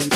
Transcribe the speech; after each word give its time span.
You're 0.00 0.08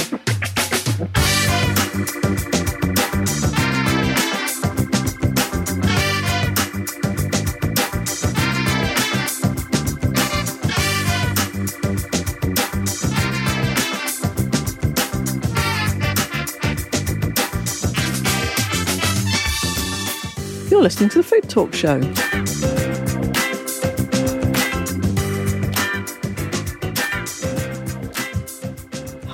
listening 20.80 21.10
to 21.10 21.18
the 21.18 21.22
Food 21.22 21.50
Talk 21.50 21.74
Show. 21.74 22.73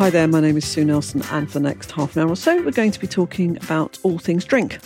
Hi 0.00 0.08
there, 0.08 0.26
my 0.26 0.40
name 0.40 0.56
is 0.56 0.64
Sue 0.64 0.82
Nelson, 0.82 1.20
and 1.30 1.46
for 1.46 1.58
the 1.58 1.68
next 1.68 1.90
half 1.90 2.16
an 2.16 2.22
hour 2.22 2.30
or 2.30 2.34
so, 2.34 2.56
we're 2.62 2.70
going 2.70 2.90
to 2.90 2.98
be 2.98 3.06
talking 3.06 3.58
about 3.58 3.98
all 4.02 4.18
things 4.18 4.46
drink. 4.46 4.78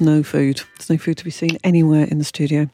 No 0.00 0.22
food. 0.22 0.62
There's 0.78 0.88
no 0.88 0.96
food 0.96 1.18
to 1.18 1.24
be 1.24 1.30
seen 1.30 1.58
anywhere 1.62 2.06
in 2.06 2.16
the 2.16 2.24
studio. 2.24 2.70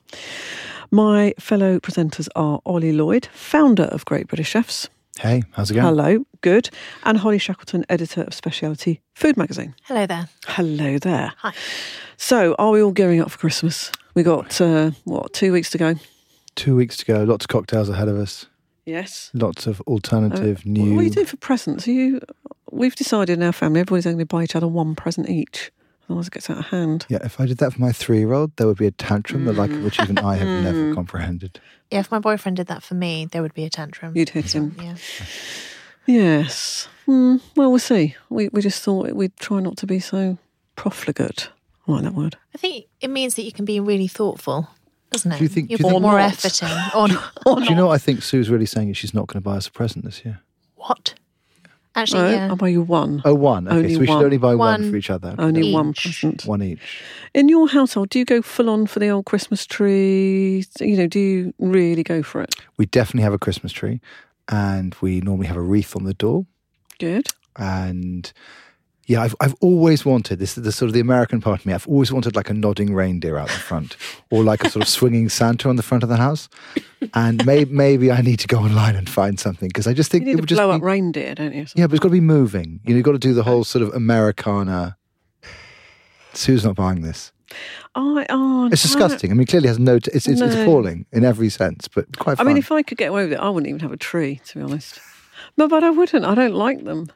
My 0.92 1.34
fellow 1.40 1.80
presenters 1.80 2.28
are 2.36 2.60
Ollie 2.64 2.92
Lloyd, 2.92 3.26
founder 3.32 3.86
of 3.86 4.04
Great 4.04 4.28
British 4.28 4.50
Chefs. 4.50 4.88
Hey, 5.18 5.42
how's 5.54 5.72
it 5.72 5.74
going? 5.74 5.84
Hello, 5.84 6.24
good. 6.40 6.70
And 7.02 7.18
Holly 7.18 7.38
Shackleton, 7.38 7.84
editor 7.88 8.22
of 8.22 8.32
Speciality 8.32 9.00
Food 9.14 9.36
Magazine. 9.36 9.74
Hello 9.82 10.06
there. 10.06 10.28
Hello 10.46 11.00
there. 11.00 11.32
Hi. 11.38 11.52
So, 12.16 12.54
are 12.60 12.70
we 12.70 12.80
all 12.80 12.92
gearing 12.92 13.20
up 13.20 13.32
for 13.32 13.38
Christmas? 13.38 13.90
We 14.14 14.22
got, 14.22 14.60
uh, 14.60 14.92
what, 15.02 15.32
two 15.32 15.52
weeks 15.52 15.70
to 15.70 15.78
go? 15.78 15.96
Two 16.54 16.76
weeks 16.76 16.98
to 16.98 17.04
go. 17.04 17.24
Lots 17.24 17.44
of 17.44 17.48
cocktails 17.48 17.88
ahead 17.88 18.06
of 18.06 18.18
us. 18.18 18.46
Yes. 18.84 19.30
Lots 19.34 19.66
of 19.66 19.80
alternative, 19.82 20.58
Uh, 20.66 20.70
new. 20.70 20.94
What 20.94 21.00
are 21.00 21.04
you 21.04 21.10
doing 21.10 21.26
for 21.26 21.36
presents? 21.36 21.86
Are 21.86 21.92
you? 21.92 22.20
We've 22.70 22.96
decided 22.96 23.38
in 23.38 23.42
our 23.44 23.52
family 23.52 23.80
everybody's 23.80 24.04
going 24.06 24.18
to 24.18 24.26
buy 24.26 24.44
each 24.44 24.56
other 24.56 24.66
one 24.66 24.94
present 24.94 25.28
each. 25.28 25.70
Otherwise, 26.08 26.26
it 26.26 26.32
gets 26.32 26.50
out 26.50 26.58
of 26.58 26.66
hand. 26.66 27.06
Yeah, 27.08 27.18
if 27.22 27.38
I 27.40 27.46
did 27.46 27.58
that 27.58 27.74
for 27.74 27.80
my 27.80 27.92
three-year-old, 27.92 28.56
there 28.56 28.66
would 28.66 28.76
be 28.78 28.86
a 28.86 28.90
tantrum 28.90 29.44
the 29.44 29.52
like 29.52 29.70
of 29.70 29.84
which 29.84 30.00
even 30.00 30.18
I 30.18 30.34
have 30.36 30.48
Mm. 30.48 30.62
never 30.64 30.94
comprehended. 30.94 31.60
Yeah, 31.92 32.00
if 32.00 32.10
my 32.10 32.18
boyfriend 32.18 32.56
did 32.56 32.66
that 32.66 32.82
for 32.82 32.94
me, 32.94 33.26
there 33.30 33.40
would 33.40 33.54
be 33.54 33.64
a 33.64 33.70
tantrum. 33.70 34.16
You'd 34.16 34.30
hit 34.30 34.52
him. 34.54 34.74
Yeah. 34.82 34.96
Yes. 36.06 36.88
Hmm, 37.06 37.36
well, 37.56 37.70
we'll 37.70 37.78
see. 37.78 38.16
We 38.28 38.48
we 38.48 38.60
just 38.62 38.82
thought 38.82 39.12
we'd 39.12 39.36
try 39.36 39.60
not 39.60 39.76
to 39.78 39.86
be 39.86 40.00
so 40.00 40.38
profligate. 40.76 41.50
I 41.86 41.92
like 41.92 42.02
that 42.04 42.14
word. 42.14 42.36
I 42.54 42.58
think 42.58 42.86
it 43.00 43.08
means 43.10 43.34
that 43.36 43.42
you 43.44 43.52
can 43.52 43.64
be 43.64 43.78
really 43.80 44.08
thoughtful, 44.08 44.68
doesn't 45.12 45.32
it? 45.32 45.38
Do 45.38 45.44
you 45.44 45.48
think- 45.48 45.70
You 45.70 45.76
do 45.76 45.82
you 45.82 45.84
put 45.84 45.90
think- 45.92 46.02
more 46.02 46.12
not. 46.18 46.32
effort 46.32 46.62
in, 46.62 46.68
or 46.98 47.08
not? 47.08 47.58
Do 47.58 47.64
you 47.64 47.74
know 47.74 47.86
what 47.88 47.94
I 47.94 47.98
think 47.98 48.22
Sue's 48.22 48.48
really 48.50 48.66
saying 48.66 48.90
is 48.90 48.96
she's 48.96 49.14
not 49.14 49.26
going 49.28 49.42
to 49.42 49.48
buy 49.48 49.56
us 49.56 49.66
a 49.68 49.72
present 49.72 50.04
this 50.04 50.24
year? 50.24 50.40
what? 50.76 51.14
Actually, 51.94 52.22
No, 52.22 52.30
yeah. 52.30 52.48
I'll 52.48 52.56
buy 52.56 52.68
you 52.68 52.80
one. 52.80 53.20
Oh, 53.26 53.34
one. 53.34 53.68
Okay, 53.68 53.76
Only 53.76 53.92
so 53.94 54.00
we 54.00 54.06
one. 54.06 54.18
should 54.18 54.24
only 54.24 54.38
buy 54.38 54.54
one, 54.54 54.80
One. 54.82 54.90
for 54.90 54.96
each 54.96 55.10
other. 55.10 55.34
Only 55.38 55.74
one 55.74 55.92
present. 55.92 56.46
One 56.46 56.62
each. 56.62 57.02
In 57.34 57.50
your 57.50 57.68
household, 57.68 58.08
do 58.08 58.18
you 58.18 58.24
go 58.24 58.40
full 58.40 58.70
on 58.70 58.86
for 58.86 58.98
the 58.98 59.10
old 59.10 59.26
Christmas 59.26 59.66
tree? 59.66 60.64
You 60.80 60.96
know, 60.96 61.06
do 61.06 61.18
you 61.20 61.54
really 61.58 62.02
go 62.02 62.22
for 62.22 62.40
it? 62.40 62.54
We 62.78 62.86
definitely 62.86 63.24
have 63.24 63.34
a 63.34 63.38
Christmas 63.38 63.72
tree, 63.72 64.00
and 64.48 64.96
we 65.02 65.20
normally 65.20 65.48
have 65.48 65.58
a 65.58 65.60
wreath 65.62 65.94
on 65.94 66.04
the 66.04 66.14
door. 66.14 66.46
Good. 66.98 67.28
And 67.56 68.32
yeah, 69.06 69.22
I've 69.22 69.34
I've 69.40 69.54
always 69.60 70.04
wanted 70.04 70.38
this 70.38 70.56
is 70.56 70.64
the 70.64 70.72
sort 70.72 70.88
of 70.88 70.94
the 70.94 71.00
American 71.00 71.40
part 71.40 71.60
of 71.60 71.66
me. 71.66 71.72
I've 71.72 71.88
always 71.88 72.12
wanted 72.12 72.36
like 72.36 72.48
a 72.50 72.54
nodding 72.54 72.94
reindeer 72.94 73.36
out 73.36 73.48
the 73.48 73.54
front, 73.54 73.96
or 74.30 74.44
like 74.44 74.62
a 74.64 74.70
sort 74.70 74.84
of 74.84 74.88
swinging 74.98 75.28
Santa 75.28 75.68
on 75.68 75.76
the 75.76 75.82
front 75.82 76.02
of 76.02 76.08
the 76.08 76.16
house. 76.16 76.48
And 77.14 77.44
maybe 77.44 77.72
maybe 77.72 78.12
I 78.12 78.20
need 78.20 78.38
to 78.40 78.46
go 78.46 78.58
online 78.58 78.94
and 78.96 79.08
find 79.08 79.40
something 79.40 79.68
because 79.68 79.86
I 79.88 79.92
just 79.92 80.10
think 80.10 80.26
You 80.26 80.32
it 80.32 80.36
would 80.36 80.48
just 80.48 80.58
blow 80.58 80.70
be, 80.70 80.76
up 80.76 80.82
reindeer, 80.82 81.34
don't 81.34 81.52
you? 81.52 81.66
yeah, 81.74 81.86
but 81.88 81.94
it's 81.94 82.00
got 82.00 82.08
to 82.08 82.12
be 82.12 82.20
moving. 82.20 82.80
You 82.84 82.90
know, 82.90 82.96
you've 82.96 83.04
got 83.04 83.12
to 83.12 83.18
do 83.18 83.34
the 83.34 83.42
whole 83.42 83.64
sort 83.64 83.82
of 83.82 83.92
Americana. 83.94 84.96
Sue's 86.34 86.64
not 86.64 86.76
buying 86.76 87.02
this. 87.02 87.32
I, 87.94 88.24
oh, 88.30 88.70
It's 88.72 88.80
disgusting. 88.82 89.30
I 89.30 89.34
mean, 89.34 89.46
clearly 89.46 89.68
has 89.68 89.78
no. 89.78 89.98
T- 89.98 90.10
it's 90.14 90.26
it's, 90.26 90.40
it's 90.40 90.54
appalling 90.54 91.04
in 91.12 91.24
every 91.24 91.50
sense, 91.50 91.88
but 91.88 92.16
quite. 92.18 92.40
I 92.40 92.44
mean, 92.44 92.56
if 92.56 92.72
I 92.72 92.82
could 92.82 92.96
get 92.98 93.10
away 93.10 93.24
with 93.24 93.32
it, 93.34 93.40
I 93.40 93.50
wouldn't 93.50 93.68
even 93.68 93.80
have 93.80 93.92
a 93.92 93.96
tree, 93.98 94.40
to 94.46 94.58
be 94.58 94.64
honest. 94.64 94.98
No, 95.58 95.68
but 95.68 95.84
I 95.84 95.90
wouldn't. 95.90 96.24
I 96.24 96.34
don't 96.34 96.54
like 96.54 96.84
them. 96.84 97.08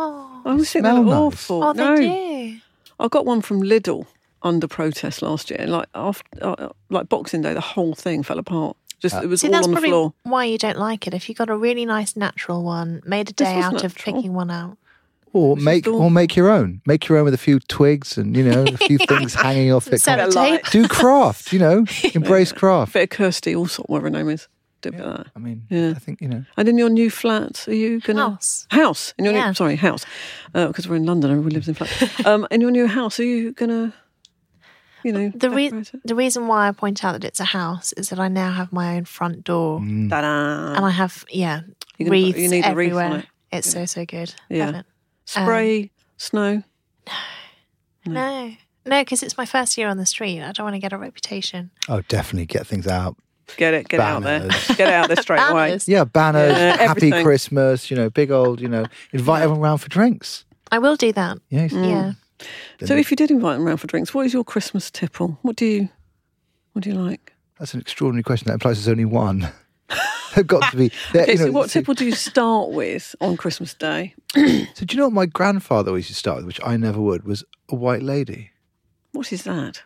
Oh, 0.00 0.42
I 0.44 0.50
always 0.50 0.70
think 0.70 0.84
they're 0.84 0.92
smell 0.92 1.02
nice. 1.04 1.14
awful. 1.14 1.64
oh, 1.64 1.72
they 1.72 1.84
no, 1.84 1.96
do. 1.96 2.56
I 3.00 3.08
got 3.08 3.26
one 3.26 3.40
from 3.42 3.62
Lidl 3.62 4.06
under 4.42 4.68
protest 4.68 5.22
last 5.22 5.50
year, 5.50 5.66
like 5.66 5.88
after, 5.94 6.24
uh, 6.40 6.68
like 6.88 7.08
Boxing 7.08 7.42
Day, 7.42 7.52
the 7.52 7.60
whole 7.60 7.94
thing 7.94 8.22
fell 8.22 8.38
apart. 8.38 8.76
Just 9.00 9.14
it 9.22 9.26
was 9.28 9.40
See, 9.40 9.48
all 9.48 9.52
that's 9.52 9.66
on 9.68 9.74
the 9.74 9.80
floor. 9.80 10.12
why 10.24 10.44
you 10.44 10.58
don't 10.58 10.78
like 10.78 11.06
it. 11.06 11.14
If 11.14 11.28
you 11.28 11.34
got 11.34 11.50
a 11.50 11.56
really 11.56 11.84
nice 11.86 12.16
natural 12.16 12.62
one, 12.64 13.00
made 13.04 13.30
a 13.30 13.32
day 13.32 13.56
was 13.56 13.64
out 13.64 13.74
of 13.76 13.82
natural. 13.96 14.14
picking 14.16 14.34
one 14.34 14.50
out. 14.50 14.76
or 15.32 15.56
is 15.56 15.64
make 15.64 15.86
or 15.86 16.10
make 16.10 16.34
your 16.34 16.50
own. 16.50 16.80
Make 16.86 17.08
your 17.08 17.18
own 17.18 17.24
with 17.24 17.34
a 17.34 17.38
few 17.38 17.60
twigs 17.60 18.18
and 18.18 18.36
you 18.36 18.42
know 18.42 18.64
a 18.64 18.76
few 18.76 18.98
things 19.08 19.34
hanging 19.34 19.72
off 19.72 19.92
it. 19.92 20.00
Set 20.00 20.18
a 20.18 20.26
of 20.26 20.34
light. 20.34 20.64
Do 20.72 20.88
craft. 20.88 21.52
You 21.52 21.60
know, 21.60 21.84
embrace 22.14 22.50
craft. 22.52 22.92
Bit 22.92 23.12
of 23.12 23.18
Kirstie 23.18 23.54
Allsopp, 23.54 23.88
whatever 23.88 24.06
her 24.06 24.10
name 24.10 24.28
is. 24.30 24.48
Do 24.80 24.90
a 24.90 24.92
bit 24.92 25.00
of 25.00 25.16
that. 25.16 25.26
I 25.34 25.38
mean, 25.40 25.62
Yeah. 25.70 25.90
I 25.90 25.98
think 25.98 26.20
you 26.20 26.28
know. 26.28 26.44
And 26.56 26.68
in 26.68 26.78
your 26.78 26.88
new 26.90 27.10
flat, 27.10 27.66
are 27.68 27.74
you 27.74 28.00
gonna 28.00 28.30
House. 28.30 28.66
house 28.70 29.12
in 29.18 29.24
your 29.24 29.34
Yeah. 29.34 29.48
new 29.48 29.54
sorry 29.54 29.76
house 29.76 30.04
because 30.52 30.88
we're 30.88 30.96
in 30.96 31.04
London. 31.06 31.30
Everybody 31.30 31.54
lives 31.56 31.68
in 31.68 31.74
flats. 31.74 32.24
um, 32.26 32.46
in 32.50 32.60
your 32.60 32.70
new 32.70 32.86
house, 32.86 33.18
are 33.18 33.24
you 33.24 33.52
gonna, 33.52 33.92
you 35.02 35.12
know, 35.12 35.32
The, 35.34 35.50
re- 35.50 35.72
the 36.04 36.14
reason 36.14 36.46
why 36.46 36.68
I 36.68 36.72
point 36.72 37.04
out 37.04 37.12
that 37.12 37.24
it's 37.24 37.40
a 37.40 37.44
house 37.46 37.92
is 37.94 38.08
that 38.10 38.20
I 38.20 38.28
now 38.28 38.52
have 38.52 38.72
my 38.72 38.96
own 38.96 39.04
front 39.04 39.42
door, 39.44 39.80
Mm. 39.80 40.10
Ta-da. 40.10 40.74
and 40.76 40.84
I 40.84 40.90
have 40.90 41.24
yeah 41.30 41.62
You're 41.98 42.08
gonna 42.08 42.10
put- 42.10 42.10
wreaths 42.10 42.38
you 42.38 42.48
need 42.48 42.64
a 42.66 42.74
wreath 42.74 42.92
on 42.92 43.02
everywhere. 43.02 43.18
it. 43.18 43.26
It's 43.50 43.70
so 43.70 43.84
so 43.86 44.04
good. 44.04 44.32
Yeah. 44.48 44.66
Love 44.66 44.74
it. 44.76 44.86
spray 45.24 45.90
snow. 46.18 46.62
No, 48.06 48.52
no, 48.86 49.00
because 49.02 49.22
it's 49.22 49.36
my 49.36 49.44
first 49.44 49.76
year 49.76 49.88
on 49.88 49.96
the 49.98 50.06
street. 50.06 50.40
I 50.42 50.52
don't 50.52 50.64
want 50.64 50.74
to 50.74 50.78
get 50.80 50.92
a 50.92 50.98
reputation. 50.98 51.70
Oh, 51.88 52.00
definitely 52.08 52.46
get 52.46 52.66
things 52.66 52.86
out. 52.86 53.16
Get 53.56 53.74
it, 53.74 53.88
get 53.88 53.98
it 53.98 54.02
out 54.02 54.22
there, 54.22 54.48
get 54.76 54.92
out 54.92 55.08
there 55.08 55.16
straight 55.16 55.40
away. 55.40 55.78
Yeah, 55.86 56.04
banners, 56.04 56.52
Yeah, 56.56 56.76
happy 56.76 56.82
everything. 57.08 57.24
Christmas. 57.24 57.90
You 57.90 57.96
know, 57.96 58.10
big 58.10 58.30
old. 58.30 58.60
You 58.60 58.68
know, 58.68 58.86
invite 59.12 59.42
everyone 59.42 59.62
round 59.62 59.80
for 59.80 59.88
drinks. 59.88 60.44
I 60.70 60.78
will 60.78 60.96
do 60.96 61.12
that. 61.12 61.38
Yes. 61.48 61.72
Yeah. 61.72 62.12
Mm. 62.40 62.86
So 62.86 62.94
if 62.94 63.10
you 63.10 63.16
did 63.16 63.30
invite 63.30 63.56
them 63.58 63.66
around 63.66 63.78
for 63.78 63.86
drinks, 63.88 64.14
what 64.14 64.26
is 64.26 64.32
your 64.34 64.44
Christmas 64.44 64.90
tipple? 64.90 65.38
What 65.42 65.56
do 65.56 65.64
you, 65.66 65.88
what 66.72 66.84
do 66.84 66.90
you 66.90 66.96
like? 66.96 67.32
That's 67.58 67.74
an 67.74 67.80
extraordinary 67.80 68.22
question. 68.22 68.46
That 68.46 68.54
implies 68.54 68.76
there's 68.84 68.92
only 68.92 69.06
one. 69.06 69.48
They've 70.36 70.46
got 70.46 70.70
to 70.70 70.76
be. 70.76 70.92
Okay, 71.16 71.32
you 71.32 71.38
so 71.38 71.50
what 71.50 71.70
see- 71.70 71.80
tipple 71.80 71.94
do 71.94 72.04
you 72.04 72.12
start 72.12 72.70
with 72.70 73.16
on 73.20 73.36
Christmas 73.36 73.74
Day? 73.74 74.14
So 74.74 74.84
do 74.84 74.94
you 74.94 74.98
know 74.98 75.06
what 75.06 75.14
my 75.14 75.26
grandfather 75.26 75.88
always 75.88 76.04
used 76.04 76.10
to 76.10 76.18
start 76.18 76.36
with, 76.36 76.46
which 76.46 76.60
I 76.64 76.76
never 76.76 77.00
would, 77.00 77.24
was 77.24 77.42
a 77.70 77.74
white 77.74 78.02
lady. 78.02 78.50
What 79.12 79.32
is 79.32 79.42
that? 79.44 79.82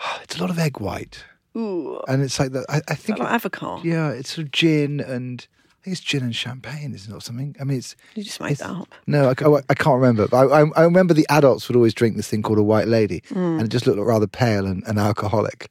It's 0.22 0.36
a 0.36 0.40
lot 0.40 0.50
of 0.50 0.58
egg 0.58 0.80
white, 0.80 1.24
Ooh, 1.56 2.00
and 2.08 2.22
it's 2.22 2.38
like 2.38 2.52
that. 2.52 2.66
I, 2.68 2.82
I 2.88 2.94
think 2.94 3.18
that 3.18 3.24
like 3.24 3.32
it- 3.32 3.34
avocado? 3.36 3.82
Yeah, 3.82 4.10
it's 4.10 4.30
sort 4.34 4.46
of 4.46 4.52
gin 4.52 5.00
and 5.00 5.46
I 5.70 5.84
think 5.88 5.92
it's 5.96 6.00
gin 6.00 6.22
and 6.24 6.34
champagne, 6.34 6.92
isn't 6.94 7.12
it, 7.12 7.16
or 7.16 7.20
something? 7.20 7.54
I 7.60 7.64
mean, 7.64 7.78
it's 7.78 7.94
You 8.14 8.24
just 8.24 8.40
made 8.40 8.56
that 8.58 8.70
up. 8.70 8.92
no, 9.06 9.28
I, 9.28 9.44
I- 9.48 9.62
I 9.70 9.74
can't 9.74 10.00
remember. 10.00 10.26
But 10.28 10.36
I, 10.50 10.60
I, 10.62 10.70
I 10.76 10.82
remember 10.82 11.14
the 11.14 11.26
adults 11.30 11.68
would 11.68 11.76
always 11.76 11.94
drink 11.94 12.16
this 12.16 12.28
thing 12.28 12.42
called 12.42 12.58
a 12.58 12.62
white 12.62 12.88
lady, 12.88 13.22
and 13.34 13.62
it 13.62 13.68
just 13.68 13.86
looked 13.86 13.98
rather 14.00 14.26
pale 14.26 14.66
and, 14.66 14.82
and 14.86 14.98
alcoholic. 14.98 15.70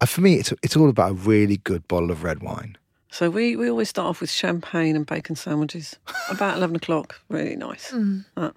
Uh, 0.00 0.06
for 0.06 0.20
me, 0.20 0.34
it's 0.34 0.52
it's 0.62 0.76
all 0.76 0.90
about 0.90 1.10
a 1.10 1.14
really 1.14 1.56
good 1.56 1.88
bottle 1.88 2.10
of 2.10 2.22
red 2.22 2.42
wine. 2.42 2.76
So 3.08 3.30
we, 3.30 3.56
we 3.56 3.70
always 3.70 3.88
start 3.88 4.08
off 4.08 4.20
with 4.20 4.30
champagne 4.30 4.94
and 4.94 5.06
bacon 5.06 5.36
sandwiches. 5.36 5.96
About 6.28 6.58
eleven 6.58 6.76
o'clock, 6.76 7.18
really 7.30 7.56
nice. 7.56 7.94
Uh, 8.36 8.50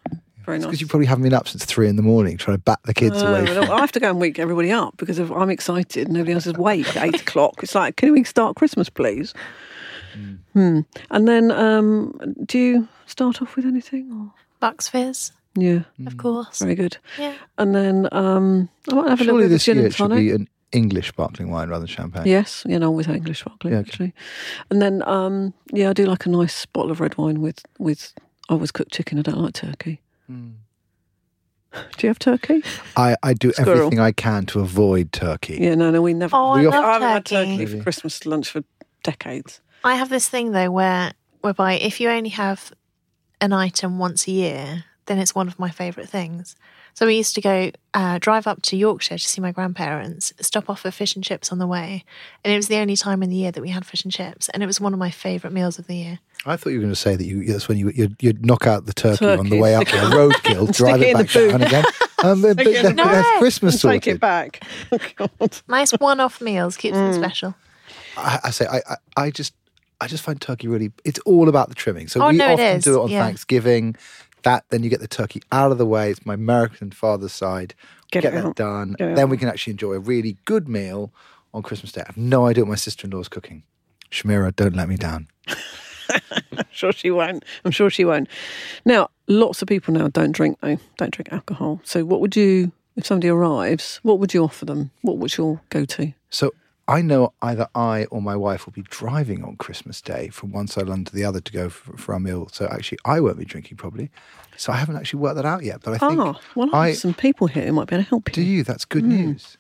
very 0.46 0.58
nice. 0.58 0.66
Because 0.68 0.82
you 0.82 0.88
probably 0.88 1.06
haven't 1.08 1.24
been 1.24 1.34
up 1.34 1.48
since 1.48 1.66
three 1.66 1.88
in 1.88 1.96
the 1.96 2.02
morning 2.02 2.38
trying 2.38 2.58
to 2.58 2.64
bat 2.64 2.80
the 2.86 2.94
kids 2.94 3.22
No, 3.22 3.36
away. 3.36 3.46
but 3.46 3.70
I 3.70 3.80
have 3.80 3.92
to 3.94 4.00
go 4.00 4.10
and 4.10 4.20
wake 4.20 4.40
everybody 4.40 4.72
up 4.72 4.98
because 4.98 5.20
if 5.20 5.30
I'm 5.32 5.50
excited. 5.50 6.08
And 6.08 6.14
nobody 6.16 6.34
else 6.34 6.48
is 6.48 6.56
awake 6.56 6.96
at 6.98 7.08
eight 7.08 7.22
o'clock. 7.22 7.62
It's 7.62 7.76
like, 7.76 7.96
can 7.98 8.12
we 8.14 8.24
start 8.24 8.56
Christmas, 8.56 8.90
please? 8.90 9.34
Hmm. 10.54 10.80
And 11.12 11.28
then, 11.28 11.52
um, 11.52 12.20
do 12.46 12.58
you 12.60 12.88
start 13.06 13.42
off 13.42 13.56
with 13.56 13.66
anything? 13.66 14.12
Or? 14.12 14.34
Bucks 14.60 14.90
Fizz, 14.90 15.32
Yeah, 15.56 15.82
of 16.06 16.18
course. 16.18 16.60
very 16.60 16.76
good. 16.76 16.98
Yeah. 17.18 17.36
And 17.58 17.76
then 17.76 18.08
um, 18.12 18.70
I 18.92 18.96
might 18.96 19.10
have 19.10 19.22
a 19.22 19.24
Surely 19.24 19.26
little 19.26 19.38
bit 19.40 19.46
of 19.46 19.52
this 19.52 19.64
gin 19.66 19.78
year 19.78 19.86
and 19.86 19.94
it 19.94 19.96
should 19.96 20.04
tonic. 20.10 20.18
be 20.18 20.32
an 20.32 20.50
English 20.72 21.10
sparkling 21.10 21.50
wine 21.52 21.70
rather 21.70 21.86
than 21.86 21.88
champagne. 21.88 22.24
Yes, 22.26 22.64
you 22.68 22.78
know, 22.80 22.92
with 22.92 23.08
English 23.08 23.40
sparkling 23.42 23.74
Yeah, 23.74 23.80
okay. 23.80 23.88
actually. 23.90 24.14
And 24.70 24.82
then, 24.82 25.02
um, 25.08 25.54
yeah, 25.72 25.90
I 25.92 25.94
do 25.94 26.06
like 26.06 26.26
a 26.26 26.30
nice 26.30 26.66
bottle 26.66 26.92
of 26.92 27.00
red 27.00 27.18
wine 27.18 27.40
with 27.42 27.64
with. 27.78 28.14
I 28.50 28.54
always 28.54 28.72
cook 28.72 28.88
chicken. 28.92 29.20
I 29.20 29.22
don't 29.22 29.38
like 29.38 29.54
turkey. 29.54 30.02
Do 30.30 30.48
you 32.02 32.08
have 32.10 32.20
turkey? 32.20 32.64
I, 32.98 33.16
I 33.22 33.34
do 33.34 33.52
Squirrel. 33.52 33.78
everything 33.80 34.00
I 34.00 34.12
can 34.12 34.46
to 34.48 34.60
avoid 34.60 35.12
turkey. 35.12 35.58
Yeah, 35.62 35.76
no, 35.76 35.92
no, 35.92 36.02
we 36.02 36.14
never. 36.14 36.36
Oh, 36.36 36.50
I 36.52 36.60
We 36.62 36.66
love 36.68 36.74
often- 36.76 36.86
I 36.90 36.94
haven't 36.94 37.10
had 37.10 37.26
turkey. 37.26 37.58
turkey 37.58 37.78
for 37.78 37.84
Christmas 37.84 38.26
lunch 38.26 38.50
for 38.50 38.64
decades. 39.04 39.62
I 39.84 39.96
have 39.96 40.10
this 40.10 40.28
thing 40.28 40.52
though 40.52 40.72
where 40.72 41.14
whereby 41.42 41.74
if 41.74 42.00
you 42.02 42.10
only 42.10 42.30
have 42.32 42.74
an 43.42 43.54
item 43.54 43.98
once 44.00 44.28
a 44.28 44.32
year, 44.32 44.84
then 45.06 45.20
it's 45.20 45.34
one 45.36 45.48
of 45.48 45.58
my 45.60 45.70
favourite 45.70 46.10
things. 46.10 46.56
So 46.94 47.06
we 47.06 47.16
used 47.16 47.36
to 47.36 47.42
go 47.42 47.72
uh, 47.94 48.20
drive 48.20 48.46
up 48.48 48.62
to 48.64 48.76
Yorkshire 48.78 49.18
to 49.18 49.28
see 49.28 49.40
my 49.42 49.52
grandparents, 49.52 50.34
stop 50.42 50.70
off 50.70 50.82
for 50.82 50.92
fish 50.92 51.16
and 51.16 51.24
chips 51.24 51.52
on 51.52 51.58
the 51.60 51.68
way, 51.68 52.04
and 52.44 52.54
it 52.54 52.58
was 52.58 52.68
the 52.68 52.76
only 52.78 52.96
time 52.98 53.24
in 53.24 53.30
the 53.30 53.36
year 53.38 53.52
that 53.52 53.62
we 53.62 53.70
had 53.70 53.86
fish 53.86 54.04
and 54.04 54.12
chips, 54.12 54.50
and 54.50 54.62
it 54.62 54.66
was 54.66 54.82
one 54.82 54.92
of 54.94 55.00
my 55.00 55.10
favourite 55.10 55.54
meals 55.54 55.80
of 55.80 55.88
the 55.88 55.96
year. 55.96 56.20
I 56.46 56.56
thought 56.56 56.70
you 56.70 56.78
were 56.78 56.82
going 56.84 56.94
to 56.94 57.00
say 57.00 57.16
that 57.16 57.24
you, 57.26 57.44
that's 57.46 57.68
when 57.68 57.78
you, 57.78 57.90
you'd, 57.90 58.16
you'd 58.22 58.46
knock 58.46 58.66
out 58.68 58.86
the 58.86 58.94
turkey, 58.94 59.26
on 59.26 59.50
the 59.50 59.60
way 59.60 59.76
up 59.76 59.88
stick 59.88 60.02
there, 60.02 60.10
roadkill, 60.12 60.66
Stick 60.74 60.76
drive 60.78 61.02
it 61.02 61.08
it 61.10 61.18
the 61.18 61.24
back 61.24 61.34
down 61.34 61.60
boot. 61.60 61.68
again. 61.68 61.86
Um, 62.24 62.42
but, 62.42 62.58
but 62.58 62.68
it 62.68 62.86
in 62.86 62.96
that's 62.96 63.30
boot. 63.32 63.40
Christmas 63.40 63.82
Take 63.82 64.08
it 64.08 64.20
back. 64.20 64.64
Oh, 64.92 64.98
God. 65.16 65.60
Nice 65.68 65.92
one-off 65.92 66.42
meals 66.42 66.76
keeps 66.78 66.96
Mm. 66.98 67.12
it 67.12 67.14
special. 67.16 67.56
I, 68.18 68.40
I 68.46 68.50
say 68.52 68.66
I, 68.68 68.78
I, 68.90 68.96
I 69.26 69.32
just 69.32 69.54
I 70.02 70.08
just 70.08 70.24
find 70.24 70.40
turkey 70.40 70.68
really 70.68 70.92
it's 71.06 71.20
all 71.20 71.50
about 71.50 71.70
the 71.70 71.76
trimming. 71.76 72.08
So 72.08 72.22
Oh, 72.24 72.30
we 72.30 72.38
no, 72.38 72.54
often 72.54 72.78
is. 72.78 72.84
do 72.86 73.00
it 73.00 73.04
on 73.04 73.10
Yeah. 73.10 73.24
Thanksgiving. 73.26 73.96
That 74.44 74.66
then 74.70 74.84
you 74.84 74.90
get 74.90 75.00
the 75.00 75.08
turkey 75.08 75.42
out 75.52 75.72
of 75.72 75.78
the 75.78 75.86
way. 75.86 76.12
It's 76.12 76.26
my 76.26 76.34
American 76.34 76.92
father's 76.92 77.34
side. 77.34 77.74
Get 78.12 78.24
Get, 78.24 78.34
that 78.34 78.46
out. 78.46 78.56
done. 78.56 78.96
Get 78.98 79.16
then 79.16 79.30
we 79.30 79.38
can 79.38 79.48
actually 79.50 79.72
enjoy 79.72 79.94
a 79.94 80.00
really 80.00 80.38
good 80.46 80.68
meal 80.68 81.12
on 81.54 81.64
Christmas 81.64 81.92
Day. 81.92 82.02
I 82.02 82.06
have 82.08 82.18
no 82.18 82.46
idea 82.48 82.64
what 82.64 82.70
my 82.70 82.76
sister 82.76 83.06
in 83.06 83.12
law's 83.12 83.28
cooking. 83.28 83.64
Shamira, 84.12 84.56
don't 84.56 84.76
let 84.76 84.90
me 84.90 84.96
down. 84.98 85.28
I'm 85.48 86.66
sure 86.72 86.92
she 86.92 87.12
won't. 87.12 87.46
I'm 87.64 87.72
sure 87.72 87.90
she 87.90 88.06
won't. 88.06 88.28
Now, 88.86 89.10
lots 89.28 89.62
of 89.62 89.68
people 89.68 89.94
now 89.94 90.08
don't 90.08 90.32
drink 90.32 90.58
though. 90.62 90.78
Don't 90.98 91.12
drink 91.12 91.32
alcohol. 91.32 91.82
So, 91.84 92.04
what 92.06 92.20
would 92.22 92.36
you, 92.36 92.72
if 92.96 93.06
somebody 93.06 93.30
arrives, 93.30 94.00
what 94.04 94.20
would 94.20 94.34
you 94.34 94.44
offer 94.44 94.66
them? 94.66 94.90
What 95.02 95.18
would 95.18 95.38
your 95.38 95.62
go-to? 95.70 96.14
So 96.32 96.54
I 96.90 97.02
know 97.02 97.34
either 97.42 97.68
I 97.76 98.06
or 98.06 98.22
my 98.22 98.36
wife 98.36 98.66
will 98.66 98.74
be 98.74 98.82
driving 98.82 99.44
on 99.44 99.56
Christmas 99.58 100.02
Day 100.02 100.30
from 100.30 100.52
one 100.52 100.68
side 100.68 100.84
of 100.84 100.90
London 100.90 101.06
to 101.06 101.16
the 101.16 101.24
other 101.24 101.40
to 101.40 101.52
go 101.52 101.70
for, 101.70 101.96
for 101.98 102.14
our 102.14 102.20
meal. 102.20 102.50
So 102.52 102.66
actually, 102.68 102.98
I 103.06 103.20
won't 103.20 103.38
be 103.38 103.46
drinking 103.46 103.78
probably. 103.78 104.10
So 104.58 104.74
I 104.74 104.78
haven't 104.78 104.98
actually 104.98 105.20
worked 105.22 105.36
that 105.36 105.46
out 105.46 105.64
yet. 105.64 105.82
But 105.84 105.94
I 105.94 105.98
think 106.10 106.20
Ah, 106.20 106.40
well, 106.56 106.70
I 106.74 106.88
have 106.90 106.98
some 106.98 107.14
people 107.14 107.48
here 107.48 107.66
who 107.68 107.74
might 107.74 107.88
be 107.88 107.96
able 107.96 108.04
to 108.04 108.10
help 108.10 108.28
you. 108.30 108.34
do 108.34 108.42
you. 108.42 108.64
That's 108.64 108.86
good 108.86 109.04
Hmm. 109.04 109.10
news. 109.10 109.58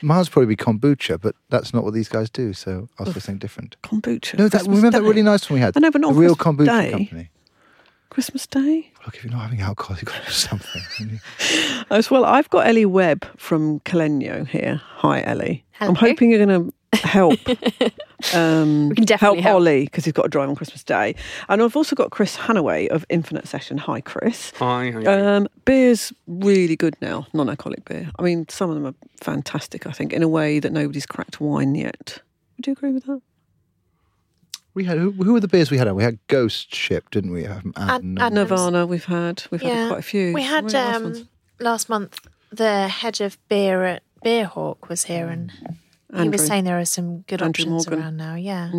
Mine's 0.00 0.28
probably 0.30 0.46
be 0.46 0.56
kombucha, 0.56 1.20
but 1.20 1.34
that's 1.50 1.74
not 1.74 1.84
what 1.84 1.92
these 1.94 2.08
guys 2.08 2.30
do. 2.30 2.52
So 2.54 2.88
I'll 2.98 3.06
say 3.06 3.12
something 3.20 3.38
different. 3.38 3.76
Kombucha. 3.82 4.38
No, 4.38 4.44
that 4.48 4.58
Christmas 4.58 4.76
remember 4.76 4.98
that 4.98 5.02
really 5.02 5.22
nice 5.22 5.50
one 5.50 5.56
we 5.56 5.60
had. 5.60 5.76
I 5.76 5.80
know, 5.80 5.90
but 5.90 6.00
not 6.00 6.14
the 6.14 6.20
real 6.20 6.36
kombucha 6.36 6.66
Day. 6.82 6.90
company. 6.92 7.30
Christmas 8.12 8.46
Day. 8.46 8.92
Look, 9.06 9.16
if 9.16 9.24
you're 9.24 9.32
not 9.32 9.40
having 9.42 9.62
alcohol, 9.62 9.96
you've 9.96 10.04
got 10.04 10.20
to 10.20 10.26
do 10.26 10.32
something. 10.32 10.82
haven't? 10.98 11.86
As 11.90 12.10
well, 12.10 12.26
I've 12.26 12.50
got 12.50 12.66
Ellie 12.66 12.84
Webb 12.84 13.26
from 13.38 13.80
Caleno 13.80 14.46
here. 14.46 14.82
Hi, 14.96 15.22
Ellie. 15.22 15.64
Hello. 15.72 15.88
I'm 15.88 15.94
hoping 15.94 16.30
you're 16.30 16.44
going 16.44 16.72
to 16.92 16.98
help. 17.06 17.38
Um, 18.34 18.90
We 18.90 18.94
can 18.94 19.04
definitely 19.04 19.40
help 19.40 19.50
help. 19.50 19.56
Ollie 19.62 19.84
because 19.86 20.04
he's 20.04 20.12
got 20.12 20.22
to 20.22 20.28
drive 20.28 20.48
on 20.48 20.54
Christmas 20.54 20.84
Day, 20.84 21.16
and 21.48 21.60
I've 21.60 21.74
also 21.74 21.96
got 21.96 22.12
Chris 22.12 22.36
Hannaway 22.36 22.86
of 22.86 23.04
Infinite 23.08 23.48
Session. 23.48 23.78
Hi, 23.78 24.00
Chris. 24.00 24.52
Hi, 24.60 24.92
how? 24.92 25.00
Um, 25.12 25.48
beer's 25.64 26.12
really 26.28 26.76
good 26.76 26.94
now, 27.02 27.26
non-alcoholic 27.32 27.84
beer. 27.84 28.08
I 28.20 28.22
mean, 28.22 28.48
some 28.48 28.70
of 28.70 28.76
them 28.76 28.86
are 28.86 28.94
fantastic. 29.20 29.88
I 29.88 29.90
think 29.90 30.12
in 30.12 30.22
a 30.22 30.28
way 30.28 30.60
that 30.60 30.70
nobody's 30.70 31.04
cracked 31.04 31.40
wine 31.40 31.74
yet. 31.74 32.20
Would 32.56 32.68
you 32.68 32.74
agree 32.74 32.92
with 32.92 33.06
that? 33.06 33.20
We 34.74 34.84
had 34.84 34.96
who, 34.98 35.12
who 35.12 35.32
were 35.34 35.40
the 35.40 35.48
beers 35.48 35.70
we 35.70 35.78
had? 35.78 35.90
We 35.92 36.02
had 36.02 36.18
Ghost 36.28 36.74
Ship, 36.74 37.08
didn't 37.10 37.32
we? 37.32 37.46
Um, 37.46 37.72
Ad- 37.76 38.02
and, 38.02 38.18
Ad- 38.18 38.32
Nirvana, 38.32 38.86
we've 38.86 39.04
had. 39.04 39.44
We've 39.50 39.60
had 39.60 39.88
quite 39.88 40.00
a 40.00 40.02
few. 40.02 40.32
We 40.32 40.42
had 40.42 40.64
Really 40.72 40.78
um, 40.78 41.28
last 41.60 41.88
month 41.88 42.18
the 42.50 42.88
head 42.88 43.20
of 43.20 43.36
beer 43.48 43.84
at 43.84 44.02
Beerhawk 44.24 44.88
was 44.88 45.04
here, 45.04 45.28
and 45.28 45.52
he 46.16 46.28
was 46.28 46.46
saying 46.46 46.64
there 46.64 46.78
are 46.78 46.84
some 46.84 47.20
good 47.22 47.42
Andrew 47.42 47.64
options 47.64 47.86
Morgan. 47.86 48.04
around 48.04 48.16
now. 48.16 48.34
Yeah, 48.34 48.70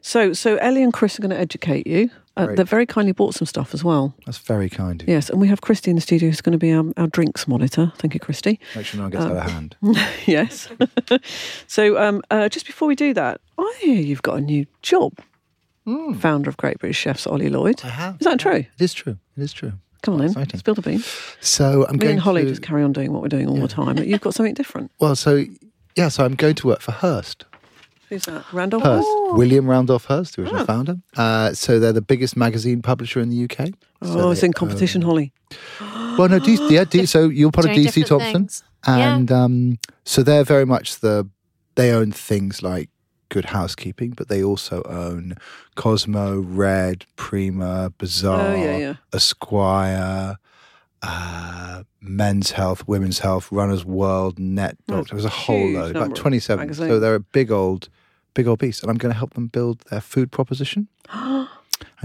So, 0.00 0.32
so 0.32 0.56
Ellie 0.56 0.82
and 0.82 0.92
Chris 0.92 1.18
are 1.18 1.22
going 1.22 1.30
to 1.30 1.38
educate 1.38 1.86
you. 1.86 2.10
Uh, 2.36 2.54
they've 2.54 2.68
very 2.68 2.84
kindly 2.86 3.12
bought 3.12 3.34
some 3.34 3.46
stuff 3.46 3.72
as 3.72 3.82
well. 3.82 4.14
That's 4.26 4.38
very 4.38 4.68
kind 4.68 5.00
of 5.02 5.08
you. 5.08 5.14
Yes, 5.14 5.30
and 5.30 5.40
we 5.40 5.48
have 5.48 5.60
Christy 5.62 5.90
in 5.90 5.94
the 5.96 6.02
studio 6.02 6.28
who's 6.28 6.40
going 6.42 6.52
to 6.52 6.58
be 6.58 6.72
our, 6.72 6.84
our 6.98 7.06
drinks 7.06 7.48
monitor. 7.48 7.92
Thank 7.96 8.12
you, 8.14 8.20
Christy. 8.20 8.60
Make 8.74 8.84
sure 8.86 8.98
no 8.98 9.04
one 9.04 9.10
gets 9.12 9.24
Um, 9.24 9.30
out 9.32 9.36
of 9.46 9.50
hand. 9.50 9.76
yes. 10.26 10.68
so, 11.66 11.98
um, 11.98 12.22
uh, 12.30 12.48
just 12.48 12.66
before 12.66 12.88
we 12.88 12.94
do 12.94 13.14
that, 13.14 13.40
I 13.58 13.78
hear 13.80 13.94
you've 13.96 14.22
got 14.22 14.36
a 14.36 14.40
new 14.40 14.66
job. 14.82 15.14
Founder 16.18 16.50
of 16.50 16.56
Great 16.56 16.78
British 16.80 16.98
Chefs, 16.98 17.28
Ollie 17.28 17.48
Lloyd. 17.48 17.80
I 17.84 17.88
have. 17.90 18.16
Is 18.20 18.24
that 18.26 18.40
true? 18.40 18.52
It 18.56 18.68
is 18.80 18.92
true. 18.92 19.18
It 19.36 19.42
is 19.42 19.52
true. 19.52 19.72
Come 20.02 20.14
on 20.14 20.18
then, 20.20 20.28
Exciting. 20.30 20.58
spill 20.58 20.74
the 20.74 20.82
beans. 20.82 21.06
So 21.40 21.86
I'm 21.88 21.92
Me 21.94 21.98
going 22.00 22.12
and 22.14 22.20
Holly 22.20 22.42
to, 22.42 22.48
just 22.48 22.62
carry 22.62 22.82
on 22.82 22.92
doing 22.92 23.12
what 23.12 23.22
we're 23.22 23.28
doing 23.28 23.48
all 23.48 23.56
the 23.56 23.68
time, 23.68 23.94
but 23.94 24.06
you've 24.08 24.20
got 24.20 24.34
something 24.34 24.54
different. 24.54 24.90
Well, 24.98 25.14
so 25.14 25.44
yeah, 25.94 26.08
so 26.08 26.24
I'm 26.24 26.34
going 26.34 26.56
to 26.56 26.66
work 26.66 26.80
for 26.80 26.90
Hearst. 26.92 27.44
Who's 28.08 28.24
that? 28.26 28.44
Randolph? 28.52 28.82
Hearst, 28.84 29.06
Oh. 29.08 29.34
William 29.36 29.68
Randolph 29.68 30.04
Hearst, 30.04 30.36
the 30.36 30.42
original 30.42 30.64
founder. 30.64 30.96
Uh, 31.16 31.52
so 31.54 31.80
they're 31.80 31.92
the 31.92 32.00
biggest 32.02 32.36
magazine 32.36 32.80
publisher 32.82 33.20
in 33.20 33.30
the 33.30 33.44
UK. 33.44 33.70
Oh, 34.02 34.12
So 34.14 34.30
it's 34.30 34.40
they 34.42 34.46
in 34.46 34.52
competition, 34.52 35.02
Holly. 35.02 35.32
well, 36.18 36.28
no, 36.28 36.38
D- 36.38 36.58
yeah, 36.70 36.84
D- 36.84 37.06
so 37.06 37.28
you're 37.28 37.50
part 37.50 37.66
of 37.66 37.72
DC 37.72 37.82
different 37.84 38.06
Thomson, 38.08 38.32
things. 38.32 38.62
Yeah. 38.86 39.16
and 39.16 39.32
um, 39.32 39.78
so 40.04 40.22
they're 40.22 40.44
very 40.44 40.64
much 40.66 41.00
the 41.00 41.28
they 41.74 41.90
own 41.92 42.12
things 42.12 42.62
like 42.62 42.88
Good 43.28 43.46
Housekeeping, 43.46 44.10
but 44.10 44.28
they 44.28 44.42
also 44.42 44.82
own 44.84 45.34
Cosmo, 45.74 46.38
Red, 46.40 47.04
Prima, 47.16 47.92
Bazaar, 47.98 48.40
Oh, 48.40 48.54
yeah, 48.54 48.76
yeah. 48.76 48.94
Esquire. 49.12 50.36
Uh, 51.02 51.82
men's 52.00 52.52
health, 52.52 52.86
women's 52.88 53.18
health, 53.20 53.50
runners 53.52 53.84
world, 53.84 54.38
net 54.38 54.76
doctor. 54.86 55.14
There's 55.14 55.24
a 55.24 55.28
whole 55.28 55.70
load, 55.70 55.96
about 55.96 56.12
of 56.12 56.14
27. 56.14 56.74
So 56.74 56.98
they're 56.98 57.14
a 57.14 57.20
big 57.20 57.50
old, 57.50 57.88
big 58.34 58.46
old 58.46 58.58
beast. 58.58 58.82
And 58.82 58.90
I'm 58.90 58.96
going 58.96 59.12
to 59.12 59.18
help 59.18 59.34
them 59.34 59.48
build 59.48 59.80
their 59.90 60.00
food 60.00 60.32
proposition 60.32 60.88
and 61.12 61.48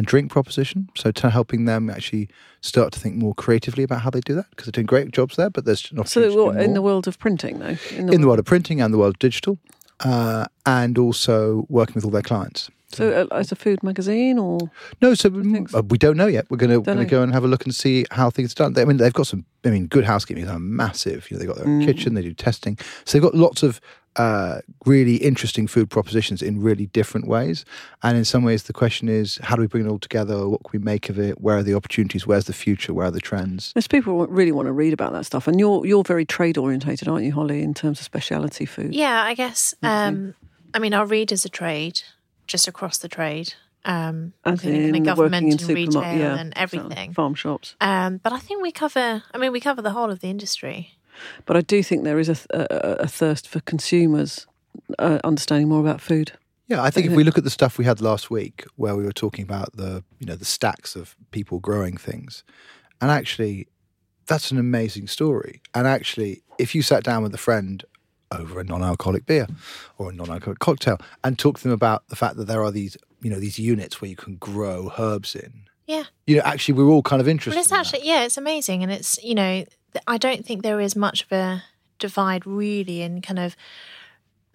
drink 0.06 0.32
proposition. 0.32 0.90
So 0.96 1.12
to 1.12 1.30
helping 1.30 1.66
them 1.66 1.90
actually 1.90 2.30
start 2.62 2.92
to 2.94 3.00
think 3.00 3.16
more 3.16 3.34
creatively 3.34 3.84
about 3.84 4.02
how 4.02 4.10
they 4.10 4.22
do 4.22 4.36
that 4.36 4.50
because 4.52 4.66
they're 4.66 4.72
doing 4.72 4.88
great 4.88 5.12
jobs 5.12 5.36
there, 5.36 5.50
but 5.50 5.66
there's 5.66 5.92
not 5.94 6.08
So, 6.08 6.30
to 6.30 6.36
what, 6.36 6.54
do 6.54 6.60
in 6.60 6.74
the 6.74 6.82
world 6.82 7.08
of 7.08 7.18
printing, 7.18 7.60
though? 7.60 7.78
in 7.96 8.22
the 8.22 8.28
world 8.28 8.40
of 8.40 8.46
printing 8.46 8.82
and 8.82 8.94
the 8.94 8.98
world 8.98 9.16
of 9.16 9.20
digital, 9.20 9.58
uh, 10.02 10.46
and 10.66 10.98
also 10.98 11.66
working 11.70 11.96
with 11.96 12.06
all 12.06 12.12
their 12.12 12.22
clients. 12.22 12.70
So, 12.96 13.28
uh, 13.32 13.36
as 13.36 13.52
a 13.52 13.56
food 13.56 13.82
magazine, 13.84 14.38
or 14.40 14.60
No, 15.02 15.14
so 15.14 15.30
Thanks. 15.30 15.74
uh, 15.74 15.82
we 15.90 15.98
don't 15.98 16.18
know 16.18 16.28
yet. 16.28 16.46
We're 16.50 16.58
going 16.58 16.72
to 16.72 16.82
Don't 16.82 17.08
go 17.10 17.22
and 17.24 17.34
have 17.34 17.44
a 17.44 17.48
look 17.48 17.64
and 17.66 17.74
see 17.74 18.06
how 18.12 18.30
things 18.30 18.52
are 18.54 18.56
done. 18.70 18.78
I 18.78 18.86
mean, 18.86 18.98
they've 18.98 19.14
got 19.14 19.28
some. 19.28 19.46
I 19.64 19.70
mean, 19.70 19.88
good 19.88 20.06
housekeeping 20.06 20.48
are 20.48 20.60
massive. 20.60 21.30
You 21.30 21.36
know, 21.38 21.40
they've 21.40 21.48
got 21.48 21.58
their 21.58 21.68
Mm. 21.68 21.86
kitchen. 21.86 22.14
They 22.16 22.22
do 22.24 22.34
testing, 22.34 22.78
so 23.06 23.18
they've 23.18 23.22
got 23.24 23.36
lots 23.36 23.64
of 23.64 23.80
uh, 24.18 24.60
really 24.86 25.16
interesting 25.16 25.68
food 25.68 25.90
propositions 25.90 26.42
in 26.42 26.62
really 26.62 26.88
different 26.88 27.28
ways. 27.28 27.64
And 28.04 28.18
in 28.18 28.26
some 28.26 28.44
ways, 28.44 28.64
the 28.64 28.74
question 28.74 29.08
is, 29.08 29.40
how 29.42 29.56
do 29.56 29.62
we 29.62 29.68
bring 29.68 29.86
it 29.86 29.90
all 29.90 30.00
together? 30.00 30.50
What 30.50 30.64
can 30.64 30.78
we 30.78 30.84
make 30.84 31.08
of 31.08 31.18
it? 31.18 31.40
Where 31.40 31.56
are 31.58 31.64
the 31.64 31.76
opportunities? 31.76 32.28
Where's 32.28 32.44
the 32.44 32.52
future? 32.54 32.94
Where 32.94 33.06
are 33.08 33.12
the 33.12 33.22
trends? 33.22 33.72
most 33.74 33.90
people 33.90 34.28
really 34.28 34.52
want 34.52 34.66
to 34.66 34.74
read 34.74 34.92
about 34.92 35.14
that 35.14 35.26
stuff, 35.26 35.48
and 35.48 35.60
you're 35.60 35.86
you're 35.86 36.04
very 36.04 36.26
trade 36.26 36.58
orientated, 36.58 37.08
aren't 37.08 37.24
you, 37.24 37.32
Holly, 37.32 37.62
in 37.62 37.74
terms 37.74 38.00
of 38.00 38.06
speciality 38.06 38.66
food? 38.66 38.94
yeah. 38.94 39.24
I 39.24 39.34
guess. 39.34 39.74
Um, 39.82 40.34
I 40.74 40.80
mean, 40.80 40.94
our 40.94 41.06
readers 41.06 41.46
are 41.46 41.50
trade, 41.50 42.02
just 42.48 42.68
across 42.68 42.98
the 42.98 43.08
trade, 43.08 43.54
um, 43.86 44.34
As 44.44 44.64
including 44.64 44.82
kind 44.82 44.96
in 44.96 45.08
of 45.10 45.18
working 45.18 45.32
government 45.32 45.46
in 45.48 45.52
and 45.54 45.62
retail 45.70 45.92
supermarket, 45.92 46.20
yeah, 46.20 46.38
and 46.38 46.54
everything. 46.56 47.14
farm 47.14 47.36
shops. 47.36 47.76
Um, 47.82 48.18
but 48.18 48.34
I 48.34 48.40
think 48.40 48.62
we 48.62 48.72
cover. 48.72 49.24
I 49.34 49.38
mean, 49.38 49.52
we 49.52 49.60
cover 49.60 49.82
the 49.82 49.92
whole 49.92 50.12
of 50.12 50.20
the 50.20 50.30
industry. 50.30 50.98
But 51.46 51.58
I 51.58 51.62
do 51.62 51.84
think 51.84 52.04
there 52.04 52.20
is 52.20 52.30
a, 52.30 52.38
a, 52.52 53.04
a 53.04 53.08
thirst 53.08 53.48
for 53.48 53.60
consumers 53.60 54.48
uh, 54.98 55.20
understanding 55.24 55.70
more 55.70 55.82
about 55.82 56.02
food. 56.02 56.34
Yeah, 56.68 56.82
I 56.82 56.90
think 56.90 57.08
if 57.08 57.12
we 57.14 57.26
look 57.26 57.38
at 57.38 57.44
the 57.44 57.50
stuff 57.50 57.78
we 57.78 57.84
had 57.84 58.00
last 58.00 58.32
week, 58.32 58.64
where 58.78 58.96
we 58.96 59.04
were 59.04 59.12
talking 59.12 59.44
about 59.44 59.76
the 59.76 60.04
you 60.20 60.26
know 60.26 60.36
the 60.36 60.46
stacks 60.46 60.96
of 60.96 61.16
people 61.32 61.60
growing 61.60 61.98
things, 61.98 62.46
and 63.02 63.12
actually, 63.12 63.68
that's 64.26 64.52
an 64.52 64.58
amazing 64.58 65.08
story. 65.08 65.62
And 65.76 65.86
actually, 65.86 66.44
if 66.58 66.74
you 66.74 66.82
sat 66.82 67.04
down 67.04 67.24
with 67.24 67.34
a 67.36 67.38
friend 67.38 67.84
over 68.32 68.60
a 68.60 68.64
non-alcoholic 68.64 69.26
beer 69.26 69.48
or 69.98 70.10
a 70.10 70.14
non-alcoholic 70.14 70.60
cocktail 70.60 70.98
and 71.24 71.38
talk 71.38 71.58
to 71.58 71.64
them 71.64 71.72
about 71.72 72.08
the 72.08 72.16
fact 72.16 72.36
that 72.38 72.46
there 72.48 72.64
are 72.64 72.72
these 72.72 72.98
you 73.22 73.30
know 73.30 73.40
these 73.40 73.60
units 73.60 74.02
where 74.02 74.10
you 74.10 74.16
can 74.16 74.36
grow 74.38 74.92
herbs 74.98 75.36
in, 75.36 75.64
Yeah. 75.86 76.06
you 76.26 76.38
know, 76.38 76.42
actually, 76.44 76.74
we're 76.76 76.88
all 76.90 77.04
kind 77.04 77.22
of 77.22 77.28
interested. 77.28 77.56
Well, 77.58 77.62
it's 77.62 77.72
in 77.72 77.76
that. 77.76 77.80
actually 77.94 78.08
yeah, 78.08 78.24
it's 78.24 78.38
amazing, 78.38 78.82
and 78.84 78.92
it's 78.92 79.22
you 79.24 79.36
know 79.36 79.66
I 80.08 80.18
don't 80.18 80.46
think 80.46 80.64
there 80.64 80.80
is 80.82 80.96
much 80.96 81.24
of 81.24 81.32
a 81.32 81.64
divide 82.00 82.48
really 82.48 83.02
in 83.02 83.22
kind 83.22 83.38
of 83.40 83.56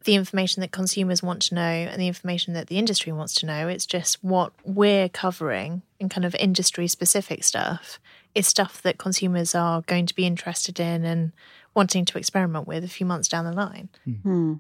the 0.05 0.15
information 0.15 0.61
that 0.61 0.71
consumers 0.73 1.23
want 1.23 1.43
to 1.43 1.55
know 1.55 1.61
and 1.61 2.01
the 2.01 2.07
information 2.07 2.55
that 2.55 2.69
the 2.69 2.79
industry 2.79 3.13
wants 3.13 3.35
to 3.35 3.47
know. 3.47 3.69
It's 3.69 3.87
just 3.87 4.23
what 4.23 4.53
we're 4.65 5.09
covering 5.09 5.83
and 6.01 6.11
kind 6.11 6.25
of 6.25 6.35
industry 6.37 6.87
specific 6.89 7.43
stuff 7.45 7.99
is 8.35 8.47
stuff 8.47 8.83
that 8.83 8.99
consumers 8.99 9.55
are 9.55 9.83
going 9.83 10.07
to 10.07 10.15
be 10.15 10.25
interested 10.27 10.79
in 10.81 11.05
and 11.05 11.33
wanting 11.77 12.07
to 12.07 12.19
experiment 12.19 12.67
with 12.67 12.83
a 12.83 12.89
few 12.89 13.07
months 13.07 13.29
down 13.29 13.45
the 13.45 13.53
line. 13.53 13.89
Hmm. 14.23 14.55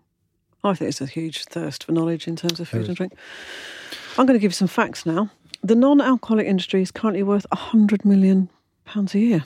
I 0.62 0.74
think 0.74 0.90
it's 0.90 1.00
a 1.00 1.06
huge 1.06 1.44
thirst 1.44 1.84
for 1.84 1.92
knowledge 1.92 2.28
in 2.28 2.36
terms 2.36 2.60
of 2.60 2.68
food 2.68 2.86
and 2.86 2.96
drink. 2.96 3.14
I'm 4.18 4.26
going 4.26 4.38
to 4.38 4.40
give 4.40 4.50
you 4.50 4.56
some 4.56 4.68
facts 4.68 5.06
now. 5.06 5.30
The 5.62 5.74
non-alcoholic 5.74 6.46
industry 6.46 6.82
is 6.82 6.90
currently 6.90 7.22
worth 7.22 7.46
hundred 7.52 8.04
million 8.04 8.50
pounds 8.84 9.14
a 9.14 9.18
year. 9.18 9.44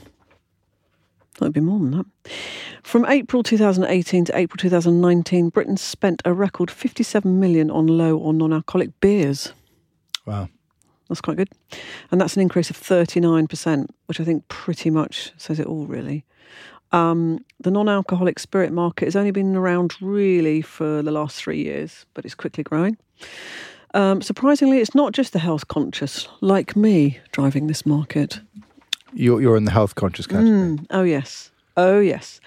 That'd 1.38 1.54
be 1.54 1.60
more 1.60 1.78
than 1.78 1.90
that. 1.92 2.06
From 2.82 3.06
April 3.06 3.42
2018 3.42 4.26
to 4.26 4.36
April 4.36 4.58
2019, 4.58 5.48
Britain 5.50 5.76
spent 5.76 6.20
a 6.24 6.34
record 6.34 6.70
57 6.70 7.38
million 7.38 7.70
on 7.70 7.86
low 7.86 8.16
or 8.18 8.32
non-alcoholic 8.32 8.98
beers. 9.00 9.52
Wow. 10.26 10.48
That's 11.08 11.20
quite 11.20 11.36
good. 11.36 11.50
And 12.10 12.20
that's 12.20 12.36
an 12.36 12.42
increase 12.42 12.70
of 12.70 12.76
39%, 12.76 13.86
which 14.06 14.20
I 14.20 14.24
think 14.24 14.48
pretty 14.48 14.90
much 14.90 15.32
says 15.36 15.58
it 15.58 15.66
all, 15.66 15.86
really. 15.86 16.24
Um, 16.92 17.44
the 17.60 17.70
non 17.70 17.88
alcoholic 17.88 18.38
spirit 18.38 18.72
market 18.72 19.04
has 19.06 19.16
only 19.16 19.30
been 19.30 19.56
around 19.56 19.94
really 20.00 20.62
for 20.62 21.02
the 21.02 21.10
last 21.10 21.36
three 21.36 21.62
years, 21.62 22.06
but 22.14 22.24
it's 22.24 22.34
quickly 22.34 22.64
growing. 22.64 22.96
Um, 23.94 24.22
surprisingly, 24.22 24.78
it's 24.78 24.94
not 24.94 25.12
just 25.12 25.32
the 25.32 25.38
health 25.38 25.68
conscious, 25.68 26.28
like 26.40 26.76
me, 26.76 27.18
driving 27.32 27.66
this 27.66 27.84
market. 27.84 28.40
You're, 29.12 29.40
you're 29.40 29.56
in 29.56 29.64
the 29.64 29.72
health 29.72 29.96
conscious 29.96 30.26
category. 30.26 30.50
Mm, 30.52 30.86
oh, 30.90 31.02
yes. 31.02 31.50
Oh, 31.76 31.98
yes. 31.98 32.40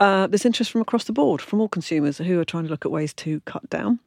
Uh, 0.00 0.26
there's 0.26 0.44
interest 0.44 0.70
from 0.70 0.80
across 0.80 1.04
the 1.04 1.12
board 1.12 1.40
from 1.40 1.60
all 1.60 1.68
consumers 1.68 2.18
who 2.18 2.40
are 2.40 2.44
trying 2.44 2.64
to 2.64 2.70
look 2.70 2.84
at 2.84 2.90
ways 2.90 3.12
to 3.14 3.40
cut 3.40 3.68
down. 3.70 4.00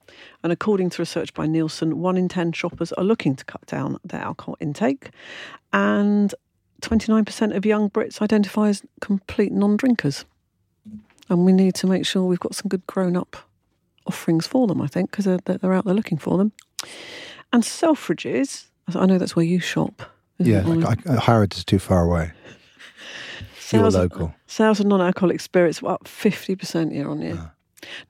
And 0.43 0.51
according 0.51 0.89
to 0.91 1.01
research 1.01 1.33
by 1.33 1.45
Nielsen, 1.45 1.99
one 1.99 2.17
in 2.17 2.27
10 2.27 2.53
shoppers 2.53 2.91
are 2.93 3.03
looking 3.03 3.35
to 3.35 3.45
cut 3.45 3.65
down 3.67 3.97
their 4.03 4.21
alcohol 4.21 4.57
intake. 4.59 5.11
And 5.71 6.33
29% 6.81 7.55
of 7.55 7.65
young 7.65 7.89
Brits 7.89 8.21
identify 8.21 8.69
as 8.69 8.83
complete 8.99 9.51
non 9.51 9.77
drinkers. 9.77 10.25
And 11.29 11.45
we 11.45 11.53
need 11.53 11.75
to 11.75 11.87
make 11.87 12.05
sure 12.05 12.23
we've 12.23 12.39
got 12.39 12.55
some 12.55 12.67
good 12.67 12.85
grown 12.87 13.15
up 13.15 13.37
offerings 14.05 14.47
for 14.47 14.67
them, 14.67 14.81
I 14.81 14.87
think, 14.87 15.11
because 15.11 15.25
they're, 15.25 15.39
they're 15.45 15.73
out 15.73 15.85
there 15.85 15.93
looking 15.93 16.17
for 16.17 16.37
them. 16.37 16.51
And 17.53 17.63
Selfridges, 17.63 18.65
I 18.93 19.05
know 19.05 19.17
that's 19.17 19.35
where 19.35 19.45
you 19.45 19.59
shop. 19.59 20.01
Yeah, 20.39 20.63
it, 20.67 21.07
I, 21.07 21.19
Harrods 21.19 21.57
is 21.59 21.65
too 21.65 21.79
far 21.79 22.03
away. 22.03 22.31
You're 22.45 23.47
Sales 23.59 23.95
of- 23.95 24.01
local. 24.01 24.35
Sales 24.47 24.79
of 24.79 24.87
non-alcoholic 24.87 25.39
spirits 25.39 25.81
were 25.81 25.91
up 25.91 26.07
fifty 26.07 26.55
percent 26.55 26.91
year 26.93 27.07
on 27.07 27.21
year. 27.21 27.37
Ah. 27.39 27.51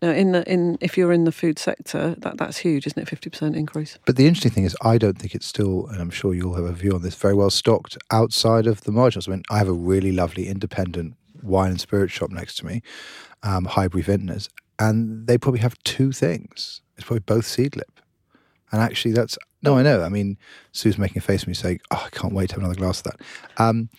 Now, 0.01 0.11
in 0.11 0.31
the 0.31 0.49
in 0.51 0.77
if 0.81 0.97
you're 0.97 1.11
in 1.11 1.23
the 1.23 1.31
food 1.31 1.59
sector, 1.59 2.15
that 2.19 2.37
that's 2.37 2.57
huge, 2.57 2.87
isn't 2.87 3.01
it? 3.01 3.07
Fifty 3.07 3.29
percent 3.29 3.55
increase. 3.55 3.97
But 4.05 4.15
the 4.15 4.27
interesting 4.27 4.51
thing 4.51 4.65
is, 4.65 4.75
I 4.81 4.97
don't 4.97 5.17
think 5.17 5.35
it's 5.35 5.45
still, 5.45 5.87
and 5.87 6.01
I'm 6.01 6.09
sure 6.09 6.33
you'll 6.33 6.55
have 6.55 6.65
a 6.65 6.73
view 6.73 6.91
on 6.93 7.01
this, 7.01 7.15
very 7.15 7.33
well 7.33 7.49
stocked 7.49 7.97
outside 8.11 8.67
of 8.67 8.81
the 8.81 8.91
marginals. 8.91 9.27
I 9.27 9.31
mean, 9.31 9.43
I 9.49 9.57
have 9.57 9.67
a 9.67 9.73
really 9.73 10.11
lovely 10.11 10.47
independent 10.47 11.15
wine 11.41 11.71
and 11.71 11.81
spirit 11.81 12.11
shop 12.11 12.29
next 12.29 12.55
to 12.57 12.65
me, 12.65 12.81
um, 13.43 13.65
Highbury 13.65 14.03
Vintners, 14.03 14.49
and 14.79 15.27
they 15.27 15.37
probably 15.37 15.61
have 15.61 15.77
two 15.83 16.11
things. 16.11 16.81
It's 16.97 17.05
probably 17.05 17.21
both 17.21 17.45
seedlip. 17.45 17.83
And 18.71 18.81
actually, 18.81 19.11
that's 19.11 19.37
no, 19.61 19.77
I 19.77 19.83
know. 19.83 20.01
I 20.01 20.09
mean, 20.09 20.37
Sue's 20.71 20.97
making 20.97 21.19
a 21.19 21.21
face 21.21 21.43
at 21.43 21.47
me 21.47 21.53
saying, 21.53 21.81
"Oh, 21.91 22.03
I 22.05 22.09
can't 22.09 22.33
wait 22.33 22.49
to 22.49 22.55
have 22.55 22.63
another 22.63 22.79
glass 22.79 22.99
of 22.99 23.11
that." 23.11 23.21
Um, 23.57 23.89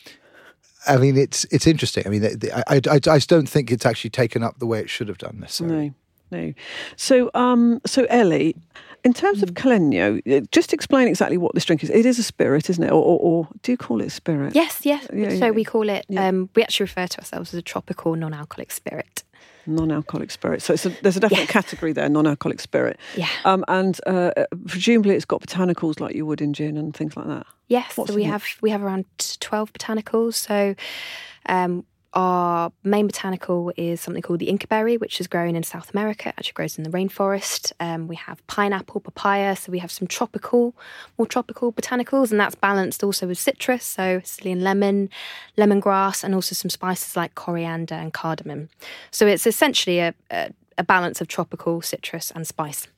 I 0.86 0.96
mean, 0.96 1.16
it's 1.16 1.44
it's 1.50 1.66
interesting. 1.66 2.04
I 2.06 2.10
mean, 2.10 2.22
the, 2.22 2.36
the, 2.36 2.70
I, 2.70 2.76
I 2.76 2.80
I 2.96 3.18
just 3.18 3.28
don't 3.28 3.48
think 3.48 3.70
it's 3.70 3.86
actually 3.86 4.10
taken 4.10 4.42
up 4.42 4.58
the 4.58 4.66
way 4.66 4.80
it 4.80 4.90
should 4.90 5.08
have 5.08 5.18
done 5.18 5.38
necessarily. 5.40 5.94
No, 6.30 6.38
no. 6.38 6.54
So, 6.96 7.30
um, 7.34 7.80
so 7.86 8.04
Ellie, 8.04 8.56
in 9.04 9.12
terms 9.12 9.42
of 9.42 9.50
Caleno, 9.50 10.20
uh, 10.26 10.44
just 10.52 10.72
explain 10.72 11.08
exactly 11.08 11.36
what 11.36 11.54
this 11.54 11.64
drink 11.64 11.82
is. 11.82 11.90
It 11.90 12.06
is 12.06 12.18
a 12.18 12.22
spirit, 12.22 12.70
isn't 12.70 12.82
it? 12.82 12.90
Or, 12.90 13.02
or, 13.02 13.18
or 13.18 13.48
do 13.62 13.72
you 13.72 13.76
call 13.76 14.00
it 14.00 14.10
spirit? 14.10 14.54
Yes, 14.54 14.84
yes. 14.84 15.06
Yeah, 15.12 15.30
so 15.30 15.46
yeah. 15.46 15.50
we 15.50 15.64
call 15.64 15.88
it. 15.88 16.06
Yeah. 16.08 16.28
Um, 16.28 16.48
we 16.54 16.62
actually 16.62 16.84
refer 16.84 17.06
to 17.06 17.18
ourselves 17.18 17.52
as 17.52 17.58
a 17.58 17.62
tropical 17.62 18.14
non-alcoholic 18.16 18.70
spirit. 18.70 19.24
Non-alcoholic 19.66 20.30
spirit. 20.30 20.62
So 20.62 20.72
it's 20.74 20.86
a, 20.86 20.90
there's 21.02 21.16
a 21.16 21.20
definite 21.20 21.42
Yes. 21.42 21.50
category 21.50 21.92
there, 21.92 22.08
non-alcoholic 22.08 22.60
spirit. 22.60 22.98
Yeah. 23.16 23.28
Um, 23.44 23.64
and 23.68 23.98
uh, 24.06 24.32
presumably 24.66 25.14
it's 25.14 25.24
got 25.24 25.40
botanicals 25.40 26.00
like 26.00 26.14
you 26.14 26.26
would 26.26 26.40
in 26.40 26.52
gin 26.52 26.76
and 26.76 26.94
things 26.94 27.16
like 27.16 27.26
that. 27.26 27.46
Yes, 27.68 27.94
so 27.94 28.12
we 28.14 28.24
it? 28.24 28.26
have 28.26 28.44
we 28.60 28.70
have 28.70 28.82
around 28.82 29.04
twelve 29.40 29.72
botanicals. 29.72 30.34
So 30.34 30.74
um, 31.46 31.84
our 32.14 32.72
main 32.84 33.06
botanical 33.06 33.72
is 33.76 34.00
something 34.00 34.22
called 34.22 34.40
the 34.40 34.48
Inca 34.48 34.66
berry, 34.66 34.96
which 34.96 35.20
is 35.20 35.26
grown 35.26 35.56
in 35.56 35.62
South 35.62 35.90
America. 35.92 36.28
It 36.28 36.34
actually 36.36 36.52
grows 36.52 36.76
in 36.76 36.84
the 36.84 36.90
rainforest. 36.90 37.72
Um, 37.80 38.06
we 38.06 38.16
have 38.16 38.46
pineapple, 38.46 39.00
papaya. 39.00 39.56
So 39.56 39.72
we 39.72 39.78
have 39.78 39.90
some 39.90 40.06
tropical, 40.06 40.74
more 41.16 41.26
tropical 41.26 41.72
botanicals, 41.72 42.30
and 42.30 42.38
that's 42.38 42.54
balanced 42.54 43.02
also 43.02 43.26
with 43.26 43.38
citrus, 43.38 43.84
so 43.84 44.20
Sicilian 44.24 44.60
lemon, 44.60 45.08
lemongrass, 45.56 46.22
and 46.22 46.34
also 46.34 46.54
some 46.54 46.70
spices 46.70 47.16
like 47.16 47.34
coriander 47.34 47.94
and 47.94 48.12
cardamom. 48.12 48.68
So 49.10 49.26
it's 49.26 49.46
essentially 49.46 50.00
a, 50.00 50.14
a, 50.30 50.50
a 50.76 50.84
balance 50.84 51.20
of 51.20 51.28
tropical, 51.28 51.80
citrus, 51.80 52.30
and 52.30 52.46
spice. 52.46 52.88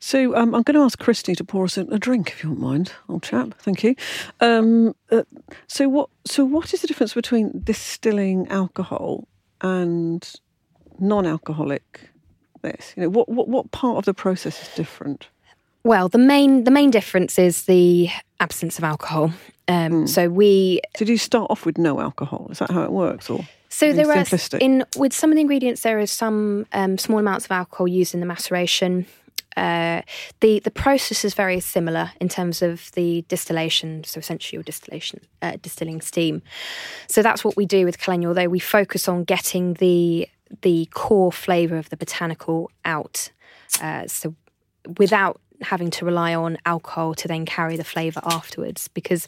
So 0.00 0.36
um, 0.36 0.54
I'm 0.54 0.62
going 0.62 0.76
to 0.76 0.84
ask 0.84 0.98
Christy 0.98 1.34
to 1.34 1.44
pour 1.44 1.64
us 1.64 1.76
a, 1.76 1.82
a 1.82 1.98
drink, 1.98 2.30
if 2.30 2.44
you 2.44 2.50
don't 2.50 2.60
mind, 2.60 2.92
old 3.08 3.22
chap. 3.22 3.54
Thank 3.58 3.82
you. 3.82 3.96
Um, 4.40 4.94
uh, 5.10 5.22
so 5.66 5.88
what? 5.88 6.08
So 6.24 6.44
what 6.44 6.72
is 6.72 6.82
the 6.82 6.86
difference 6.86 7.14
between 7.14 7.60
distilling 7.64 8.46
alcohol 8.48 9.26
and 9.60 10.30
non-alcoholic? 11.00 12.10
This, 12.62 12.92
you 12.96 13.02
know, 13.02 13.08
what 13.08 13.28
what 13.28 13.48
what 13.48 13.70
part 13.70 13.98
of 13.98 14.04
the 14.04 14.14
process 14.14 14.60
is 14.62 14.68
different? 14.74 15.28
Well, 15.84 16.08
the 16.08 16.18
main 16.18 16.64
the 16.64 16.70
main 16.70 16.90
difference 16.90 17.38
is 17.38 17.64
the 17.64 18.08
absence 18.40 18.78
of 18.78 18.84
alcohol. 18.84 19.32
Um, 19.68 20.06
So 20.06 20.28
we 20.28 20.80
Did 20.96 21.08
you 21.08 21.18
start 21.18 21.50
off 21.50 21.66
with 21.66 21.78
no 21.78 22.00
alcohol? 22.00 22.48
Is 22.50 22.58
that 22.58 22.70
how 22.70 22.82
it 22.82 22.90
works, 22.90 23.30
or 23.30 23.46
so 23.68 23.92
there 23.92 24.10
are 24.10 24.24
in 24.60 24.84
with 24.96 25.12
some 25.12 25.30
of 25.30 25.36
the 25.36 25.40
ingredients 25.40 25.82
there 25.82 25.98
is 25.98 26.10
some 26.10 26.66
um, 26.72 26.98
small 26.98 27.18
amounts 27.18 27.44
of 27.44 27.52
alcohol 27.52 27.86
used 27.86 28.14
in 28.14 28.20
the 28.20 28.26
maceration. 28.26 29.06
Uh, 29.58 30.02
the 30.38 30.60
the 30.60 30.70
process 30.70 31.24
is 31.24 31.34
very 31.34 31.58
similar 31.58 32.12
in 32.20 32.28
terms 32.28 32.62
of 32.62 32.92
the 32.92 33.24
distillation, 33.28 34.04
so 34.04 34.20
essentially 34.20 34.62
distillation, 34.62 35.20
uh, 35.42 35.56
distilling 35.60 36.00
steam. 36.00 36.42
So 37.08 37.22
that's 37.22 37.44
what 37.44 37.56
we 37.56 37.66
do 37.66 37.84
with 37.84 37.98
Caleno. 37.98 38.26
Although 38.28 38.48
we 38.48 38.60
focus 38.60 39.08
on 39.08 39.24
getting 39.24 39.74
the 39.74 40.28
the 40.62 40.86
core 40.92 41.32
flavour 41.32 41.76
of 41.76 41.90
the 41.90 41.96
botanical 41.96 42.70
out, 42.84 43.30
uh, 43.82 44.06
so 44.06 44.34
without 44.96 45.40
having 45.60 45.90
to 45.90 46.04
rely 46.04 46.36
on 46.36 46.56
alcohol 46.64 47.14
to 47.14 47.26
then 47.26 47.44
carry 47.44 47.76
the 47.76 47.82
flavour 47.84 48.20
afterwards. 48.24 48.86
Because 48.86 49.26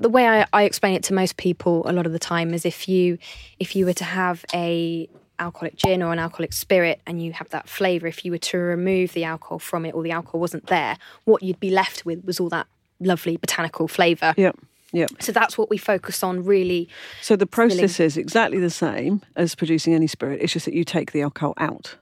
the 0.00 0.08
way 0.08 0.26
I, 0.26 0.46
I 0.52 0.64
explain 0.64 0.94
it 0.94 1.04
to 1.04 1.14
most 1.14 1.36
people 1.36 1.88
a 1.88 1.92
lot 1.92 2.04
of 2.04 2.12
the 2.12 2.18
time 2.18 2.52
is 2.52 2.66
if 2.66 2.88
you 2.88 3.18
if 3.60 3.76
you 3.76 3.86
were 3.86 3.94
to 3.94 4.04
have 4.04 4.44
a 4.52 5.08
alcoholic 5.42 5.76
gin 5.76 6.02
or 6.02 6.12
an 6.12 6.18
alcoholic 6.18 6.52
spirit 6.52 7.00
and 7.06 7.22
you 7.22 7.32
have 7.32 7.48
that 7.50 7.68
flavour, 7.68 8.06
if 8.06 8.24
you 8.24 8.30
were 8.30 8.38
to 8.38 8.58
remove 8.58 9.12
the 9.12 9.24
alcohol 9.24 9.58
from 9.58 9.84
it 9.84 9.92
or 9.94 10.02
the 10.02 10.10
alcohol 10.10 10.40
wasn't 10.40 10.66
there, 10.66 10.96
what 11.24 11.42
you'd 11.42 11.60
be 11.60 11.70
left 11.70 12.06
with 12.06 12.24
was 12.24 12.40
all 12.40 12.48
that 12.48 12.66
lovely 13.00 13.36
botanical 13.36 13.88
flavour. 13.88 14.34
yeah, 14.36 14.52
yeah. 14.92 15.06
So 15.20 15.32
that's 15.32 15.58
what 15.58 15.70
we 15.70 15.78
focus 15.78 16.22
on 16.22 16.44
really. 16.44 16.88
So 17.20 17.36
the 17.36 17.46
process 17.46 18.00
is 18.00 18.16
exactly 18.16 18.58
the 18.58 18.70
same 18.70 19.22
as 19.36 19.54
producing 19.54 19.94
any 19.94 20.06
spirit. 20.06 20.40
It's 20.40 20.52
just 20.52 20.66
that 20.66 20.74
you 20.74 20.84
take 20.84 21.12
the 21.12 21.22
alcohol 21.22 21.54
out. 21.58 21.96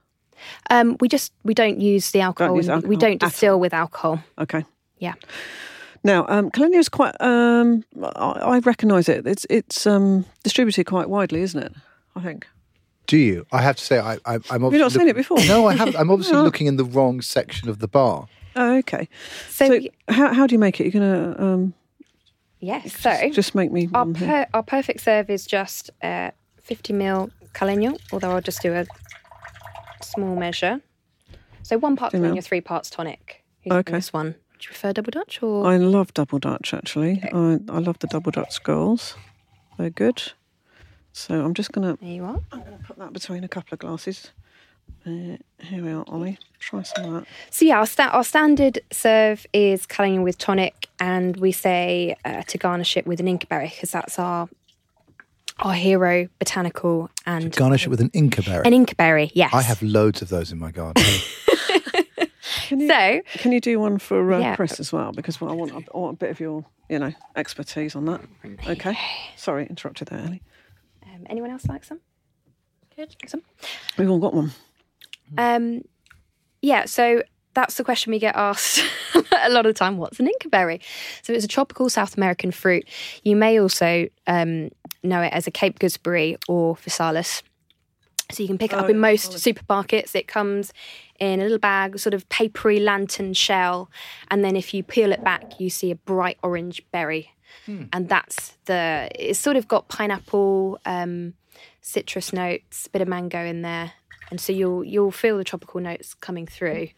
Um, 0.69 0.97
we 0.99 1.07
just 1.07 1.31
we 1.43 1.53
don't 1.53 1.79
use 1.79 2.11
the 2.11 2.21
alcohol. 2.21 2.55
use 2.55 2.69
alcohol 2.69 2.89
we 2.89 2.95
don't 2.95 3.19
distill 3.19 3.55
all. 3.55 3.59
with 3.59 3.73
alcohol. 3.73 4.23
Okay. 4.39 4.65
Yeah. 4.97 5.13
Now, 6.03 6.25
um, 6.27 6.49
is 6.73 6.89
quite. 6.89 7.15
Um, 7.21 7.83
I, 8.01 8.31
I 8.31 8.59
recognise 8.59 9.07
it. 9.07 9.27
It's 9.27 9.45
it's 9.49 9.85
um, 9.85 10.25
distributed 10.43 10.85
quite 10.85 11.09
widely, 11.09 11.41
isn't 11.41 11.61
it? 11.61 11.73
I 12.15 12.21
think. 12.21 12.47
Do 13.11 13.17
you? 13.17 13.45
I 13.51 13.61
have 13.61 13.75
to 13.75 13.83
say, 13.83 13.99
I, 13.99 14.13
I, 14.25 14.35
I'm 14.49 14.63
obviously. 14.63 14.79
not 14.79 14.91
seen 14.93 15.07
it 15.09 15.17
before? 15.17 15.37
No, 15.45 15.67
I 15.67 15.75
haven't. 15.75 15.97
I'm 15.97 16.09
obviously 16.09 16.37
Oh. 16.37 16.43
looking 16.43 16.67
in 16.67 16.77
the 16.77 16.85
wrong 16.85 17.19
section 17.19 17.67
of 17.67 17.79
the 17.79 17.87
bar. 17.89 18.27
Oh, 18.55 18.77
okay. 18.77 19.09
So, 19.49 19.67
So, 19.67 19.79
how 20.07 20.33
how 20.33 20.47
do 20.47 20.55
you 20.55 20.59
make 20.59 20.79
it? 20.79 20.85
You're 20.85 21.01
gonna 21.01 21.35
um, 21.37 21.73
yes. 22.61 22.95
So 22.97 23.29
just 23.31 23.53
make 23.53 23.69
me 23.69 23.89
Our, 23.93 24.05
one 24.05 24.15
here. 24.15 24.27
per, 24.29 24.47
our 24.53 24.63
perfect 24.63 25.01
serve 25.01 25.29
is 25.29 25.45
just 25.45 25.89
uh, 26.01 26.31
50 26.63 26.93
ml 26.93 27.31
Caleno, 27.53 27.99
although 28.13 28.31
I'll 28.31 28.41
just 28.41 28.61
do 28.61 28.71
a 28.73 28.85
small 30.01 30.37
measure. 30.37 30.79
So 31.63 31.77
one 31.77 31.97
part 31.97 32.13
50 32.13 32.25
ml. 32.25 32.31
Caleno, 32.37 32.43
three 32.43 32.61
parts 32.61 32.89
tonic. 32.89 33.43
Who's 33.65 33.73
Okay. 33.73 33.91
This 33.91 34.13
one. 34.13 34.31
Do 34.31 34.37
you 34.61 34.67
prefer 34.67 34.93
double 34.93 35.11
Dutch 35.11 35.43
or? 35.43 35.67
I 35.67 35.75
love 35.75 36.13
double 36.13 36.39
Dutch. 36.39 36.73
Actually, 36.73 37.21
I 37.33 37.59
I 37.67 37.79
love 37.79 37.99
the 37.99 38.07
double 38.07 38.31
Dutch 38.31 38.51
skulls. 38.53 39.15
They're 39.77 39.89
good. 39.89 40.31
So 41.13 41.43
I'm 41.43 41.53
just 41.53 41.71
gonna 41.71 41.97
there 42.01 42.09
you 42.09 42.23
are. 42.23 42.39
I'm 42.51 42.63
gonna 42.63 42.79
put 42.85 42.97
that 42.99 43.13
between 43.13 43.43
a 43.43 43.47
couple 43.47 43.73
of 43.73 43.79
glasses. 43.79 44.31
Uh, 45.05 45.37
here 45.59 45.83
we 45.83 45.91
are, 45.91 46.03
Ollie. 46.07 46.37
Try 46.59 46.83
some 46.83 47.05
of 47.05 47.13
that. 47.21 47.27
So 47.49 47.65
yeah, 47.65 47.79
our, 47.79 47.85
sta- 47.85 48.09
our 48.11 48.23
standard 48.23 48.79
serve 48.91 49.45
is 49.53 49.85
Caleno 49.87 50.23
with 50.23 50.37
tonic, 50.37 50.89
and 50.99 51.37
we 51.37 51.51
say 51.51 52.15
uh, 52.25 52.43
to 52.43 52.57
garnish 52.57 52.97
it 52.97 53.07
with 53.07 53.19
an 53.19 53.27
Inca 53.27 53.47
berry 53.47 53.69
because 53.69 53.91
that's 53.91 54.19
our 54.19 54.47
our 55.59 55.73
hero 55.73 56.27
botanical 56.39 57.09
and 57.25 57.55
Garnish 57.55 57.85
it 57.85 57.89
with 57.89 58.01
an 58.01 58.09
Inca 58.13 58.41
berry. 58.41 58.65
an 58.65 58.73
Inca 58.73 58.95
berry. 58.95 59.31
Yes. 59.35 59.53
I 59.53 59.61
have 59.61 59.81
loads 59.83 60.21
of 60.21 60.29
those 60.29 60.51
in 60.51 60.57
my 60.59 60.71
garden. 60.71 61.03
Can 62.67 62.79
you 62.79 62.87
So 62.87 63.21
can 63.39 63.51
you 63.51 63.59
do 63.59 63.79
one 63.79 63.97
for 63.99 64.33
uh, 64.33 64.39
Yeah. 64.39 64.55
Chris 64.55 64.79
as 64.79 64.91
well? 64.93 65.11
Because 65.11 65.41
I 65.41 65.45
want 65.45 65.71
I 65.73 65.97
want 65.97 66.15
a 66.15 66.17
bit 66.17 66.29
of 66.31 66.39
your 66.39 66.65
you 66.89 66.99
know 66.99 67.11
expertise 67.35 67.95
on 67.95 68.05
that. 68.05 68.21
Okay. 68.67 68.97
Sorry, 69.35 69.65
interrupted 69.67 70.07
there, 70.07 70.19
Ellie. 70.19 70.41
Um, 71.21 71.27
anyone 71.29 71.51
else 71.51 71.65
like 71.67 71.83
some? 71.83 71.99
Good. 72.95 73.15
Some. 73.27 73.41
We've 73.97 74.09
all 74.09 74.19
got 74.19 74.33
one. 74.33 74.51
Um, 75.37 75.81
yeah, 76.61 76.85
so 76.85 77.23
that's 77.53 77.75
the 77.75 77.83
question 77.83 78.11
we 78.11 78.19
get 78.19 78.35
asked 78.35 78.83
a 79.43 79.49
lot 79.49 79.65
of 79.65 79.73
the 79.73 79.77
time. 79.77 79.97
What's 79.97 80.19
an 80.19 80.27
Inca 80.27 80.49
berry? 80.49 80.81
So 81.23 81.33
it's 81.33 81.45
a 81.45 81.47
tropical 81.49 81.89
South 81.89 82.17
American 82.17 82.51
fruit. 82.51 82.87
You 83.23 83.35
may 83.35 83.59
also 83.59 84.07
um, 84.27 84.69
know 85.03 85.21
it 85.21 85.33
as 85.33 85.47
a 85.47 85.51
Cape 85.51 85.79
gooseberry 85.79 86.37
or 86.47 86.75
physalis. 86.75 87.41
So 88.31 88.43
you 88.43 88.47
can 88.47 88.57
pick 88.57 88.71
it 88.71 88.77
Oh, 88.77 88.79
up 88.79 88.89
in 88.89 88.99
most 88.99 89.31
physalis. 89.31 89.53
supermarkets. 89.55 90.15
It 90.15 90.27
comes 90.27 90.71
in 91.19 91.39
a 91.39 91.43
little 91.43 91.59
bag, 91.59 91.99
sort 91.99 92.13
of 92.13 92.27
papery 92.29 92.79
lantern 92.79 93.33
shell, 93.33 93.89
and 94.29 94.43
then 94.43 94.55
if 94.55 94.73
you 94.73 94.83
peel 94.83 95.11
it 95.11 95.23
back, 95.23 95.59
you 95.59 95.69
see 95.69 95.91
a 95.91 95.95
bright 95.95 96.37
orange 96.41 96.81
berry, 96.91 97.31
and 97.67 98.09
that's 98.09 98.53
the. 98.65 99.09
It's 99.15 99.39
sort 99.39 99.55
of 99.57 99.67
got 99.67 99.87
pineapple, 99.87 100.79
um, 100.85 101.33
citrus 101.81 102.33
notes, 102.33 102.87
bit 102.87 103.01
of 103.01 103.07
mango 103.07 103.43
in 103.45 103.61
there, 103.61 103.93
and 104.29 104.39
so 104.41 104.51
you'll 104.53 104.83
you'll 104.83 105.11
feel 105.11 105.37
the 105.37 105.43
tropical 105.43 105.79
notes 105.81 106.13
coming 106.13 106.47
through. 106.47 106.89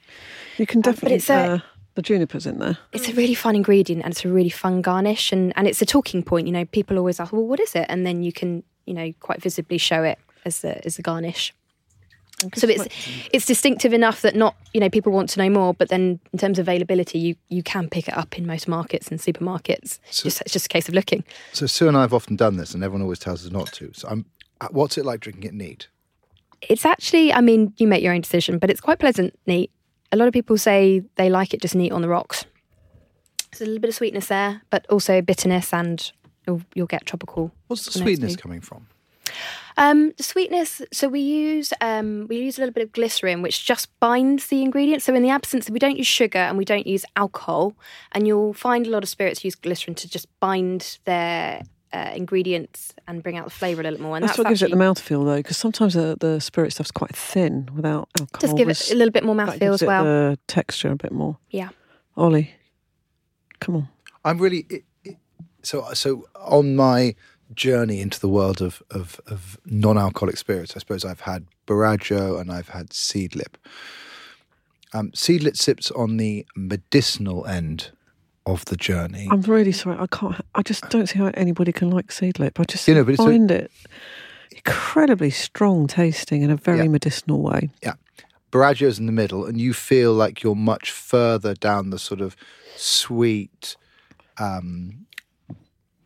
You 0.57 0.65
can 0.65 0.81
definitely 0.81 1.17
it's 1.17 1.29
a- 1.29 1.33
uh, 1.33 1.59
the 1.95 2.01
junipers 2.01 2.45
in 2.47 2.59
there. 2.59 2.77
It's 2.91 3.07
a 3.07 3.13
really 3.13 3.35
fun 3.35 3.55
ingredient 3.55 4.03
and 4.03 4.11
it's 4.13 4.25
a 4.25 4.29
really 4.29 4.49
fun 4.49 4.81
garnish 4.81 5.31
and, 5.31 5.53
and 5.55 5.67
it's 5.67 5.79
a 5.81 5.85
talking 5.85 6.23
point. 6.23 6.47
You 6.47 6.53
know, 6.53 6.65
people 6.65 6.97
always 6.97 7.19
ask, 7.19 7.31
well, 7.31 7.45
what 7.45 7.59
is 7.59 7.75
it? 7.75 7.85
And 7.87 8.03
then 8.03 8.23
you 8.23 8.33
can, 8.33 8.63
you 8.87 8.95
know, 8.95 9.11
quite 9.19 9.43
visibly 9.43 9.77
show 9.77 10.03
it 10.03 10.17
as 10.43 10.63
a, 10.63 10.83
as 10.87 10.97
a 10.97 11.03
garnish. 11.03 11.53
So 12.55 12.67
it's 12.67 12.87
it's 13.31 13.45
distinctive 13.45 13.93
enough 13.93 14.21
that 14.21 14.35
not 14.35 14.55
you 14.73 14.79
know 14.79 14.89
people 14.89 15.11
want 15.11 15.29
to 15.29 15.39
know 15.39 15.49
more, 15.49 15.73
but 15.73 15.89
then 15.89 16.19
in 16.31 16.39
terms 16.39 16.59
of 16.59 16.63
availability, 16.67 17.19
you 17.19 17.35
you 17.49 17.63
can 17.63 17.89
pick 17.89 18.07
it 18.07 18.17
up 18.17 18.37
in 18.37 18.45
most 18.45 18.67
markets 18.67 19.09
and 19.09 19.19
supermarkets. 19.19 19.99
just, 20.11 20.41
it's 20.41 20.53
just 20.53 20.65
a 20.65 20.69
case 20.69 20.87
of 20.87 20.93
looking. 20.93 21.23
So 21.51 21.65
Sue 21.65 21.87
and 21.87 21.97
I 21.97 22.01
have 22.01 22.13
often 22.13 22.35
done 22.35 22.57
this, 22.57 22.73
and 22.73 22.83
everyone 22.83 23.01
always 23.03 23.19
tells 23.19 23.45
us 23.45 23.51
not 23.51 23.71
to. 23.73 23.91
So 23.93 24.07
I'm. 24.07 24.25
uh, 24.61 24.67
What's 24.71 24.97
it 24.97 25.05
like 25.05 25.19
drinking 25.19 25.43
it 25.43 25.53
neat? 25.53 25.87
It's 26.69 26.85
actually, 26.85 27.33
I 27.33 27.41
mean, 27.41 27.73
you 27.77 27.87
make 27.87 28.01
your 28.01 28.13
own 28.13 28.21
decision, 28.21 28.57
but 28.57 28.69
it's 28.69 28.79
quite 28.79 28.97
pleasant, 28.97 29.37
neat. 29.45 29.69
A 30.13 30.15
lot 30.15 30.27
of 30.27 30.33
people 30.33 30.57
say 30.57 31.03
they 31.15 31.29
like 31.29 31.53
it 31.53 31.61
just 31.61 31.75
neat 31.75 31.91
on 31.91 32.01
the 32.01 32.07
rocks. 32.07 32.45
There's 33.51 33.61
a 33.61 33.65
little 33.65 33.81
bit 33.81 33.89
of 33.89 33.95
sweetness 33.95 34.27
there, 34.27 34.61
but 34.69 34.85
also 34.89 35.21
bitterness, 35.21 35.73
and 35.73 36.09
you'll, 36.47 36.61
you'll 36.73 36.87
get 36.87 37.05
tropical. 37.05 37.51
What's 37.67 37.85
the 37.85 37.91
sweetness 37.99 38.37
coming 38.37 38.61
from? 38.61 38.87
Um, 39.77 40.13
the 40.17 40.23
sweetness. 40.23 40.81
So 40.91 41.07
we 41.07 41.19
use 41.19 41.73
um, 41.81 42.27
we 42.29 42.37
use 42.37 42.57
a 42.57 42.61
little 42.61 42.73
bit 42.73 42.83
of 42.83 42.91
glycerin, 42.91 43.41
which 43.41 43.65
just 43.65 43.87
binds 43.99 44.47
the 44.47 44.61
ingredients. 44.61 45.05
So 45.05 45.13
in 45.15 45.23
the 45.23 45.29
absence, 45.29 45.67
of, 45.67 45.73
we 45.73 45.79
don't 45.79 45.97
use 45.97 46.07
sugar 46.07 46.39
and 46.39 46.57
we 46.57 46.65
don't 46.65 46.87
use 46.87 47.05
alcohol, 47.15 47.75
and 48.11 48.27
you'll 48.27 48.53
find 48.53 48.87
a 48.87 48.89
lot 48.89 49.03
of 49.03 49.09
spirits 49.09 49.43
use 49.43 49.55
glycerin 49.55 49.95
to 49.95 50.09
just 50.09 50.27
bind 50.39 50.99
their 51.05 51.63
uh, 51.93 52.11
ingredients 52.15 52.93
and 53.07 53.21
bring 53.21 53.37
out 53.37 53.45
the 53.45 53.51
flavour 53.51 53.81
a 53.81 53.83
little 53.83 54.01
more. 54.01 54.15
And 54.15 54.23
That's, 54.23 54.37
that's, 54.37 54.39
what 54.39 54.49
gives 54.49 54.61
it 54.63 54.71
the 54.71 54.77
actually- 54.77 55.17
mouthfeel, 55.17 55.25
though, 55.25 55.37
because 55.37 55.57
sometimes 55.57 55.93
the, 55.93 56.17
the 56.19 56.39
spirit 56.39 56.73
stuff's 56.73 56.91
quite 56.91 57.15
thin 57.15 57.69
without 57.75 58.09
alcohol. 58.19 58.41
Just 58.41 58.57
give 58.57 58.69
it 58.69 58.91
a 58.91 58.95
little 58.95 59.11
bit 59.11 59.23
more 59.23 59.35
that 59.35 59.47
mouthfeel 59.47 59.59
gives 59.59 59.73
as 59.75 59.81
it 59.83 59.87
well. 59.87 60.03
The 60.03 60.39
texture 60.47 60.91
a 60.91 60.95
bit 60.95 61.11
more. 61.11 61.37
Yeah. 61.49 61.69
Ollie, 62.17 62.51
come 63.59 63.75
on. 63.75 63.89
I'm 64.25 64.37
really 64.37 64.65
it, 64.69 64.83
it, 65.03 65.17
so 65.61 65.87
so 65.93 66.27
on 66.35 66.75
my 66.75 67.15
journey 67.55 68.01
into 68.01 68.19
the 68.19 68.27
world 68.29 68.61
of, 68.61 68.81
of, 68.91 69.19
of 69.27 69.57
non-alcoholic 69.65 70.37
spirits. 70.37 70.75
I 70.75 70.79
suppose 70.79 71.05
I've 71.05 71.21
had 71.21 71.45
Borrago 71.67 72.39
and 72.39 72.51
I've 72.51 72.69
had 72.69 72.89
Seedlip. 72.89 73.55
Um, 74.93 75.11
Seedlip 75.11 75.57
sits 75.57 75.89
on 75.91 76.17
the 76.17 76.45
medicinal 76.55 77.45
end 77.47 77.91
of 78.45 78.65
the 78.65 78.75
journey. 78.75 79.27
I'm 79.31 79.41
really 79.41 79.71
sorry. 79.71 79.97
I 79.97 80.07
can't. 80.07 80.35
I 80.53 80.61
just 80.61 80.89
don't 80.89 81.07
see 81.07 81.17
how 81.17 81.31
anybody 81.33 81.71
can 81.71 81.89
like 81.89 82.07
seedlip. 82.07 82.59
I 82.59 82.63
just 82.65 82.87
You 82.87 82.95
know, 82.95 83.03
but 83.05 83.11
it's 83.13 83.21
a- 83.21 83.25
find 83.25 83.49
it 83.49 83.71
incredibly 84.51 85.29
strong 85.31 85.87
tasting 85.87 86.41
in 86.41 86.51
a 86.51 86.57
very 86.57 86.79
Yeah. 86.79 86.87
medicinal 86.89 87.41
way. 87.41 87.69
yeah, 87.81 87.93
Borrago's 88.51 88.99
in 88.99 89.05
the 89.07 89.11
middle, 89.11 89.45
and 89.45 89.59
you 89.59 89.73
feel 89.73 90.13
like 90.13 90.43
you're 90.43 90.55
much 90.55 90.91
further 90.91 91.53
down 91.53 91.89
the 91.89 91.97
sort 91.97 92.21
of 92.21 92.35
sweet, 92.75 93.75
um, 94.37 95.05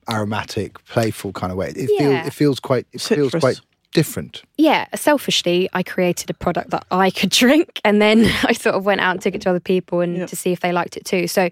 aromatic, 0.10 0.84
playful 0.86 1.34
kind 1.34 1.52
of 1.52 1.58
way. 1.58 1.70
It 1.70 1.88
feels 1.88 2.00
Yeah. 2.00 2.26
it 2.26 2.34
feels 2.34 2.60
quite 2.60 2.86
it 2.94 3.02
feels 3.02 3.34
quite 3.34 3.60
different. 3.94 4.44
yeah, 4.58 4.86
selfishly, 4.96 5.68
I 5.74 5.82
created 5.82 6.30
a 6.30 6.34
product 6.34 6.70
that 6.72 6.86
I 6.92 7.10
could 7.10 7.30
drink, 7.44 7.82
and 7.84 8.02
then 8.02 8.26
I 8.44 8.54
sort 8.54 8.76
of 8.76 8.86
went 8.86 9.02
out 9.02 9.12
and 9.12 9.22
took 9.22 9.34
it 9.36 9.42
to 9.42 9.50
other 9.50 9.60
people 9.60 10.02
and 10.02 10.18
Yeah. 10.18 10.26
to 10.28 10.36
see 10.36 10.52
if 10.52 10.60
they 10.60 10.72
liked 10.72 10.98
it 10.98 11.06
too. 11.06 11.28
So, 11.28 11.50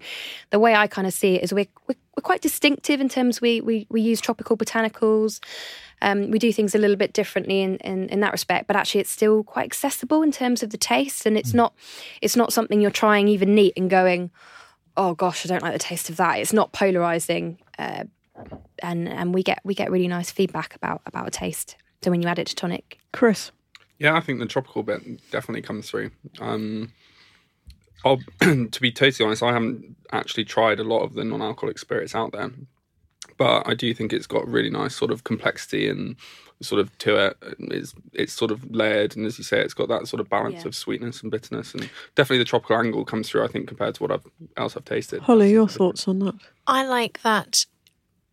the 0.50 0.58
way 0.58 0.74
I 0.74 0.86
kind 0.86 1.06
of 1.06 1.12
see 1.14 1.34
it 1.36 1.42
is 1.44 1.52
we're 1.52 1.66
we're, 1.88 1.94
we're 2.16 2.22
quite 2.22 2.42
distinctive 2.42 3.00
in 3.00 3.08
terms 3.08 3.40
we 3.40 3.60
we 3.60 3.86
we 3.90 4.00
use 4.00 4.20
tropical 4.20 4.56
botanicals. 4.56 5.40
Um, 6.02 6.30
we 6.30 6.38
do 6.38 6.52
things 6.52 6.74
a 6.74 6.78
little 6.78 6.96
bit 6.96 7.14
differently 7.14 7.62
in, 7.62 7.76
in 7.78 8.08
in 8.10 8.20
that 8.20 8.32
respect, 8.32 8.66
but 8.66 8.76
actually, 8.76 9.00
it's 9.00 9.10
still 9.10 9.42
quite 9.42 9.64
accessible 9.64 10.22
in 10.22 10.30
terms 10.30 10.62
of 10.62 10.68
the 10.70 10.76
taste, 10.78 11.24
and 11.26 11.36
it's 11.38 11.54
not 11.54 11.72
it's 12.20 12.36
not 12.36 12.52
something 12.52 12.80
you're 12.82 12.90
trying 12.90 13.28
even 13.28 13.54
neat 13.54 13.72
and 13.78 13.88
going, 13.90 14.30
oh 14.98 15.14
gosh, 15.14 15.44
I 15.44 15.48
don't 15.48 15.62
like 15.62 15.72
the 15.72 15.78
taste 15.78 16.10
of 16.10 16.16
that. 16.18 16.38
It's 16.38 16.52
not 16.52 16.72
polarizing. 16.72 17.58
Uh, 17.78 18.04
and 18.80 19.08
and 19.08 19.32
we 19.34 19.42
get 19.42 19.60
we 19.64 19.74
get 19.74 19.90
really 19.90 20.08
nice 20.08 20.30
feedback 20.30 20.74
about 20.74 21.02
about 21.06 21.26
a 21.28 21.30
taste. 21.30 21.76
So 22.02 22.10
when 22.10 22.22
you 22.22 22.28
add 22.28 22.38
it 22.38 22.46
to 22.48 22.54
tonic, 22.54 22.98
Chris, 23.12 23.50
Yeah, 23.98 24.14
I 24.16 24.20
think 24.20 24.38
the 24.38 24.46
tropical 24.46 24.82
bit 24.82 25.02
definitely 25.30 25.62
comes 25.62 25.88
through. 25.90 26.10
Um, 26.40 26.92
I'll, 28.04 28.18
to 28.40 28.80
be 28.80 28.92
totally 28.92 29.26
honest, 29.26 29.42
I 29.42 29.52
haven't 29.52 29.96
actually 30.12 30.44
tried 30.44 30.78
a 30.78 30.84
lot 30.84 31.00
of 31.00 31.14
the 31.14 31.24
non-alcoholic 31.24 31.78
spirits 31.78 32.14
out 32.14 32.32
there, 32.32 32.50
but 33.38 33.66
I 33.66 33.74
do 33.74 33.92
think 33.94 34.12
it's 34.12 34.26
got 34.26 34.46
really 34.46 34.70
nice 34.70 34.94
sort 34.94 35.10
of 35.10 35.24
complexity 35.24 35.88
and 35.88 36.14
sort 36.62 36.80
of 36.80 36.96
to 36.98 37.16
it. 37.16 37.36
It's 37.58 37.94
it's 38.12 38.32
sort 38.34 38.50
of 38.50 38.70
layered, 38.70 39.16
and 39.16 39.26
as 39.26 39.38
you 39.38 39.44
say, 39.44 39.60
it's 39.60 39.74
got 39.74 39.88
that 39.88 40.06
sort 40.06 40.20
of 40.20 40.28
balance 40.28 40.62
Yeah. 40.62 40.68
of 40.68 40.74
sweetness 40.76 41.22
and 41.22 41.30
bitterness, 41.30 41.72
and 41.74 41.88
definitely 42.14 42.38
the 42.38 42.44
tropical 42.44 42.76
angle 42.76 43.04
comes 43.04 43.28
through. 43.28 43.44
I 43.44 43.48
think 43.48 43.66
compared 43.66 43.94
to 43.96 44.02
what 44.02 44.12
I've 44.12 44.26
else 44.56 44.76
I've 44.76 44.84
tasted. 44.84 45.22
Holly, 45.22 45.50
your 45.50 45.66
thoughts 45.68 46.06
on 46.06 46.18
that? 46.20 46.34
I 46.66 46.86
like 46.86 47.22
that 47.22 47.66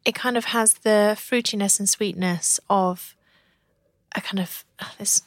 it 0.06 0.16
kind 0.16 0.38
of 0.38 0.46
has 0.46 0.74
the 0.76 1.16
fruitiness 1.18 1.80
and 1.80 1.88
sweetness 1.88 2.60
of 2.70 3.16
a 4.16 4.22
kind 4.22 4.40
of 4.40 4.66
this 4.98 5.24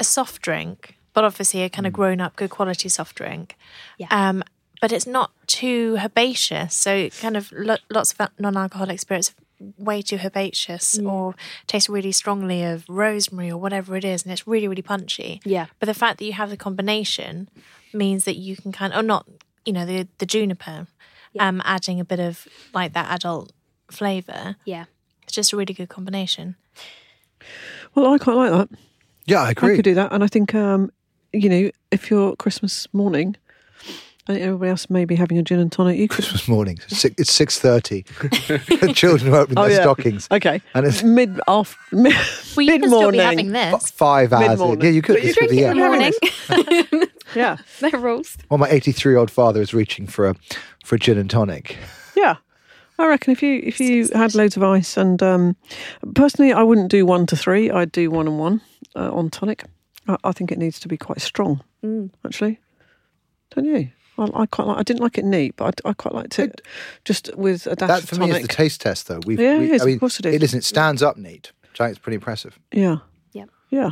a 0.00 0.04
soft 0.04 0.42
drink, 0.42 0.96
but 1.12 1.24
obviously 1.24 1.62
a 1.62 1.68
kind 1.68 1.86
of 1.86 1.92
grown 1.92 2.20
up, 2.20 2.36
good 2.36 2.50
quality 2.50 2.88
soft 2.88 3.16
drink. 3.16 3.56
Yeah. 3.98 4.08
Um, 4.10 4.42
but 4.80 4.90
it's 4.90 5.06
not 5.06 5.30
too 5.46 5.96
herbaceous. 6.02 6.74
So 6.74 7.08
kind 7.10 7.36
of 7.36 7.52
lo- 7.52 7.76
lots 7.88 8.12
of 8.12 8.28
non-alcoholic 8.38 8.98
spirits 8.98 9.30
are 9.30 9.34
way 9.78 10.02
too 10.02 10.18
herbaceous 10.18 10.98
or 10.98 11.36
taste 11.68 11.88
really 11.88 12.10
strongly 12.10 12.64
of 12.64 12.84
rosemary 12.88 13.50
or 13.50 13.58
whatever 13.58 13.96
it 13.96 14.04
is, 14.04 14.24
and 14.24 14.32
it's 14.32 14.46
really 14.46 14.68
really 14.68 14.82
punchy. 14.82 15.40
Yeah. 15.44 15.66
But 15.78 15.86
the 15.86 15.94
fact 15.94 16.18
that 16.18 16.24
you 16.24 16.32
have 16.32 16.50
the 16.50 16.56
combination 16.56 17.48
means 17.94 18.24
that 18.24 18.36
you 18.36 18.56
can 18.56 18.72
kind 18.72 18.92
of, 18.92 19.00
or 19.00 19.02
not, 19.02 19.26
you 19.64 19.72
know, 19.72 19.86
the 19.86 20.08
the 20.18 20.26
juniper, 20.26 20.88
um, 21.38 21.62
adding 21.64 22.00
a 22.00 22.04
bit 22.04 22.20
of 22.20 22.48
like 22.74 22.92
that 22.94 23.10
adult 23.14 23.52
flavour. 23.92 24.56
yeah, 24.64 24.84
It's 25.24 25.32
just 25.32 25.52
a 25.52 25.56
really 25.56 25.74
good 25.74 25.88
combination. 25.88 26.56
Well, 27.94 28.12
I 28.14 28.18
quite 28.18 28.34
like 28.36 28.50
that. 28.52 28.78
Yeah, 29.26 29.42
I 29.42 29.50
agree. 29.50 29.72
I 29.72 29.76
could 29.76 29.84
do 29.84 29.94
that, 29.94 30.12
and 30.12 30.24
I 30.24 30.26
think 30.26 30.54
um, 30.54 30.90
you 31.32 31.48
know, 31.48 31.70
if 31.90 32.10
you're 32.10 32.34
Christmas 32.36 32.86
morning, 32.92 33.36
and 34.28 34.38
everybody 34.38 34.70
else 34.70 34.88
may 34.88 35.04
be 35.04 35.14
having 35.16 35.36
a 35.38 35.42
gin 35.42 35.58
and 35.58 35.70
tonic, 35.70 35.98
you 35.98 36.08
could. 36.08 36.24
Christmas 36.24 36.48
morning. 36.48 36.78
It's 36.88 36.98
six, 36.98 37.14
it's 37.18 37.32
six 37.32 37.58
thirty. 37.58 38.02
Children 38.94 39.34
are 39.34 39.40
opening 39.40 39.58
Oh, 39.58 39.62
their 39.68 39.72
yeah. 39.78 39.82
stockings. 39.82 40.28
Okay, 40.30 40.60
And 40.74 40.86
it's 40.86 41.02
mid 41.02 41.40
off 41.46 41.76
mid, 41.92 42.14
Well, 42.56 42.64
you 42.66 42.72
mid 42.72 42.80
can 42.82 42.90
still 42.90 43.10
be 43.10 43.18
morning. 43.18 43.20
having 43.20 43.54
f- 43.56 43.80
this. 43.80 43.90
five 43.90 44.32
hours. 44.32 44.48
Mid-morning. 44.50 44.84
Yeah, 44.84 44.90
you 44.90 45.02
could. 45.02 45.14
But 45.16 45.22
you 45.22 45.28
This 45.28 45.36
would 45.40 45.48
drink 45.48 45.60
be- 45.60 45.64
it 45.64 45.70
in 45.70 45.76
the 45.76 45.82
yeah. 46.50 46.82
morning. 46.92 47.08
Yeah, 47.34 47.56
no 47.80 47.98
rules. 47.98 48.36
Well, 48.50 48.58
my 48.58 48.68
eighty-three-year-old 48.70 49.30
father 49.30 49.60
is 49.60 49.72
reaching 49.74 50.06
for 50.06 50.28
a 50.28 50.34
for 50.84 50.94
a 50.96 50.98
gin 50.98 51.18
and 51.18 51.28
tonic. 51.30 51.76
yeah. 52.16 52.36
I 53.02 53.06
reckon 53.08 53.32
if 53.32 53.42
you 53.42 53.60
if 53.64 53.80
you 53.80 54.08
had 54.14 54.34
loads 54.34 54.56
of 54.56 54.62
ice 54.62 54.96
and 54.96 55.20
um, 55.22 55.56
personally, 56.14 56.52
I 56.52 56.62
wouldn't 56.62 56.90
do 56.90 57.04
one 57.04 57.26
to 57.26 57.36
three. 57.36 57.68
I'd 57.70 57.90
do 57.90 58.10
one 58.10 58.28
and 58.28 58.38
one 58.38 58.60
uh, 58.94 59.12
on 59.12 59.28
tonic. 59.28 59.64
I, 60.06 60.16
I 60.22 60.32
think 60.32 60.52
it 60.52 60.58
needs 60.58 60.78
to 60.80 60.88
be 60.88 60.96
quite 60.96 61.20
strong. 61.20 61.62
Mm. 61.84 62.10
Actually, 62.24 62.60
don't 63.54 63.64
you? 63.64 63.90
I, 64.18 64.28
I 64.34 64.46
quite 64.46 64.68
like. 64.68 64.78
I 64.78 64.82
didn't 64.84 65.00
like 65.00 65.18
it 65.18 65.24
neat, 65.24 65.56
but 65.56 65.80
I, 65.84 65.90
I 65.90 65.92
quite 65.94 66.14
liked 66.14 66.38
it 66.38 66.60
just 67.04 67.34
with 67.36 67.66
a 67.66 67.74
dash 67.74 67.88
That 67.88 68.02
of 68.04 68.08
for 68.08 68.14
tonic. 68.16 68.30
me 68.34 68.36
is 68.36 68.46
the 68.46 68.54
taste 68.54 68.80
test, 68.80 69.08
though. 69.08 69.20
We've, 69.26 69.40
Yeah, 69.40 69.58
we, 69.58 69.64
it 69.64 69.72
is, 69.72 69.82
I 69.82 69.90
of 69.90 70.00
course 70.00 70.20
it 70.20 70.26
is. 70.26 70.34
It 70.36 70.42
isn't. 70.44 70.58
It 70.60 70.64
stands 70.64 71.02
up 71.02 71.16
neat. 71.16 71.50
Which 71.70 71.80
I 71.80 71.86
think 71.86 71.96
it's 71.96 72.02
pretty 72.04 72.16
impressive. 72.16 72.58
Yeah. 72.70 72.98
Yep. 73.32 73.48
Yeah. 73.70 73.90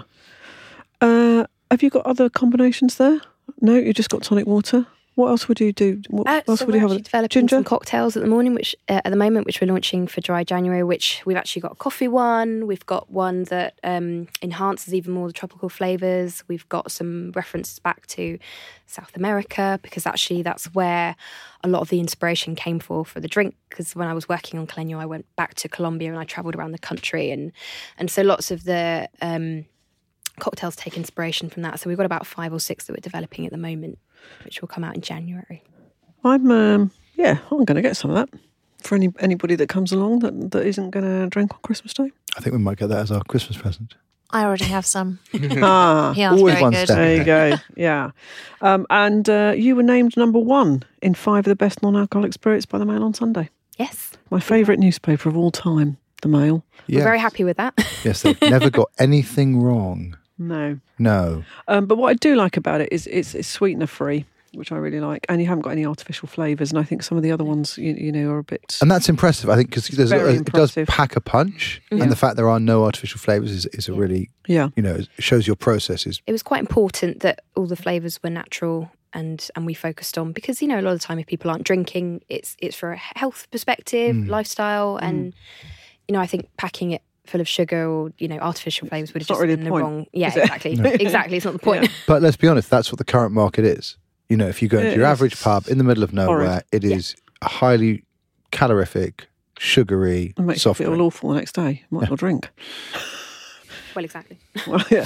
Uh, 1.00 1.46
have 1.70 1.82
you 1.82 1.90
got 1.90 2.06
other 2.06 2.28
combinations 2.30 2.96
there? 2.96 3.20
No, 3.60 3.74
you 3.74 3.92
just 3.92 4.10
got 4.10 4.22
tonic 4.22 4.46
water. 4.46 4.86
What 5.16 5.28
else 5.28 5.48
would 5.48 5.60
you 5.60 5.72
do? 5.72 6.00
What 6.08 6.26
Uh, 6.28 6.40
else 6.48 6.60
so 6.60 6.66
would 6.66 6.74
you 6.74 6.80
have? 6.80 7.02
developing 7.02 7.28
Ginger? 7.28 7.56
some 7.56 7.64
cocktails 7.64 8.16
at 8.16 8.22
the 8.22 8.28
morning, 8.28 8.54
which 8.54 8.74
uh, 8.88 9.00
at 9.04 9.10
the 9.10 9.16
moment, 9.16 9.44
which 9.44 9.60
we're 9.60 9.70
launching 9.70 10.06
for 10.06 10.20
dry 10.20 10.44
January. 10.44 10.82
Which 10.82 11.20
we've 11.26 11.36
actually 11.36 11.62
got 11.62 11.72
a 11.72 11.74
coffee 11.76 12.08
one. 12.08 12.66
We've 12.66 12.86
got 12.86 13.10
one 13.10 13.44
that 13.44 13.78
um, 13.84 14.28
enhances 14.40 14.94
even 14.94 15.12
more 15.12 15.26
the 15.26 15.32
tropical 15.34 15.68
flavors. 15.68 16.42
We've 16.48 16.66
got 16.68 16.90
some 16.90 17.32
references 17.32 17.78
back 17.80 18.06
to 18.08 18.38
South 18.86 19.14
America 19.16 19.78
because 19.82 20.06
actually 20.06 20.42
that's 20.42 20.72
where 20.74 21.16
a 21.62 21.68
lot 21.68 21.82
of 21.82 21.88
the 21.90 22.00
inspiration 22.00 22.54
came 22.54 22.78
for 22.78 23.04
for 23.04 23.20
the 23.20 23.28
drink. 23.28 23.56
Because 23.68 23.94
when 23.96 24.08
I 24.08 24.14
was 24.14 24.28
working 24.28 24.58
on 24.58 24.66
Caleno, 24.66 24.98
I 24.98 25.06
went 25.06 25.26
back 25.36 25.54
to 25.56 25.68
Colombia 25.68 26.08
and 26.10 26.18
I 26.18 26.24
travelled 26.24 26.54
around 26.56 26.72
the 26.72 26.78
country, 26.78 27.30
and 27.30 27.52
and 27.98 28.10
so 28.10 28.22
lots 28.22 28.50
of 28.50 28.64
the 28.64 29.08
um, 29.20 29.66
cocktails 30.38 30.76
take 30.76 30.96
inspiration 30.96 31.50
from 31.50 31.62
that. 31.64 31.80
So 31.80 31.90
we've 31.90 31.98
got 31.98 32.06
about 32.06 32.26
five 32.26 32.52
or 32.52 32.60
six 32.60 32.86
that 32.86 32.92
we're 32.94 33.00
developing 33.00 33.44
at 33.44 33.52
the 33.52 33.58
moment, 33.58 33.98
which 34.44 34.60
will 34.60 34.68
come 34.68 34.84
out 34.84 34.94
in 34.94 35.00
January. 35.00 35.62
I'm. 36.24 36.50
Um, 36.50 36.90
yeah, 37.16 37.38
I'm 37.50 37.64
going 37.64 37.76
to 37.76 37.82
get 37.82 37.96
some 37.96 38.10
of 38.10 38.16
that 38.16 38.40
for 38.82 38.94
any 38.94 39.10
anybody 39.18 39.54
that 39.56 39.68
comes 39.68 39.92
along 39.92 40.20
that 40.20 40.50
that 40.52 40.66
isn't 40.66 40.90
going 40.90 41.04
to 41.04 41.28
drink 41.28 41.52
on 41.54 41.60
Christmas 41.62 41.92
Day. 41.94 42.10
I 42.36 42.40
think 42.40 42.52
we 42.54 42.58
might 42.58 42.78
get 42.78 42.88
that 42.88 42.98
as 43.00 43.10
our 43.10 43.22
Christmas 43.24 43.58
present. 43.58 43.94
I 44.32 44.44
already 44.44 44.66
have 44.66 44.86
some. 44.86 45.18
ah, 45.62 46.12
He 46.14 46.22
Always 46.24 46.60
one 46.60 46.72
good. 46.72 46.86
step. 46.86 46.96
there 46.96 47.16
you 47.16 47.24
go. 47.24 47.56
Yeah. 47.74 48.12
Um, 48.60 48.86
and 48.88 49.28
uh, 49.28 49.54
you 49.56 49.74
were 49.74 49.82
named 49.82 50.16
number 50.16 50.38
one 50.38 50.84
in 51.02 51.14
five 51.14 51.40
of 51.40 51.50
the 51.50 51.56
best 51.56 51.82
non 51.82 51.96
alcoholic 51.96 52.32
spirits 52.32 52.64
by 52.64 52.78
the 52.78 52.84
Mail 52.84 53.02
on 53.02 53.12
Sunday. 53.12 53.50
Yes, 53.76 54.12
My 54.30 54.38
favourite 54.40 54.78
newspaper 54.78 55.28
of 55.28 55.36
all 55.36 55.50
time, 55.50 55.96
the 56.22 56.28
Mail. 56.28 56.64
we're 56.88 57.02
very 57.02 57.18
happy 57.18 57.44
with 57.44 57.56
that. 57.56 57.74
Yes, 58.04 58.22
they've 58.22 58.40
never 58.42 58.68
got 58.80 58.90
anything 58.98 59.60
wrong. 59.60 60.16
No. 60.40 60.80
No. 60.98 61.44
Um, 61.68 61.86
but 61.86 61.98
what 61.98 62.08
I 62.08 62.14
do 62.14 62.34
like 62.34 62.56
about 62.56 62.80
it 62.80 62.88
is 62.90 63.06
it's, 63.06 63.34
it's 63.34 63.46
sweetener 63.46 63.86
free, 63.86 64.24
which 64.54 64.72
I 64.72 64.76
really 64.76 64.98
like, 64.98 65.26
and 65.28 65.40
you 65.40 65.46
haven't 65.46 65.62
got 65.62 65.70
any 65.70 65.84
artificial 65.84 66.26
flavours. 66.26 66.70
And 66.70 66.78
I 66.78 66.82
think 66.82 67.02
some 67.02 67.18
of 67.18 67.22
the 67.22 67.30
other 67.30 67.44
ones, 67.44 67.76
you, 67.76 67.92
you 67.92 68.10
know, 68.10 68.30
are 68.30 68.38
a 68.38 68.44
bit. 68.44 68.78
And 68.80 68.90
that's 68.90 69.08
impressive, 69.08 69.50
I 69.50 69.56
think, 69.56 69.68
because 69.68 69.88
it 69.90 70.44
does 70.46 70.72
pack 70.88 71.14
a 71.14 71.20
punch. 71.20 71.82
And 71.90 72.10
the 72.10 72.16
fact 72.16 72.36
there 72.36 72.48
are 72.48 72.58
no 72.58 72.84
artificial 72.84 73.20
flavours 73.20 73.50
is, 73.50 73.66
is 73.66 73.88
a 73.88 73.92
really, 73.92 74.30
yeah. 74.48 74.70
you 74.76 74.82
know, 74.82 74.94
it 74.94 75.08
shows 75.18 75.46
your 75.46 75.56
process 75.56 76.06
is 76.06 76.22
it 76.26 76.32
was 76.32 76.42
quite 76.42 76.60
important 76.60 77.20
that 77.20 77.40
all 77.54 77.66
the 77.66 77.76
flavors 77.76 78.18
were 78.22 78.30
natural 78.30 78.90
and 79.12 79.48
and 79.56 79.66
we 79.66 79.74
focused 79.74 80.16
on 80.16 80.32
because 80.32 80.62
you 80.62 80.68
know 80.68 80.78
a 80.78 80.82
lot 80.82 80.92
of 80.92 81.00
the 81.00 81.04
time 81.04 81.18
if 81.18 81.26
people 81.26 81.50
aren't 81.50 81.64
drinking 81.64 82.22
it's 82.28 82.56
it's 82.60 82.76
for 82.76 82.92
a 82.92 82.96
health 82.96 83.48
perspective 83.50 84.16
lifestyle 84.28 84.96
and 84.98 85.34
you 86.06 86.12
know 86.12 86.20
i 86.20 86.26
think 86.26 86.48
packing 86.56 86.92
it 86.92 87.02
full 87.30 87.40
of 87.40 87.48
sugar 87.48 87.86
or 87.88 88.12
you 88.18 88.28
know 88.28 88.38
artificial 88.38 88.88
flavors 88.88 89.14
would 89.14 89.22
have 89.22 89.28
not 89.28 89.34
just 89.34 89.40
really 89.42 89.54
been 89.56 89.64
the 89.64 89.70
the 89.70 89.70
point, 89.70 89.84
wrong 89.84 90.06
yeah 90.12 90.28
is 90.28 90.36
it? 90.36 90.42
exactly 90.44 90.72
exactly 91.06 91.36
it's 91.36 91.44
not 91.46 91.52
the 91.52 91.58
point 91.60 91.90
But 92.06 92.22
let's 92.22 92.36
be 92.36 92.48
honest, 92.48 92.68
that's 92.70 92.90
what 92.92 92.98
the 92.98 93.04
current 93.04 93.32
market 93.32 93.64
is. 93.64 93.96
You 94.28 94.36
know, 94.36 94.46
if 94.48 94.60
you 94.62 94.68
go 94.68 94.78
into 94.78 94.90
It 94.92 94.96
your 94.96 95.06
average 95.06 95.40
pub 95.40 95.66
in 95.68 95.78
the 95.78 95.84
middle 95.84 96.04
of 96.04 96.12
nowhere, 96.12 96.46
Horrid. 96.46 96.62
it 96.72 96.84
is 96.84 97.16
a 97.42 97.48
highly 97.48 98.04
calorific, 98.52 99.26
sugary 99.58 100.34
It 100.38 100.42
makes 100.42 100.62
soft 100.62 100.78
you 100.80 100.86
feel 100.86 100.94
drink. 100.94 101.06
awful 101.06 101.30
the 101.30 101.36
next 101.36 101.52
day. 101.54 101.84
Might 101.90 102.04
as 102.04 102.08
well 102.10 102.16
drink. 102.16 102.48
well 103.94 104.04
exactly 104.04 104.38
Well, 104.66 104.84
yeah. 104.90 105.04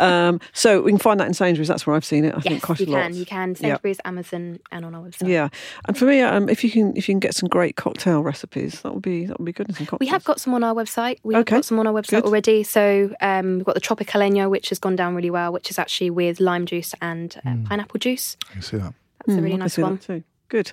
Um, 0.00 0.40
so 0.52 0.80
we 0.82 0.90
can 0.90 0.98
find 0.98 1.20
that 1.20 1.26
in 1.26 1.34
Sainsbury's. 1.34 1.68
That's 1.68 1.86
where 1.86 1.94
I've 1.96 2.04
seen 2.04 2.24
it. 2.24 2.34
I 2.34 2.40
think 2.40 2.54
yes 2.56 2.64
quite 2.64 2.80
you 2.80 2.86
a 2.86 2.90
lot. 2.90 3.02
can 3.02 3.14
you 3.14 3.24
can 3.26 3.54
sainsbury's 3.54 3.98
amazon 4.04 4.58
and 4.72 4.84
on 4.84 4.94
our 4.94 5.02
website 5.02 5.28
Yeah, 5.28 5.48
and 5.86 5.96
for 5.96 6.04
me, 6.06 6.20
um, 6.22 6.48
if 6.48 6.64
you 6.64 6.70
can, 6.70 6.96
if 6.96 7.08
you 7.08 7.14
can 7.14 7.20
get 7.20 7.34
some 7.34 7.48
great 7.48 7.76
cocktail 7.76 8.22
recipes, 8.22 8.80
that 8.82 8.92
would 8.92 9.02
be 9.02 9.26
that 9.26 9.38
would 9.38 9.44
be 9.46 9.52
good. 9.52 9.74
Some 9.76 9.86
We 10.00 10.06
have 10.08 10.24
got 10.24 10.40
some 10.40 10.54
on 10.54 10.64
our 10.64 10.74
website. 10.74 11.18
We 11.22 11.34
Okay, 11.36 11.54
have 11.54 11.58
got 11.60 11.64
some 11.64 11.78
on 11.78 11.86
our 11.86 11.92
website 11.92 12.10
good. 12.10 12.24
already. 12.24 12.62
So 12.62 13.14
um, 13.20 13.56
we've 13.56 13.64
got 13.64 13.74
the 13.74 13.80
Tropicaleño, 13.80 14.50
which 14.50 14.68
has 14.70 14.78
gone 14.78 14.96
down 14.96 15.14
really 15.14 15.30
well, 15.30 15.52
which 15.52 15.70
is 15.70 15.78
actually 15.78 16.10
with 16.10 16.40
lime 16.40 16.66
juice 16.66 16.94
and 17.00 17.36
uh, 17.44 17.50
Hmm. 17.50 17.64
pineapple 17.64 17.98
juice. 18.00 18.36
I 18.56 18.60
see 18.60 18.76
that. 18.78 18.92
That's 19.26 19.38
a 19.38 19.40
Mm, 19.40 19.44
really 19.44 19.54
I 19.54 19.58
nice 19.58 19.74
see 19.74 19.82
that 19.82 19.88
one. 19.88 19.98
too. 19.98 20.22
Good. 20.48 20.72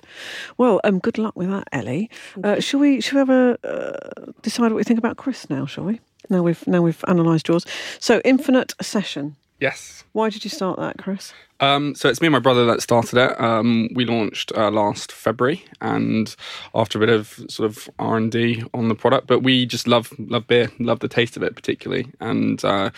Well, 0.56 0.80
um, 0.84 0.98
good 1.00 1.18
luck 1.18 1.34
with 1.36 1.48
that, 1.50 1.64
Ellie. 1.72 2.08
Uh, 2.42 2.60
shall 2.60 2.80
we? 2.80 3.00
Shall 3.00 3.16
we 3.16 3.18
have 3.20 3.30
a 3.30 3.58
uh, 3.66 4.30
decide 4.42 4.70
what 4.70 4.76
we 4.76 4.84
think 4.84 4.98
about 4.98 5.16
Chris 5.16 5.48
now? 5.50 5.66
Shall 5.66 5.84
we? 5.84 6.00
Now 6.30 6.42
we've 6.42 6.66
now 6.66 6.82
we've 6.82 7.04
analysed 7.08 7.48
yours. 7.48 7.66
So, 8.00 8.20
infinite 8.24 8.74
session. 8.80 9.36
Yes. 9.60 10.04
Why 10.12 10.30
did 10.30 10.44
you 10.44 10.50
start 10.50 10.78
that, 10.78 10.98
Chris? 10.98 11.32
Um, 11.60 11.94
so 11.94 12.08
it's 12.08 12.20
me 12.20 12.26
and 12.26 12.32
my 12.32 12.38
brother 12.40 12.66
that 12.66 12.82
started 12.82 13.18
it. 13.18 13.40
Um, 13.40 13.88
we 13.94 14.04
launched 14.04 14.52
uh, 14.56 14.70
last 14.70 15.12
February, 15.12 15.64
and 15.80 16.34
after 16.74 16.98
a 16.98 17.00
bit 17.00 17.08
of 17.08 17.40
sort 17.48 17.70
of 17.70 17.88
R 17.98 18.16
and 18.16 18.30
D 18.30 18.62
on 18.74 18.88
the 18.88 18.94
product, 18.94 19.26
but 19.26 19.40
we 19.40 19.64
just 19.64 19.86
love 19.86 20.12
love 20.18 20.46
beer, 20.46 20.70
love 20.78 21.00
the 21.00 21.08
taste 21.08 21.36
of 21.36 21.42
it 21.42 21.54
particularly, 21.54 22.12
and 22.20 22.64
uh, 22.64 22.90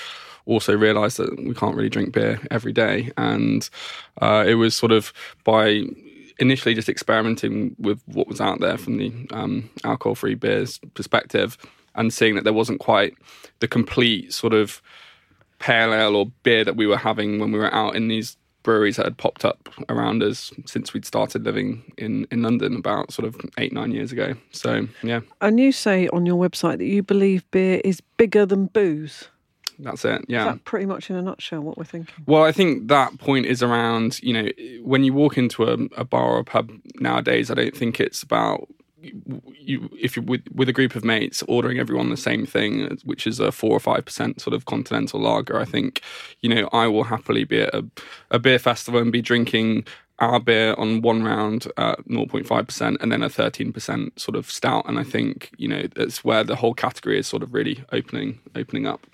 also 0.47 0.77
realised 0.77 1.19
that 1.19 1.37
we 1.37 1.55
can't 1.55 1.77
really 1.77 1.91
drink 1.91 2.13
beer 2.13 2.41
every 2.51 2.73
day, 2.73 3.13
and 3.17 3.69
uh, 4.21 4.45
it 4.47 4.55
was 4.55 4.75
sort 4.75 4.93
of 4.93 5.13
by 5.45 5.85
initially 6.39 6.75
just 6.75 6.89
experimenting 6.89 7.75
with 7.79 8.03
what 8.07 8.29
was 8.29 8.41
out 8.41 8.61
there 8.61 8.77
from 8.77 8.99
the 8.99 9.13
um, 9.31 9.71
alcohol-free 9.85 10.35
beers 10.35 10.79
perspective, 10.95 11.57
and 11.97 12.13
seeing 12.13 12.35
that 12.35 12.45
there 12.45 12.53
wasn't 12.53 12.81
quite 12.81 13.15
the 13.61 13.69
complete 13.69 14.33
sort 14.33 14.53
of 14.53 14.81
pale 15.59 15.93
ale 15.95 16.15
or 16.17 16.27
beer 16.43 16.65
that 16.65 16.77
we 16.77 16.87
were 16.87 16.97
having 16.99 17.39
when 17.41 17.51
we 17.53 17.59
were 17.59 17.73
out 17.75 17.97
in 17.97 18.09
these 18.09 18.37
breweries 18.63 18.97
that 18.97 19.07
had 19.07 19.17
popped 19.17 19.45
up 19.45 19.69
around 19.89 20.23
us 20.23 20.53
since 20.67 20.93
we'd 20.93 21.05
started 21.05 21.45
living 21.45 21.85
in, 21.97 22.27
in 22.33 22.43
London 22.43 22.75
about 22.75 23.13
sort 23.13 23.27
of 23.27 23.37
eight, 23.59 23.73
nine 23.73 23.93
years 23.93 24.11
ago. 24.11 24.35
So, 24.51 24.89
yeah, 25.05 25.21
And 25.41 25.61
you 25.61 25.71
say 25.71 26.09
on 26.09 26.27
your 26.27 26.37
website 26.37 26.79
that 26.79 26.85
you 26.85 27.03
believe 27.03 27.49
beer 27.53 27.81
is 27.85 28.01
bigger 28.17 28.45
than 28.45 28.67
booze. 28.67 29.29
that's 29.79 30.05
it. 30.05 30.25
Yeah. 30.29 30.45
that 30.47 30.65
pretty 30.65 30.85
much 30.85 31.11
in 31.11 31.17
a 31.17 31.23
nutshell 31.23 31.61
what 31.61 31.79
we're 31.79 31.85
thinking? 31.85 32.13
Well, 32.27 32.43
I 32.43 32.51
think 32.51 32.89
that 32.89 33.17
point 33.19 33.47
is 33.47 33.63
around, 33.63 34.21
you 34.21 34.33
know, 34.33 34.49
when 34.83 35.05
you 35.05 35.15
walk 35.15 35.39
into 35.39 35.63
a, 35.65 35.75
a 35.97 36.05
bar 36.05 36.25
or 36.25 36.39
a 36.41 36.45
pub 36.45 36.73
nowadays, 36.97 37.51
I 37.51 37.55
don't 37.55 37.77
think 37.77 38.01
it's 38.01 38.23
about 38.25 38.69
you 39.01 39.91
if 40.01 40.17
you're 40.17 40.25
with 40.25 40.43
with 40.55 40.69
a 40.69 40.73
group 40.73 40.95
of 40.95 41.05
mates 41.05 41.43
ordering 41.49 41.79
everyone 41.79 42.09
the 42.11 42.17
same 42.17 42.47
thing 42.47 42.97
which 43.05 43.27
is 43.27 43.39
a 43.39 43.53
4 43.53 43.71
or 43.71 43.79
5% 43.79 44.41
sort 44.41 44.55
of 44.55 44.65
continental 44.65 45.21
lager 45.21 45.61
i 45.61 45.65
think 45.65 46.01
you 46.41 46.49
know 46.49 46.69
i 46.73 46.87
will 46.87 47.05
happily 47.05 47.45
be 47.45 47.61
at 47.61 47.75
a, 47.75 47.85
a 48.31 48.39
beer 48.39 48.59
festival 48.59 49.01
and 49.01 49.13
be 49.13 49.21
drinking 49.21 49.85
our 50.19 50.41
beer 50.41 50.75
on 50.79 51.03
one 51.03 51.23
round 51.23 51.67
at 51.77 51.99
0.5% 52.09 52.97
and 53.03 53.13
then 53.13 53.23
a 53.23 53.29
13% 53.29 54.19
sort 54.19 54.35
of 54.35 54.51
stout 54.51 54.85
and 54.89 54.99
i 54.99 55.03
think 55.05 55.51
you 55.59 55.69
know 55.69 55.83
that's 55.95 56.25
where 56.25 56.43
the 56.43 56.57
whole 56.57 56.73
category 56.73 57.19
is 57.19 57.27
sort 57.27 57.43
of 57.43 57.53
really 57.53 57.85
opening 57.93 58.39
opening 58.55 58.87
up 58.87 59.07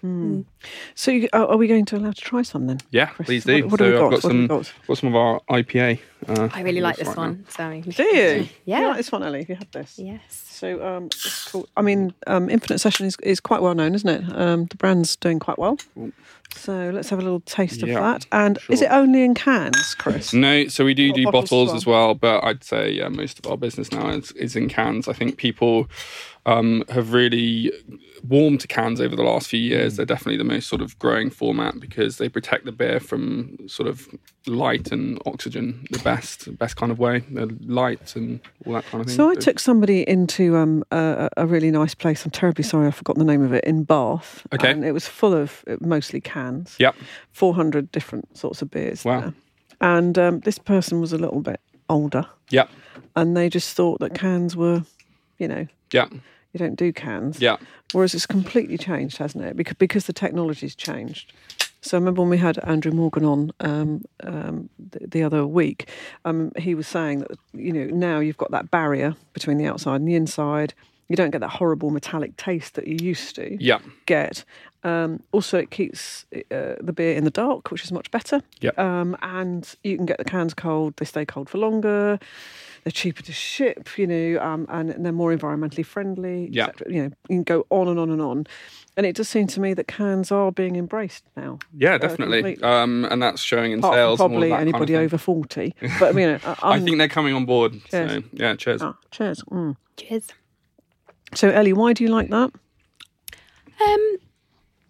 So, 0.94 1.10
you, 1.10 1.28
are 1.32 1.46
are 1.46 1.56
we 1.56 1.66
going 1.66 1.84
to 1.86 1.96
allow 1.96 2.12
to 2.12 2.20
try 2.20 2.42
some 2.42 2.66
then? 2.68 2.78
yeah 2.90 3.06
Chris, 3.06 3.26
please 3.26 3.44
do 3.44 3.66
what- 3.66 3.72
what 3.72 3.80
have 3.80 3.92
we 3.92 3.98
got? 3.98 4.04
i've 4.04 4.10
got 4.10 4.12
What 4.12 4.22
have 4.22 4.32
we 4.32 4.38
some 4.38 4.46
got? 4.46 4.72
got 4.86 4.98
some 4.98 5.08
of 5.08 5.16
our 5.16 5.40
ipa 5.60 5.98
uh, 6.28 6.48
I 6.52 6.60
really 6.60 6.80
like 6.80 6.96
this 6.98 7.08
right 7.08 7.16
now. 7.16 7.22
one. 7.22 7.44
So 7.48 7.80
Do 7.80 8.04
you? 8.04 8.48
Yeah. 8.64 8.80
You 8.82 8.86
like 8.86 8.96
this 8.98 9.10
one, 9.10 9.24
Ellie? 9.24 9.40
Have 9.40 9.48
you 9.48 9.56
had 9.56 9.72
this? 9.72 9.98
Yes. 9.98 10.51
So, 10.62 10.80
um, 10.80 11.06
it's 11.06 11.50
called, 11.50 11.68
I 11.76 11.82
mean, 11.82 12.14
um, 12.28 12.48
Infinite 12.48 12.78
Session 12.78 13.04
is, 13.04 13.16
is 13.24 13.40
quite 13.40 13.62
well 13.62 13.74
known, 13.74 13.96
isn't 13.96 14.08
it? 14.08 14.22
Um, 14.38 14.66
the 14.66 14.76
brand's 14.76 15.16
doing 15.16 15.40
quite 15.40 15.58
well. 15.58 15.76
So 16.54 16.92
let's 16.94 17.10
have 17.10 17.18
a 17.18 17.22
little 17.22 17.40
taste 17.40 17.82
of 17.82 17.88
that. 17.88 18.26
And 18.30 18.60
is 18.68 18.80
it 18.80 18.92
only 18.92 19.24
in 19.24 19.34
cans, 19.34 19.96
Chris? 19.96 20.32
No, 20.32 20.68
so 20.68 20.84
we 20.84 20.94
do 20.94 21.08
What 21.08 21.16
do 21.16 21.24
bottles 21.24 21.50
bottles 21.50 21.70
as 21.70 21.76
as 21.78 21.86
well, 21.86 22.14
but 22.14 22.44
I'd 22.44 22.62
say 22.62 22.92
yeah, 22.92 23.08
most 23.08 23.40
of 23.40 23.50
our 23.50 23.56
business 23.56 23.90
now 23.90 24.10
is, 24.10 24.30
is 24.32 24.54
in 24.54 24.68
cans. 24.68 25.08
I 25.08 25.14
think 25.14 25.36
people 25.36 25.88
um, 26.46 26.82
have 26.88 27.12
really 27.12 27.72
warmed 28.28 28.60
to 28.60 28.68
cans 28.68 29.00
over 29.00 29.14
the 29.16 29.22
last 29.22 29.48
few 29.48 29.58
years. 29.60 29.96
They're 29.96 30.06
definitely 30.06 30.36
the 30.38 30.44
most 30.44 30.68
sort 30.68 30.80
of 30.82 30.98
growing 30.98 31.28
format 31.30 31.78
because 31.80 32.18
they 32.18 32.28
protect 32.28 32.64
the 32.64 32.72
beer 32.72 33.00
from 33.00 33.56
sort 33.68 33.88
of 33.88 34.08
light 34.46 34.90
and 34.92 35.20
oxygen 35.26 35.86
the 35.90 35.98
best, 36.04 36.56
best 36.58 36.76
kind 36.76 36.90
of 36.92 36.98
way. 36.98 37.24
They're 37.30 37.46
light 37.66 38.14
and 38.16 38.40
all 38.66 38.74
that 38.74 38.84
kind 38.86 39.00
of 39.00 39.06
thing. 39.08 39.16
So 39.16 39.30
I 39.30 39.34
took 39.34 39.58
somebody 39.58 40.08
into 40.08 40.56
um, 40.56 40.84
a, 40.90 41.28
a 41.36 41.46
really 41.46 41.70
nice 41.70 41.94
place. 41.94 42.24
I'm 42.24 42.30
terribly 42.30 42.64
sorry, 42.64 42.86
I've 42.86 42.94
forgotten 42.94 43.24
the 43.24 43.30
name 43.32 43.42
of 43.42 43.52
it 43.52 43.64
in 43.64 43.84
Bath. 43.84 44.46
Okay. 44.52 44.70
and 44.70 44.84
it 44.84 44.92
was 44.92 45.06
full 45.08 45.34
of 45.34 45.64
uh, 45.68 45.76
mostly 45.80 46.20
cans. 46.20 46.76
Yep. 46.78 46.94
400 47.32 47.90
different 47.92 48.36
sorts 48.36 48.62
of 48.62 48.70
beers. 48.70 49.04
Wow. 49.04 49.20
there. 49.20 49.34
And 49.80 50.16
um, 50.18 50.40
this 50.40 50.58
person 50.58 51.00
was 51.00 51.12
a 51.12 51.18
little 51.18 51.40
bit 51.40 51.60
older, 51.88 52.26
Yep. 52.50 52.70
and 53.16 53.36
they 53.36 53.48
just 53.48 53.74
thought 53.76 53.98
that 53.98 54.14
cans 54.14 54.54
were, 54.56 54.84
you 55.38 55.48
know, 55.48 55.66
Yep. 55.92 56.12
you 56.52 56.58
don't 56.58 56.76
do 56.76 56.92
cans. 56.92 57.40
Yeah. 57.40 57.56
Whereas 57.92 58.14
it's 58.14 58.26
completely 58.26 58.78
changed, 58.78 59.18
hasn't 59.18 59.44
it? 59.44 59.56
Because 59.56 59.74
because 59.78 60.06
the 60.06 60.12
technology's 60.12 60.74
changed. 60.74 61.32
So 61.84 61.96
I 61.96 62.00
remember 62.00 62.22
when 62.22 62.30
we 62.30 62.38
had 62.38 62.58
Andrew 62.60 62.92
Morgan 62.92 63.24
on 63.24 63.50
um, 63.60 64.04
um, 64.22 64.68
the, 64.78 65.06
the 65.06 65.22
other 65.24 65.44
week, 65.46 65.88
um, 66.24 66.52
he 66.56 66.74
was 66.76 66.86
saying 66.86 67.20
that 67.20 67.38
you 67.52 67.72
know 67.72 67.86
now 67.86 68.20
you've 68.20 68.36
got 68.36 68.50
that 68.52 68.70
barrier 68.70 69.14
between 69.32 69.58
the 69.58 69.66
outside 69.66 69.96
and 69.96 70.06
the 70.08 70.14
inside. 70.14 70.74
You 71.08 71.16
don't 71.16 71.30
get 71.30 71.40
that 71.40 71.50
horrible 71.50 71.90
metallic 71.90 72.36
taste 72.36 72.74
that 72.74 72.86
you 72.86 72.96
used 73.00 73.34
to 73.36 73.56
Yeah. 73.60 73.80
get. 74.06 74.44
Um, 74.84 75.22
also, 75.32 75.58
it 75.58 75.70
keeps 75.70 76.26
uh, 76.34 76.74
the 76.80 76.92
beer 76.92 77.14
in 77.14 77.24
the 77.24 77.30
dark, 77.30 77.70
which 77.70 77.84
is 77.84 77.92
much 77.92 78.10
better. 78.10 78.40
Yep. 78.60 78.78
Um, 78.78 79.16
and 79.22 79.72
you 79.84 79.96
can 79.96 80.06
get 80.06 80.18
the 80.18 80.24
cans 80.24 80.54
cold; 80.54 80.94
they 80.96 81.04
stay 81.04 81.24
cold 81.24 81.48
for 81.48 81.58
longer. 81.58 82.18
They're 82.84 82.90
cheaper 82.90 83.22
to 83.22 83.32
ship, 83.32 83.96
you 83.96 84.08
know, 84.08 84.40
um, 84.42 84.66
and 84.68 84.90
they're 85.06 85.12
more 85.12 85.32
environmentally 85.32 85.86
friendly. 85.86 86.48
Yeah. 86.50 86.70
You 86.88 87.02
know, 87.04 87.10
you 87.28 87.36
can 87.36 87.42
go 87.44 87.64
on 87.70 87.86
and 87.86 87.96
on 87.96 88.10
and 88.10 88.20
on. 88.20 88.44
And 88.96 89.06
it 89.06 89.14
does 89.14 89.28
seem 89.28 89.46
to 89.46 89.60
me 89.60 89.72
that 89.74 89.86
cans 89.86 90.32
are 90.32 90.50
being 90.50 90.74
embraced 90.74 91.22
now. 91.36 91.60
Yeah, 91.76 91.94
Uh, 91.94 91.98
definitely. 91.98 92.42
completely. 92.42 92.64
Um, 92.64 93.04
and 93.08 93.22
that's 93.22 93.40
showing 93.40 93.70
in 93.70 93.78
Apart 93.78 93.94
from 93.94 93.98
sales. 93.98 94.20
and 94.20 94.20
all 94.20 94.26
of 94.26 94.30
probably 94.32 94.48
that 94.48 94.56
kind 94.56 94.68
of 94.68 94.74
anybody 94.74 94.96
over 94.96 95.16
forty. 95.16 95.74
But 96.00 96.08
I 96.08 96.12
mean, 96.12 96.28
uh, 96.30 96.54
I 96.60 96.80
think 96.80 96.98
they're 96.98 97.06
coming 97.06 97.34
on 97.34 97.44
board. 97.46 97.80
Cheers. 97.88 98.10
So 98.10 98.22
yeah, 98.32 98.56
cheers. 98.56 98.82
ah, 98.82 98.96
cheers. 99.12 99.44
Mm. 99.44 99.76
Cheers. 99.96 100.26
So 101.34 101.50
Ellie, 101.50 101.72
why 101.72 101.92
do 101.92 102.02
you 102.02 102.10
like 102.10 102.30
that? 102.30 102.50
Um, 103.86 104.16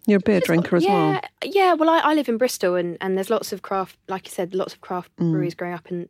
You're 0.05 0.17
a 0.17 0.21
beer 0.21 0.41
drinker 0.41 0.75
as 0.75 0.83
yeah, 0.83 0.93
well. 0.93 1.21
Yeah, 1.43 1.73
well, 1.73 1.89
I, 1.89 1.99
I 1.99 2.13
live 2.13 2.27
in 2.27 2.37
Bristol, 2.37 2.75
and, 2.75 2.97
and 2.99 3.17
there's 3.17 3.29
lots 3.29 3.53
of 3.53 3.61
craft, 3.61 3.97
like 4.07 4.27
you 4.27 4.31
said, 4.31 4.53
lots 4.53 4.73
of 4.73 4.81
craft 4.81 5.15
Mm. 5.17 5.31
breweries 5.31 5.55
growing 5.55 5.73
up 5.73 5.89
and 5.89 6.09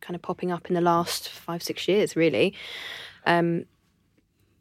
kind 0.00 0.14
of 0.14 0.22
popping 0.22 0.50
up 0.50 0.68
in 0.68 0.74
the 0.74 0.80
last 0.80 1.28
five, 1.28 1.62
six 1.62 1.86
years, 1.88 2.16
really. 2.16 2.54
Um, 3.26 3.64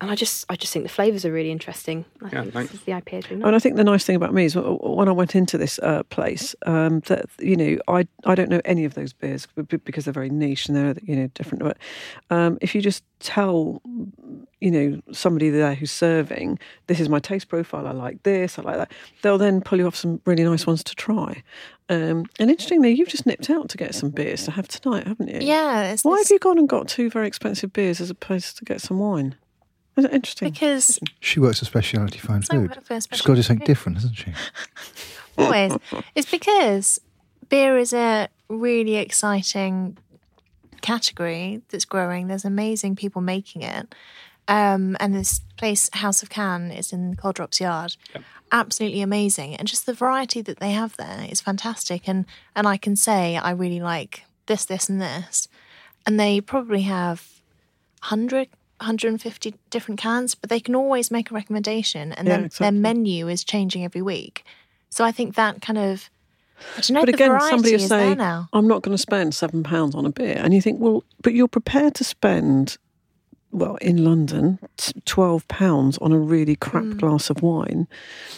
and 0.03 0.11
I 0.11 0.15
just 0.15 0.45
I 0.49 0.55
just 0.55 0.71
think 0.73 0.83
the 0.83 0.89
flavors 0.89 1.25
are 1.25 1.31
really 1.31 1.49
interesting. 1.51 2.05
I 2.21 2.25
Yeah, 2.25 2.41
think 2.41 2.53
thanks. 2.53 2.71
this 2.71 2.79
is 2.81 2.85
the 2.85 2.91
IPA 2.91 3.19
is 3.19 3.29
really 3.31 3.43
And. 3.43 3.55
I 3.55 3.59
think 3.59 3.75
the 3.77 3.83
nice 3.83 4.05
thing 4.05 4.15
about 4.15 4.33
me 4.33 4.45
is 4.45 4.55
when 4.55 5.07
I 5.09 5.11
went 5.13 5.35
into 5.35 5.57
this 5.57 5.79
uh, 5.79 6.03
place, 6.03 6.55
um, 6.65 6.99
that 7.07 7.25
you 7.39 7.55
know, 7.55 7.77
I 7.87 8.07
I 8.25 8.35
don't 8.35 8.49
know 8.49 8.61
any 8.65 8.85
of 8.85 8.93
those 8.93 9.13
beers 9.13 9.47
b- 9.55 9.63
b- 9.63 9.77
because 9.77 10.05
they're 10.05 10.13
very 10.13 10.29
niche 10.29 10.67
and 10.67 10.75
they're 10.77 10.95
you 11.03 11.15
know 11.15 11.27
different. 11.33 11.63
But 11.63 11.77
um, 12.29 12.57
if 12.61 12.75
you 12.75 12.81
just 12.81 13.03
tell, 13.19 13.81
you 14.59 14.69
know, 14.71 15.01
somebody 15.13 15.49
there 15.49 15.73
who's 15.75 15.91
serving, 15.91 16.59
this 16.87 16.99
is 16.99 17.07
my 17.07 17.19
taste 17.19 17.47
profile. 17.47 17.87
I 17.87 17.91
like 17.91 18.21
this. 18.23 18.59
I 18.59 18.61
like 18.63 18.77
that. 18.77 18.91
They'll 19.21 19.37
then 19.37 19.61
pull 19.61 19.79
you 19.79 19.87
off 19.87 19.95
some 19.95 20.19
really 20.25 20.43
nice 20.43 20.67
ones 20.67 20.83
to 20.83 20.95
try. 20.95 21.41
Um, 21.89 22.25
and 22.39 22.49
interestingly, 22.49 22.91
you've 22.91 23.09
just 23.09 23.25
nipped 23.25 23.49
out 23.49 23.69
to 23.69 23.77
get 23.77 23.93
some 23.95 24.09
beers 24.09 24.43
to 24.45 24.51
have 24.51 24.67
tonight, 24.67 25.05
haven't 25.07 25.27
you? 25.29 25.39
Yeah, 25.41 25.91
it's, 25.91 26.03
Why 26.03 26.15
it's 26.15 26.29
have 26.29 26.35
you 26.35 26.39
gone 26.39 26.57
and 26.57 26.67
got 26.67 26.87
two 26.87 27.09
very 27.09 27.27
expensive 27.27 27.71
beers 27.73 27.99
as 28.01 28.09
opposed 28.09 28.57
to 28.57 28.65
get 28.65 28.81
some 28.81 28.99
wine? 28.99 29.35
Is 29.95 30.05
it 30.05 30.13
interesting? 30.13 30.49
because 30.49 30.99
She 31.19 31.39
works 31.39 31.59
for 31.59 31.65
specialty 31.65 32.19
fine 32.19 32.41
food. 32.41 32.75
for 32.83 32.99
She's 32.99 33.21
got 33.21 33.33
to 33.33 33.35
do 33.35 33.41
something 33.43 33.59
food. 33.59 33.65
different, 33.65 33.97
hasn't 33.97 34.15
she? 34.15 34.33
always 35.37 35.75
it's 36.15 36.29
because 36.29 36.99
beer 37.49 37.77
is 37.77 37.93
a 37.93 38.27
really 38.49 38.95
exciting 38.95 39.97
category 40.81 41.61
that's 41.69 41.85
growing. 41.85 42.27
There's 42.27 42.45
amazing 42.45 42.95
people 42.95 43.21
making 43.21 43.63
it. 43.63 43.95
Um, 44.47 44.97
and 44.99 45.15
this 45.15 45.39
place, 45.57 45.89
House 45.93 46.21
of 46.21 46.29
Can, 46.29 46.69
is 46.71 46.91
in 46.91 47.15
Coal 47.15 47.31
Drops 47.31 47.59
Yard. 47.61 47.95
Absolutely 48.51 49.01
amazing. 49.01 49.55
And 49.55 49.67
just 49.67 49.85
the 49.85 49.93
variety 49.93 50.41
that 50.41 50.59
they 50.59 50.71
have 50.71 50.97
there 50.97 51.25
is 51.29 51.39
fantastic. 51.41 52.07
And, 52.07 52.25
and 52.55 52.67
I 52.67 52.77
can 52.77 52.95
say 52.95 53.37
I 53.37 53.51
really 53.51 53.79
like 53.79 54.25
this, 54.47 54.65
this, 54.65 54.89
and 54.89 55.01
this. 55.01 55.47
And 56.05 56.19
they 56.19 56.41
probably 56.41 56.81
have 56.81 57.29
100, 58.01 58.49
150 58.83 59.55
different 59.69 59.99
cans, 59.99 60.35
but 60.35 60.49
they 60.49 60.59
can 60.59 60.75
always 60.75 61.09
make 61.11 61.31
a 61.31 61.33
recommendation. 61.33 62.11
And 62.13 62.27
Yeah, 62.27 62.35
then 62.37 62.45
exactly. 62.45 62.65
their 62.65 62.71
menu 62.81 63.27
is 63.27 63.43
changing 63.43 63.83
every 63.83 64.01
week. 64.01 64.43
So 64.89 65.03
I 65.03 65.11
think 65.11 65.35
that 65.35 65.61
kind 65.61 65.77
of, 65.79 66.09
I 66.77 66.81
don't 66.81 66.91
know, 66.91 66.99
But 67.01 67.09
again, 67.09 67.39
somebody 67.49 67.73
will 67.73 67.79
say. 67.87 68.15
I'm 68.53 68.67
not 68.67 68.83
going 68.83 68.93
to 68.95 69.01
spend 69.01 69.33
seven 69.33 69.63
pounds 69.63 69.95
on 69.95 70.05
a 70.05 70.11
beer. 70.11 70.37
And 70.37 70.53
you 70.53 70.61
think, 70.61 70.79
well, 70.79 71.03
but 71.21 71.33
you're 71.33 71.47
prepared 71.47 71.95
to 71.95 72.03
spend, 72.03 72.77
well, 73.51 73.75
in 73.77 74.03
London, 74.03 74.59
t- 74.77 74.93
twelve 75.05 75.47
pounds 75.47 75.97
on 75.99 76.11
a 76.11 76.17
really 76.17 76.55
crap 76.55 76.83
Mm. 76.83 76.99
glass 76.99 77.29
of 77.29 77.41
wine, 77.41 77.87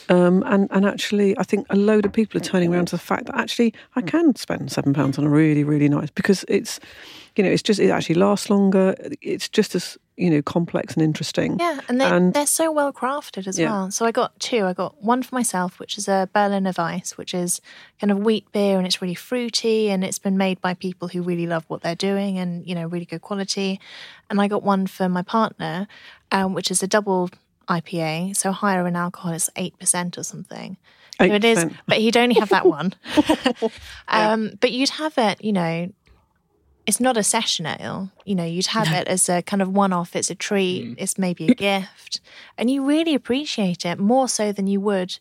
um, 0.09 0.43
and 0.45 0.67
and 0.71 0.85
actually, 0.85 1.37
I 1.37 1.43
think 1.43 1.67
a 1.69 1.75
load 1.75 2.05
of 2.05 2.11
people 2.13 2.37
are 2.39 2.43
turning 2.43 2.73
around 2.73 2.87
to 2.87 2.95
the 2.97 3.01
fact 3.01 3.25
that 3.27 3.35
actually 3.35 3.73
I 3.95 4.01
can 4.01 4.35
spend 4.35 4.71
seven 4.71 4.93
pounds 4.93 5.17
on 5.17 5.23
a 5.25 5.29
really 5.29 5.63
really 5.63 5.87
nice 5.89 6.09
because 6.09 6.43
it's, 6.49 6.79
you 7.35 7.43
know, 7.43 7.49
it's 7.49 7.63
just 7.63 7.79
it 7.79 7.89
actually 7.91 8.15
lasts 8.15 8.49
longer. 8.49 8.95
It's 9.21 9.47
just 9.47 9.73
as 9.75 9.97
you 10.17 10.29
know 10.29 10.41
complex 10.41 10.93
and 10.93 11.03
interesting. 11.03 11.57
Yeah, 11.59 11.79
and 11.89 11.99
they're, 11.99 12.13
And- 12.13 12.33
they're 12.33 12.47
so 12.47 12.71
well 12.71 12.93
crafted 12.93 13.47
as 13.47 13.59
Yeah. 13.59 13.69
well. 13.71 13.91
So 13.91 14.05
I 14.05 14.11
got 14.11 14.39
two. 14.39 14.65
I 14.65 14.73
got 14.73 15.03
one 15.03 15.23
for 15.23 15.35
myself, 15.35 15.77
which 15.79 15.97
is 15.97 16.07
a 16.07 16.29
Berliner 16.33 16.71
Weiss, 16.77 17.17
which 17.17 17.33
is 17.33 17.59
kind 17.99 18.11
of 18.11 18.19
wheat 18.19 18.49
beer 18.51 18.77
and 18.77 18.85
it's 18.87 19.01
really 19.01 19.15
fruity 19.15 19.89
and 19.89 20.03
it's 20.03 20.19
been 20.19 20.37
made 20.37 20.61
by 20.61 20.73
people 20.73 21.09
who 21.09 21.21
really 21.21 21.47
love 21.47 21.65
what 21.67 21.81
they're 21.81 21.95
doing 21.95 22.37
and, 22.37 22.65
you 22.65 22.75
know, 22.75 22.87
really 22.87 23.05
good 23.05 23.21
quality. 23.21 23.79
And 24.29 24.39
I 24.39 24.47
got 24.47 24.63
one 24.63 24.87
for 24.87 25.09
my 25.09 25.21
partner, 25.21 25.87
um, 26.31 26.53
which 26.53 26.71
is 26.71 26.81
a 26.81 26.87
double 26.87 27.29
IPA, 27.67 28.35
so 28.37 28.51
higher 28.51 28.87
in 28.87 28.95
alcohol, 28.95 29.33
it's 29.33 29.49
8% 29.57 30.17
or 30.17 30.23
something. 30.23 30.77
So 31.19 31.25
it 31.25 31.43
is, 31.45 31.65
but 31.87 31.97
he'd 31.97 32.17
only 32.17 32.35
have 32.35 32.49
that 32.49 32.65
one. 32.65 32.93
um, 34.07 34.51
but 34.59 34.71
you'd 34.71 34.89
have 34.89 35.17
it, 35.17 35.43
you 35.43 35.53
know, 35.53 35.91
it's 36.87 36.99
not 36.99 37.17
a 37.17 37.23
session 37.23 37.65
ale. 37.65 38.11
You 38.25 38.35
know, 38.35 38.43
you'd 38.45 38.67
have 38.67 38.91
it 38.91 39.07
as 39.07 39.27
a 39.29 39.41
kind 39.41 39.61
of 39.61 39.69
one 39.69 39.91
off. 39.93 40.15
It's 40.15 40.29
a 40.29 40.35
treat. 40.35 40.95
It's 40.97 41.17
maybe 41.17 41.47
a 41.47 41.55
gift. 41.55 42.21
And 42.57 42.69
you 42.69 42.85
really 42.85 43.15
appreciate 43.15 43.85
it 43.85 43.99
more 43.99 44.27
so 44.29 44.51
than 44.51 44.67
you 44.67 44.79
would 44.81 45.17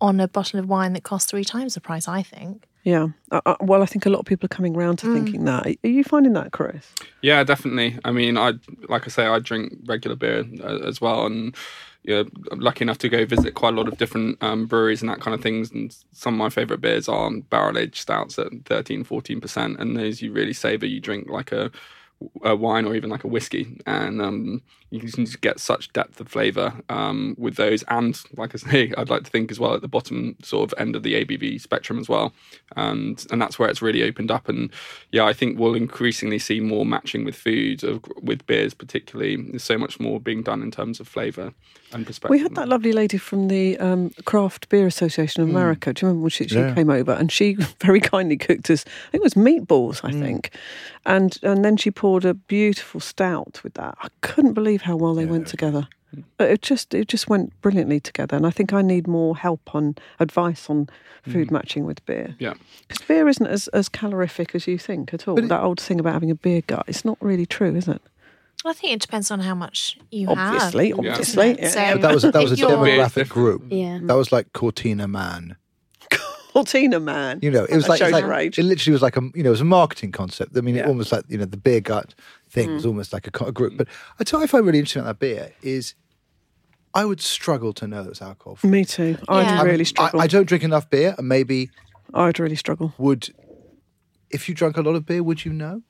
on 0.00 0.20
a 0.20 0.28
bottle 0.28 0.58
of 0.60 0.68
wine 0.68 0.92
that 0.94 1.02
costs 1.02 1.30
three 1.30 1.44
times 1.44 1.74
the 1.74 1.80
price, 1.80 2.08
I 2.08 2.22
think. 2.22 2.66
Yeah. 2.84 3.08
Uh, 3.30 3.40
uh, 3.44 3.56
well, 3.60 3.82
I 3.82 3.86
think 3.86 4.06
a 4.06 4.08
lot 4.10 4.20
of 4.20 4.24
people 4.24 4.46
are 4.46 4.56
coming 4.56 4.74
around 4.74 4.98
to 5.00 5.06
Mm. 5.06 5.14
thinking 5.14 5.44
that. 5.44 5.66
Are 5.84 5.88
you 5.88 6.02
finding 6.02 6.32
that, 6.32 6.52
Chris? 6.52 6.86
Yeah, 7.20 7.44
definitely. 7.44 7.98
I 8.04 8.10
mean, 8.10 8.38
I 8.38 8.54
like 8.88 9.06
I 9.06 9.10
say, 9.10 9.26
I 9.26 9.38
drink 9.38 9.74
regular 9.84 10.16
beer 10.16 10.46
uh, 10.62 10.78
as 10.88 10.98
well, 11.00 11.26
and 11.26 11.54
yeah, 12.02 12.22
I'm 12.50 12.60
lucky 12.60 12.82
enough 12.82 12.98
to 12.98 13.08
go 13.08 13.26
visit 13.26 13.54
quite 13.54 13.74
a 13.74 13.76
lot 13.76 13.88
of 13.88 13.98
different 13.98 14.42
um, 14.42 14.66
breweries 14.66 15.02
and 15.02 15.10
that 15.10 15.20
kind 15.20 15.34
of 15.34 15.42
things. 15.42 15.70
And 15.70 15.94
some 16.12 16.34
of 16.34 16.38
my 16.38 16.48
favorite 16.48 16.80
beers 16.80 17.08
are 17.08 17.30
barrel 17.30 17.78
aged 17.78 17.96
stouts 17.96 18.38
at 18.38 18.48
13, 18.64 19.04
14 19.04 19.40
percent, 19.40 19.78
and 19.78 19.96
those 19.96 20.22
you 20.22 20.32
really 20.32 20.54
savor. 20.54 20.86
You 20.86 21.00
drink 21.00 21.28
like 21.28 21.52
a, 21.52 21.70
a 22.44 22.54
wine 22.54 22.84
or 22.84 22.94
even 22.94 23.10
like 23.10 23.24
a 23.24 23.28
whiskey, 23.28 23.80
and 23.86 24.20
um, 24.20 24.62
you 24.90 25.00
can 25.00 25.08
just 25.08 25.40
get 25.40 25.58
such 25.60 25.92
depth 25.92 26.20
of 26.20 26.28
flavor 26.28 26.74
um, 26.88 27.34
with 27.38 27.56
those. 27.56 27.82
And 27.88 28.20
like 28.36 28.54
I 28.54 28.58
say, 28.58 28.92
I'd 28.98 29.08
like 29.08 29.24
to 29.24 29.30
think 29.30 29.50
as 29.50 29.58
well 29.58 29.74
at 29.74 29.80
the 29.80 29.88
bottom 29.88 30.36
sort 30.42 30.70
of 30.72 30.78
end 30.78 30.96
of 30.96 31.02
the 31.02 31.24
ABV 31.24 31.60
spectrum 31.60 31.98
as 31.98 32.08
well, 32.08 32.32
and 32.76 33.24
and 33.30 33.40
that's 33.40 33.58
where 33.58 33.68
it's 33.70 33.80
really 33.82 34.02
opened 34.02 34.30
up. 34.30 34.48
And 34.48 34.70
yeah, 35.12 35.24
I 35.24 35.32
think 35.32 35.58
we'll 35.58 35.74
increasingly 35.74 36.38
see 36.38 36.60
more 36.60 36.84
matching 36.84 37.24
with 37.24 37.34
food, 37.36 37.82
of, 37.84 38.02
with 38.20 38.46
beers 38.46 38.74
particularly. 38.74 39.36
There's 39.36 39.64
so 39.64 39.78
much 39.78 39.98
more 39.98 40.20
being 40.20 40.42
done 40.42 40.62
in 40.62 40.70
terms 40.70 41.00
of 41.00 41.08
flavour 41.08 41.52
and 41.92 42.06
perspective. 42.06 42.30
We 42.30 42.38
had 42.40 42.54
that 42.56 42.68
lovely 42.68 42.92
lady 42.92 43.16
from 43.18 43.48
the 43.48 43.78
um, 43.78 44.10
Craft 44.24 44.68
Beer 44.68 44.86
Association 44.86 45.42
of 45.42 45.48
America. 45.48 45.92
Do 45.92 46.04
you 46.04 46.08
remember 46.08 46.24
when 46.24 46.30
she, 46.30 46.46
she 46.46 46.56
Yeah. 46.60 46.74
came 46.74 46.90
over 46.90 47.12
and 47.12 47.32
she 47.32 47.54
very 47.80 48.00
kindly 48.00 48.36
cooked 48.36 48.68
us? 48.70 48.84
I 49.08 49.10
think 49.12 49.22
it 49.22 49.24
was 49.24 49.34
meatballs, 49.34 50.00
I 50.04 50.12
think, 50.12 50.50
and 51.06 51.38
and 51.42 51.64
then 51.64 51.76
she 51.76 51.90
poured 51.90 52.24
a 52.24 52.34
beautiful 52.34 53.00
stout 53.00 53.60
with 53.62 53.74
that. 53.74 53.96
I 54.00 54.08
couldn't 54.20 54.54
believe 54.54 54.82
how 54.82 54.96
well 54.96 55.14
they 55.14 55.26
went 55.26 55.46
together. 55.46 55.88
But 56.36 56.50
It 56.50 56.62
just 56.62 56.92
it 56.92 57.08
just 57.08 57.28
went 57.28 57.58
brilliantly 57.62 58.00
together, 58.00 58.36
and 58.36 58.46
I 58.46 58.50
think 58.50 58.72
I 58.72 58.82
need 58.82 59.06
more 59.06 59.36
help 59.36 59.74
on 59.74 59.94
advice 60.18 60.68
on 60.68 60.88
food 61.22 61.48
mm. 61.48 61.52
matching 61.52 61.84
with 61.84 62.04
beer. 62.06 62.34
Yeah. 62.38 62.54
Because 62.88 63.06
beer 63.06 63.28
isn't 63.28 63.46
as, 63.46 63.68
as 63.68 63.88
calorific 63.88 64.54
as 64.54 64.66
you 64.66 64.78
think 64.78 65.14
at 65.14 65.28
all. 65.28 65.36
But 65.36 65.44
it- 65.44 65.48
that 65.48 65.62
old 65.62 65.80
thing 65.80 66.00
about 66.00 66.14
having 66.14 66.30
a 66.30 66.34
beer 66.34 66.62
gut, 66.66 66.84
it's 66.88 67.04
not 67.04 67.16
really 67.20 67.46
true, 67.46 67.76
is 67.76 67.86
it? 67.86 68.02
I 68.64 68.72
think 68.74 68.92
it 68.92 69.00
depends 69.00 69.30
on 69.30 69.40
how 69.40 69.54
much 69.54 69.98
you 70.10 70.28
Obviously, 70.28 70.90
have. 70.90 70.98
obviously, 70.98 71.54
doesn't 71.54 71.64
it? 71.64 71.74
yeah. 71.74 71.92
But 71.94 72.02
that 72.02 72.14
was 72.14 72.22
that 72.24 72.34
was 72.34 72.52
a 72.52 72.56
demographic 72.56 73.28
group. 73.28 73.62
Yeah. 73.70 74.00
That 74.02 74.16
was 74.16 74.32
like 74.32 74.52
Cortina 74.52 75.08
Man. 75.08 75.56
Cortina 76.52 76.98
man. 77.00 77.38
You 77.42 77.50
know, 77.50 77.64
it 77.64 77.74
was 77.74 77.84
That 77.84 77.90
like, 77.90 78.00
it, 78.00 78.04
was 78.12 78.12
like 78.12 78.58
it 78.58 78.62
literally 78.62 78.92
was 78.92 79.02
like 79.02 79.16
a 79.16 79.22
you 79.34 79.42
know 79.42 79.50
it 79.50 79.58
was 79.58 79.60
a 79.60 79.64
marketing 79.64 80.12
concept. 80.12 80.56
I 80.56 80.60
mean, 80.60 80.74
Yeah. 80.74 80.82
it 80.82 80.88
almost 80.88 81.12
like 81.12 81.24
you 81.28 81.38
know 81.38 81.44
the 81.44 81.56
beer 81.56 81.80
gut 81.80 82.14
thing 82.48 82.68
mm. 82.70 82.74
was 82.74 82.86
almost 82.86 83.12
like 83.12 83.26
a, 83.26 83.44
a 83.44 83.52
group. 83.52 83.76
But 83.76 83.88
I 84.18 84.24
tell 84.24 84.40
you, 84.40 84.42
what 84.42 84.50
I 84.50 84.52
find 84.52 84.66
really 84.66 84.78
interesting 84.78 85.02
about 85.02 85.20
that 85.20 85.26
beer 85.26 85.52
is 85.62 85.94
I 86.92 87.04
would 87.04 87.20
struggle 87.20 87.72
to 87.74 87.86
know 87.86 88.02
that 88.02 88.10
it's 88.10 88.22
alcohol. 88.22 88.56
free. 88.56 88.70
Me 88.70 88.84
too. 88.84 89.16
I'd 89.28 89.42
Yeah. 89.42 89.52
I 89.52 89.56
mean, 89.62 89.72
really 89.72 89.84
struggle. 89.84 90.20
I, 90.20 90.24
I 90.24 90.26
don't 90.26 90.46
drink 90.48 90.64
enough 90.64 90.90
beer, 90.90 91.14
and 91.16 91.28
maybe 91.28 91.70
I'd 92.12 92.38
really 92.40 92.56
struggle. 92.56 92.92
would 92.98 93.30
if 94.30 94.48
you 94.48 94.54
drank 94.54 94.76
a 94.76 94.82
lot 94.82 94.94
of 94.94 95.06
beer, 95.06 95.22
would 95.22 95.44
you 95.44 95.52
know? 95.52 95.82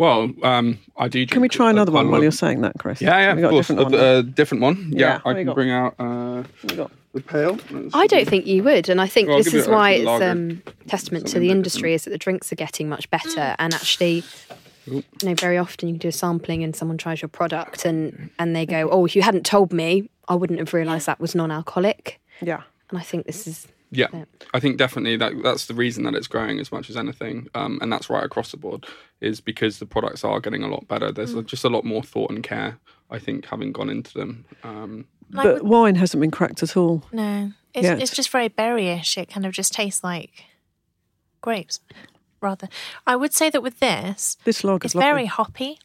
Well, 0.00 0.30
um, 0.42 0.78
I 0.96 1.08
do. 1.08 1.26
Can 1.26 1.42
we 1.42 1.48
drink 1.48 1.52
try 1.52 1.68
another 1.68 1.90
a 1.90 1.94
one 1.94 2.10
while 2.10 2.22
you're 2.22 2.32
saying 2.32 2.62
that, 2.62 2.72
Chris? 2.78 3.02
Yeah, 3.02 3.18
yeah, 3.18 3.34
We 3.34 3.42
of 3.42 3.42
got 3.42 3.48
a 3.48 3.50
course. 3.50 3.66
different 3.68 3.80
A 3.80 3.84
one. 3.84 3.94
uh, 3.94 4.22
different 4.22 4.62
one. 4.62 4.88
Yeah, 4.92 4.98
Yeah, 4.98 5.20
I 5.26 5.34
can 5.34 5.44
got? 5.44 5.54
bring 5.54 5.70
out 5.70 5.94
uh, 5.98 6.42
We 6.66 6.76
got- 6.76 6.90
the 7.12 7.20
pale. 7.20 7.58
Let's 7.70 7.94
I 7.94 8.06
don't 8.06 8.26
think 8.26 8.46
you 8.46 8.62
would, 8.62 8.88
and 8.88 8.98
I 8.98 9.06
think 9.06 9.28
Well, 9.28 9.36
this 9.38 9.48
is 9.48 9.66
you 9.66 9.72
a- 9.72 9.76
why 9.76 9.90
it's 9.90 10.22
um, 10.22 10.62
testament 10.86 11.26
to 11.26 11.38
the 11.38 11.48
a 11.48 11.50
bit 11.50 11.56
industry 11.56 11.92
is 11.92 12.04
that 12.04 12.10
the 12.10 12.18
drinks 12.18 12.50
are 12.50 12.56
getting 12.56 12.88
much 12.88 13.10
better, 13.10 13.54
and 13.58 13.74
actually, 13.74 14.22
you 14.86 15.02
know, 15.22 15.34
very 15.34 15.58
often 15.58 15.88
you 15.90 15.94
can 15.96 15.98
do 15.98 16.08
a 16.08 16.12
sampling 16.12 16.62
and 16.64 16.74
someone 16.74 16.96
tries 16.96 17.20
your 17.20 17.28
product 17.28 17.84
and 17.84 18.30
and 18.38 18.56
they 18.56 18.64
go, 18.64 18.88
"Oh, 18.90 19.04
if 19.04 19.14
you 19.14 19.20
hadn't 19.20 19.44
told 19.44 19.70
me, 19.70 20.08
I 20.28 20.34
wouldn't 20.34 20.60
have 20.60 20.72
realised 20.72 21.04
that 21.08 21.20
was 21.20 21.34
non-alcoholic." 21.34 22.18
Yeah. 22.40 22.62
And 22.88 22.98
I 22.98 23.02
think 23.02 23.26
this 23.26 23.46
is 23.46 23.66
Yeah, 23.92 24.06
Yeah. 24.12 24.24
I 24.54 24.60
think 24.60 24.76
definitely 24.78 25.16
that 25.16 25.32
that's 25.42 25.66
the 25.66 25.74
reason 25.74 26.04
that 26.04 26.14
it's 26.14 26.28
growing 26.28 26.60
as 26.60 26.70
much 26.70 26.88
as 26.90 26.96
anything, 26.96 27.48
um, 27.54 27.78
and 27.82 27.92
that's 27.92 28.08
right 28.08 28.22
across 28.24 28.50
the 28.52 28.56
board, 28.56 28.86
is 29.20 29.40
because 29.40 29.78
the 29.80 29.86
products 29.86 30.22
are 30.24 30.38
getting 30.40 30.62
a 30.62 30.68
lot 30.68 30.86
better. 30.86 31.10
There's 31.10 31.34
Mm. 31.34 31.44
just 31.46 31.64
a 31.64 31.68
lot 31.68 31.84
more 31.84 32.02
thought 32.02 32.30
and 32.30 32.42
care, 32.42 32.78
I 33.10 33.18
think, 33.18 33.46
having 33.46 33.72
gone 33.72 33.90
into 33.90 34.14
them. 34.14 34.44
Um, 34.62 35.06
And 35.32 35.38
I 35.40 35.42
But 35.44 35.54
would- 35.62 35.70
wine 35.70 35.94
hasn't 35.96 36.20
been 36.20 36.30
cracked 36.32 36.60
at 36.62 36.76
all. 36.76 37.04
no, 37.12 37.52
it's, 37.72 37.84
Yet. 37.84 38.02
it's 38.02 38.14
just 38.14 38.30
very 38.30 38.48
berryish. 38.48 39.16
It 39.16 39.28
kind 39.30 39.46
of 39.46 39.52
just 39.52 39.72
tastes 39.72 40.02
like 40.02 40.44
grapes, 41.40 41.78
rather. 42.40 42.68
I 43.06 43.14
would 43.16 43.32
say 43.32 43.48
that 43.50 43.62
with 43.62 43.78
this, 43.80 44.36
This 44.44 44.62
lager's 44.64 44.86
it's 44.86 44.94
lovely. 44.96 45.08
very 45.10 45.26
hoppy. 45.26 45.78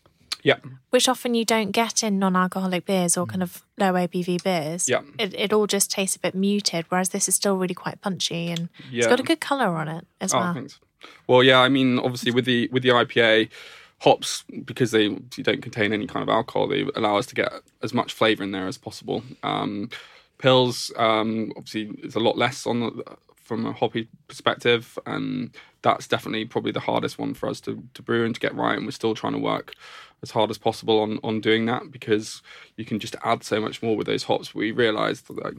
Yeah, 0.46 0.58
which 0.92 1.10
often 1.10 1.34
you 1.34 1.44
don't 1.44 1.72
get 1.72 2.04
in 2.04 2.20
non-alcoholic 2.20 2.86
beers 2.86 3.18
or 3.18 3.26
kind 3.26 3.42
of 3.44 3.66
low 3.80 3.94
ABV 3.94 4.44
beers. 4.44 4.88
Yeah. 4.88 5.02
it, 5.20 5.34
it 5.34 5.52
all 5.52 5.66
just 5.68 5.90
tastes 5.92 6.16
a 6.16 6.20
bit 6.20 6.36
muted, 6.36 6.86
whereas 6.90 7.10
this 7.10 7.28
is 7.28 7.34
still 7.36 7.58
really 7.58 7.74
quite 7.74 8.00
punchy 8.00 8.48
and 8.52 8.70
it's 8.92 9.08
got 9.08 9.20
a 9.20 9.24
good 9.24 9.42
color 9.42 9.76
on 9.76 9.88
it 9.88 10.06
as 10.22 10.34
Oh, 10.34 10.40
well. 10.40 10.54
thanks. 10.54 10.80
Well, 11.28 11.42
yeah, 11.44 11.60
I 11.60 11.68
mean, 11.70 11.98
obviously 12.00 12.32
with 12.32 12.46
the 12.46 12.70
with 12.72 12.84
the 12.84 12.90
IPA 12.90 13.50
hops 14.02 14.44
because 14.66 14.92
they 14.92 15.10
don't 15.42 15.62
contain 15.64 15.92
any 15.94 16.06
kind 16.06 16.22
of 16.22 16.30
alcohol, 16.30 16.68
they 16.68 16.86
allow 16.96 17.18
us 17.18 17.26
to 17.28 17.36
get 17.36 17.52
as 17.82 17.94
much 17.94 18.14
flavour 18.14 18.44
in 18.44 18.52
there 18.52 18.68
as 18.68 18.78
possible. 18.78 19.24
Um, 19.42 19.90
Pils, 20.38 20.92
um, 21.00 21.54
obviously, 21.58 21.90
it's 22.04 22.16
a 22.16 22.20
lot 22.20 22.38
less 22.38 22.68
on 22.68 22.80
the 22.82 23.04
from 23.36 23.66
a 23.68 23.72
hoppy 23.74 24.08
perspective, 24.28 24.98
and 25.06 25.52
that's 25.84 26.08
definitely 26.08 26.46
probably 26.46 26.72
the 26.72 26.80
hardest 26.80 27.20
one 27.20 27.34
for 27.36 27.48
us 27.48 27.62
to, 27.62 27.84
to 27.94 28.02
brew 28.02 28.26
and 28.26 28.34
to 28.34 28.42
get 28.42 28.56
right. 28.56 28.76
And 28.76 28.86
we're 28.88 28.92
still 28.92 29.14
trying 29.14 29.34
to 29.34 29.40
work 29.40 29.74
as 30.26 30.32
hard 30.32 30.50
as 30.50 30.58
possible 30.58 31.00
on 31.00 31.20
on 31.24 31.40
doing 31.40 31.66
that 31.68 31.92
because 31.92 32.42
you 32.78 32.86
can 32.86 32.98
just 33.00 33.16
add 33.24 33.44
so 33.44 33.62
much 33.62 33.82
more 33.84 33.96
with 33.96 34.08
those 34.08 34.24
hops. 34.24 34.56
We 34.56 34.72
realised 34.72 35.28
that 35.28 35.44
like, 35.44 35.54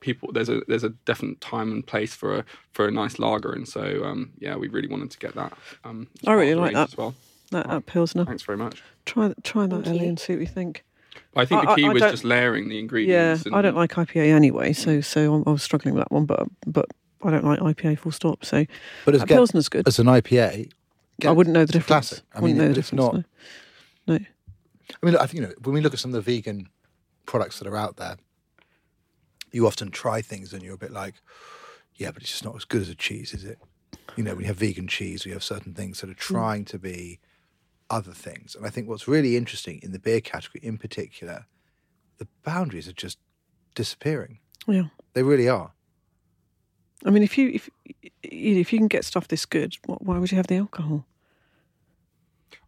people 0.00 0.30
there's 0.32 0.48
a 0.48 0.60
there's 0.68 0.84
a 0.84 0.90
definite 1.10 1.40
time 1.40 1.72
and 1.72 1.86
place 1.86 2.14
for 2.14 2.38
a 2.38 2.44
for 2.72 2.86
a 2.86 2.90
nice 2.90 3.18
lager, 3.18 3.52
and 3.52 3.66
so 3.68 4.04
um, 4.04 4.30
yeah, 4.38 4.56
we 4.56 4.68
really 4.68 4.88
wanted 4.88 5.10
to 5.10 5.18
get 5.18 5.34
that. 5.34 5.52
Um, 5.84 6.06
I 6.26 6.32
really 6.34 6.54
like 6.54 6.74
that. 6.74 6.88
as 6.90 6.96
well. 6.96 7.14
That, 7.50 7.68
that 7.68 7.86
Pilsner. 7.86 8.24
Thanks 8.24 8.42
very 8.44 8.58
much. 8.58 8.82
Try 9.04 9.34
try 9.42 9.66
that, 9.66 9.84
Thank 9.84 9.98
Ellie, 9.98 10.08
and 10.08 10.18
see 10.18 10.32
what 10.34 10.40
you 10.40 10.46
think. 10.46 10.84
I 11.36 11.44
think 11.44 11.62
I- 11.66 11.70
the 11.70 11.74
key 11.76 11.84
I- 11.86 11.90
I 11.90 11.92
was 11.92 12.02
don't- 12.02 12.10
just 12.12 12.24
layering 12.24 12.68
the 12.68 12.78
ingredients. 12.78 13.12
Yeah, 13.12 13.32
ingredients. 13.32 13.56
I 13.58 13.62
don't 13.62 13.76
like 13.76 13.90
IPA 13.92 14.32
anyway, 14.32 14.72
so 14.72 14.98
Mm. 14.98 15.04
so 15.04 15.42
I, 15.46 15.50
I 15.50 15.52
was 15.52 15.62
struggling 15.62 15.94
with 15.94 16.02
that 16.04 16.12
one, 16.12 16.24
but 16.26 16.46
but 16.66 16.86
I 17.24 17.30
don't 17.30 17.44
like 17.44 17.58
IPA 17.60 17.98
full 17.98 18.12
stop. 18.12 18.44
So 18.44 18.64
But 19.04 19.14
as, 19.14 19.22
uh, 19.22 19.24
get, 19.26 19.34
Pilsner's 19.36 19.68
good. 19.68 19.86
as 19.88 19.98
an 19.98 20.06
IPA, 20.06 20.70
I 21.26 21.30
wouldn't 21.30 21.54
know 21.54 21.64
the 21.64 21.72
difference. 21.74 21.86
classic. 22.08 22.24
I 22.34 22.40
wouldn't 22.40 22.58
mean, 22.58 22.66
know 22.68 22.72
the 22.74 22.80
it's 22.80 22.90
difference. 22.90 23.04
not- 23.12 23.14
No. 23.14 23.24
No. 24.06 24.14
I 24.14 25.06
mean, 25.06 25.16
I 25.16 25.26
think 25.26 25.34
you 25.34 25.42
know 25.42 25.54
when 25.62 25.74
we 25.74 25.80
look 25.80 25.94
at 25.94 26.00
some 26.00 26.14
of 26.14 26.24
the 26.24 26.32
vegan 26.32 26.68
products 27.26 27.58
that 27.58 27.68
are 27.68 27.76
out 27.76 27.96
there, 27.96 28.16
you 29.52 29.66
often 29.66 29.90
try 29.90 30.22
things 30.22 30.52
and 30.52 30.62
you're 30.62 30.74
a 30.74 30.78
bit 30.78 30.92
like, 30.92 31.14
yeah, 31.94 32.10
but 32.10 32.22
it's 32.22 32.32
just 32.32 32.44
not 32.44 32.56
as 32.56 32.64
good 32.64 32.82
as 32.82 32.88
a 32.88 32.94
cheese, 32.94 33.32
is 33.32 33.44
it? 33.44 33.58
You 34.16 34.24
know, 34.24 34.32
when 34.32 34.40
you 34.40 34.46
have 34.48 34.56
vegan 34.56 34.88
cheese, 34.88 35.24
we 35.24 35.32
have 35.32 35.44
certain 35.44 35.74
things 35.74 36.00
that 36.00 36.10
are 36.10 36.14
hmm. 36.14 36.34
trying 36.34 36.64
to 36.66 36.78
be 36.78 37.20
other 37.90 38.12
things. 38.12 38.54
And 38.54 38.66
I 38.66 38.70
think 38.70 38.88
what's 38.88 39.06
really 39.06 39.36
interesting 39.36 39.80
in 39.82 39.92
the 39.92 39.98
beer 39.98 40.20
category, 40.20 40.60
in 40.64 40.78
particular, 40.78 41.46
the 42.18 42.26
boundaries 42.42 42.88
are 42.88 42.92
just 42.92 43.18
disappearing. 43.74 44.38
Yeah. 44.66 44.84
They 45.12 45.22
really 45.22 45.48
are. 45.48 45.72
I 47.04 47.10
mean, 47.10 47.22
if 47.22 47.36
you 47.36 47.48
if 47.50 47.68
if 48.22 48.72
you 48.72 48.78
can 48.78 48.88
get 48.88 49.04
stuff 49.04 49.28
this 49.28 49.44
good, 49.44 49.76
why 49.86 50.18
would 50.18 50.30
you 50.30 50.36
have 50.36 50.46
the 50.46 50.56
alcohol? 50.56 51.04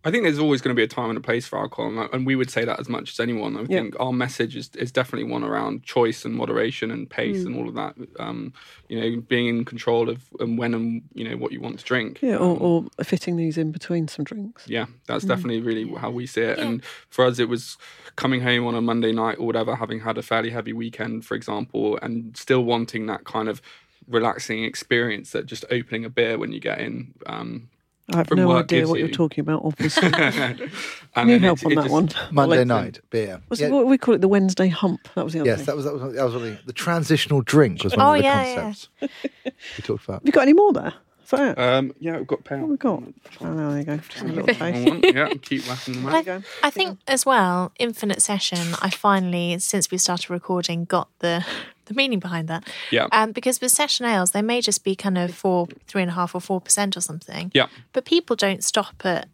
I 0.07 0.11
think 0.11 0.25
there's 0.25 0.39
always 0.39 0.61
going 0.61 0.75
to 0.75 0.79
be 0.79 0.85
a 0.85 0.87
time 0.89 1.09
and 1.09 1.17
a 1.17 1.21
place 1.23 1.47
for 1.47 1.59
alcohol, 1.59 1.87
and, 1.99 2.13
and 2.13 2.27
we 2.27 2.37
would 2.37 2.51
say 2.51 2.65
that 2.65 2.79
as 2.79 2.89
much 2.91 3.13
as 3.13 3.21
anyone. 3.21 3.57
I 3.57 3.61
Yeah. 3.61 3.67
think 3.81 3.97
our 3.99 4.13
message 4.13 4.55
is, 4.55 4.69
is 4.77 4.93
definitely 4.93 5.31
one 5.31 5.43
around 5.43 5.83
choice 5.83 6.25
and 6.27 6.35
moderation 6.35 6.91
and 6.91 7.09
pace 7.09 7.39
Mm. 7.43 7.47
and 7.47 7.57
all 7.57 7.69
of 7.69 7.75
that. 7.75 7.95
Um, 8.19 8.53
you 8.89 9.01
know, 9.01 9.21
being 9.23 9.47
in 9.47 9.65
control 9.65 10.11
of 10.11 10.23
and 10.41 10.59
when 10.59 10.75
and 10.75 11.03
you 11.15 11.27
know 11.29 11.37
what 11.37 11.53
you 11.53 11.61
want 11.61 11.79
to 11.79 11.85
drink. 11.85 12.21
Yeah, 12.23 12.37
or, 12.37 12.57
Um, 12.57 12.91
or 12.99 13.05
fitting 13.05 13.37
these 13.37 13.57
in 13.57 13.73
between 13.73 14.09
some 14.09 14.25
drinks. 14.25 14.69
yeah, 14.69 14.87
that's 15.07 15.25
Mm. 15.25 15.29
definitely 15.29 15.61
really 15.63 15.91
how 15.99 16.11
we 16.11 16.27
see 16.27 16.43
it. 16.43 16.59
Yeah. 16.59 16.65
And 16.67 16.85
for 17.09 17.25
us, 17.25 17.39
it 17.39 17.49
was 17.49 17.79
coming 18.17 18.43
home 18.43 18.67
on 18.67 18.75
a 18.75 18.81
Monday 18.83 19.13
night 19.13 19.39
or 19.39 19.47
whatever, 19.47 19.75
having 19.77 20.01
had 20.01 20.19
a 20.19 20.23
fairly 20.23 20.51
heavy 20.51 20.73
weekend, 20.75 21.25
for 21.25 21.35
example, 21.35 21.99
and 22.03 22.37
still 22.37 22.63
wanting 22.65 23.07
that 23.07 23.25
kind 23.25 23.49
of 23.49 23.63
relaxing 24.07 24.65
experience 24.65 25.31
that 25.31 25.47
just 25.47 25.65
opening 25.71 26.05
a 26.05 26.11
beer 26.11 26.37
when 26.37 26.53
you 26.53 26.61
get 26.61 26.79
in. 26.79 27.15
Um, 27.25 27.71
I 28.13 28.19
have 28.19 28.31
no 28.33 28.53
idea 28.53 28.87
what 28.87 28.99
you're 28.99 29.09
you. 29.09 29.15
talking 29.15 29.41
about. 29.43 29.63
Obviously, 29.65 30.09
and 30.13 30.59
need 30.59 30.69
then 31.17 31.41
help 31.41 31.61
it- 31.61 31.67
on 31.67 31.73
it 31.73 31.75
that 31.77 31.91
one. 31.91 32.11
Monday 32.31 32.57
Well, 32.59 32.67
night 32.67 33.01
beer. 33.11 33.41
What's 33.49 33.61
Yeah, 33.63 33.71
what 33.71 33.87
we 33.87 33.97
call 33.99 34.15
it? 34.15 34.21
The 34.21 34.29
Wednesday 34.29 34.69
hump. 34.69 35.09
That 35.15 35.25
was 35.25 35.33
the 35.33 35.41
other 35.41 35.49
yes, 35.51 35.59
thing. 35.59 35.67
that 35.67 35.77
was 35.77 35.85
that 35.87 35.95
was 35.95 36.15
that 36.15 36.25
was 36.25 36.35
the, 36.35 36.59
the 36.67 36.73
transitional 36.75 37.41
drink 37.41 37.83
was 37.83 37.97
one 37.97 38.05
Oh, 38.07 38.13
of 38.13 38.19
the 38.19 38.25
yeah, 38.25 38.45
yeah. 38.45 38.55
concepts 38.63 38.89
we 39.03 39.83
talked 39.85 40.05
about. 40.05 40.21
Have 40.21 40.27
you 40.27 40.33
got 40.33 40.43
any 40.43 40.53
more 40.53 40.73
there? 40.75 40.93
Is 41.23 41.31
that 41.31 41.57
it? 41.57 41.59
Um, 41.59 41.95
yeah, 42.01 42.19
we've 42.19 42.27
got 42.27 42.45
pale. 42.45 42.59
what 42.59 42.63
have 42.65 42.71
we 42.71 42.77
got? 42.77 43.03
Oh, 43.41 43.57
there 43.71 43.79
you 43.79 43.85
go. 43.85 43.97
Just 43.97 44.21
a 44.23 44.27
little 44.27 44.43
One, 44.45 45.01
taste. 45.01 45.15
yeah, 45.17 45.29
keep 45.41 45.63
whacking 45.67 45.95
them 45.95 46.07
out. 46.07 46.19
you 46.19 46.23
go. 46.25 46.43
I 46.63 46.69
think 46.69 46.99
as 47.09 47.25
well, 47.25 47.73
Infinite 47.79 48.21
Session, 48.21 48.75
I 48.83 48.91
finally, 48.91 49.59
since 49.61 49.91
we 49.91 49.97
started 49.97 50.29
recording, 50.29 50.85
got 50.85 51.09
the 51.21 51.43
the 51.87 51.95
meaning 51.95 52.19
behind 52.19 52.49
that. 52.49 52.67
Yeah. 52.91 53.09
Um, 53.13 53.33
because 53.33 53.61
with 53.61 53.73
session 53.73 54.07
ales, 54.07 54.33
they 54.33 54.43
may 54.43 54.61
just 54.61 54.85
be 54.85 54.95
kind 54.95 55.19
of 55.19 55.35
four, 55.35 55.69
three 55.87 56.03
and 56.03 56.11
a 56.11 56.15
half 56.15 56.35
or 56.35 56.41
four 56.41 56.61
percent 56.61 56.97
or 56.97 57.01
something. 57.01 57.51
Yeah. 57.55 57.67
But 57.93 58.05
people 58.05 58.37
don't 58.37 58.63
stop 58.65 59.05
at 59.05 59.29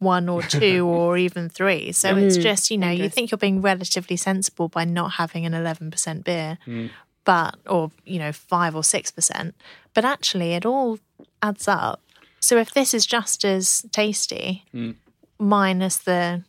one 0.00 0.28
or 0.28 0.42
two 0.42 0.86
or 0.88 1.16
even 1.16 1.48
three. 1.48 1.92
So 1.92 2.16
it's 2.16 2.38
mm. 2.38 2.42
just, 2.42 2.70
you 2.70 2.78
know, 2.78 2.90
you 2.90 3.08
think 3.08 3.30
you're 3.30 3.38
being 3.38 3.60
relatively 3.62 4.16
sensible 4.16 4.68
by 4.68 4.84
not 4.84 5.12
having 5.12 5.46
an 5.46 5.52
11% 5.52 6.24
beer, 6.24 6.58
mm. 6.66 6.90
but, 7.24 7.56
or, 7.66 7.90
you 8.04 8.18
know, 8.18 8.32
five 8.32 8.74
or 8.74 8.82
6%. 8.82 9.52
But 9.94 10.04
actually, 10.04 10.54
it 10.54 10.66
all 10.66 10.98
adds 11.42 11.68
up. 11.68 12.02
So 12.40 12.56
if 12.56 12.72
this 12.72 12.94
is 12.94 13.04
just 13.06 13.44
as 13.44 13.84
tasty, 13.92 14.64
mm. 14.74 14.94
minus 15.38 15.98
the 15.98 16.42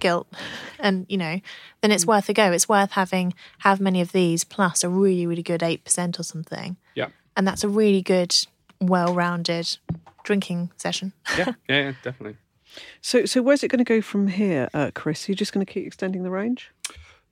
guilt 0.00 0.26
and 0.78 1.06
you 1.08 1.16
know 1.16 1.40
then 1.82 1.92
it's 1.92 2.04
worth 2.06 2.28
a 2.28 2.32
go 2.32 2.50
it's 2.52 2.68
worth 2.68 2.92
having 2.92 3.32
how 3.58 3.76
many 3.76 4.00
of 4.00 4.12
these 4.12 4.42
plus 4.44 4.82
a 4.82 4.88
really 4.88 5.26
really 5.26 5.42
good 5.42 5.60
8% 5.60 6.18
or 6.18 6.22
something 6.22 6.76
Yeah. 6.94 7.08
and 7.36 7.46
that's 7.46 7.62
a 7.64 7.68
really 7.68 8.02
good 8.02 8.34
well-rounded 8.80 9.78
drinking 10.24 10.70
session 10.76 11.12
Yeah, 11.38 11.52
yeah, 11.68 11.80
yeah, 11.82 11.92
definitely. 12.02 12.36
So, 13.00 13.24
so 13.26 13.42
where's 13.42 13.64
it 13.64 13.68
going 13.68 13.78
to 13.78 13.84
go 13.84 14.00
from 14.00 14.28
here, 14.28 14.68
uh, 14.72 14.92
Chris? 14.94 15.28
Are 15.28 15.32
you 15.32 15.36
just 15.36 15.52
going 15.52 15.66
to 15.66 15.72
keep 15.72 15.84
extending 15.86 16.22
the 16.22 16.30
range? 16.30 16.70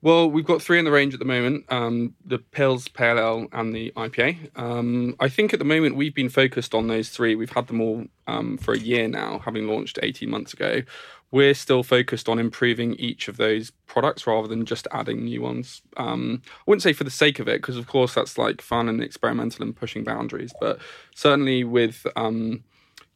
Well, 0.01 0.29
we've 0.29 0.45
got 0.45 0.61
three 0.61 0.79
in 0.79 0.85
the 0.85 0.91
range 0.91 1.13
at 1.13 1.19
the 1.19 1.25
moment: 1.25 1.63
um, 1.69 2.13
the 2.25 2.39
Pils, 2.39 2.91
Pale 2.93 3.17
Ale, 3.19 3.47
and 3.53 3.73
the 3.73 3.91
IPA. 3.95 4.57
Um, 4.59 5.15
I 5.19 5.29
think 5.29 5.53
at 5.53 5.59
the 5.59 5.65
moment 5.65 5.95
we've 5.95 6.13
been 6.13 6.27
focused 6.29 6.73
on 6.73 6.87
those 6.87 7.07
three. 7.09 7.35
We've 7.35 7.49
had 7.51 7.67
them 7.67 7.79
all 7.79 8.05
um, 8.27 8.57
for 8.57 8.73
a 8.73 8.77
year 8.77 9.07
now, 9.07 9.39
having 9.45 9.65
launched 9.67 9.97
eighteen 10.03 10.29
months 10.29 10.53
ago. 10.53 10.81
We're 11.31 11.53
still 11.53 11.83
focused 11.83 12.27
on 12.27 12.39
improving 12.39 12.95
each 12.95 13.27
of 13.27 13.37
those 13.37 13.71
products 13.85 14.25
rather 14.25 14.47
than 14.47 14.65
just 14.65 14.87
adding 14.91 15.25
new 15.25 15.41
ones. 15.41 15.81
Um, 15.97 16.41
I 16.45 16.63
wouldn't 16.65 16.83
say 16.83 16.93
for 16.93 17.03
the 17.03 17.11
sake 17.11 17.39
of 17.39 17.47
it, 17.47 17.61
because 17.61 17.77
of 17.77 17.87
course 17.87 18.13
that's 18.15 18.37
like 18.37 18.61
fun 18.61 18.89
and 18.89 19.01
experimental 19.01 19.63
and 19.63 19.75
pushing 19.75 20.03
boundaries. 20.03 20.53
But 20.59 20.79
certainly 21.13 21.63
with 21.63 22.07
um, 22.15 22.63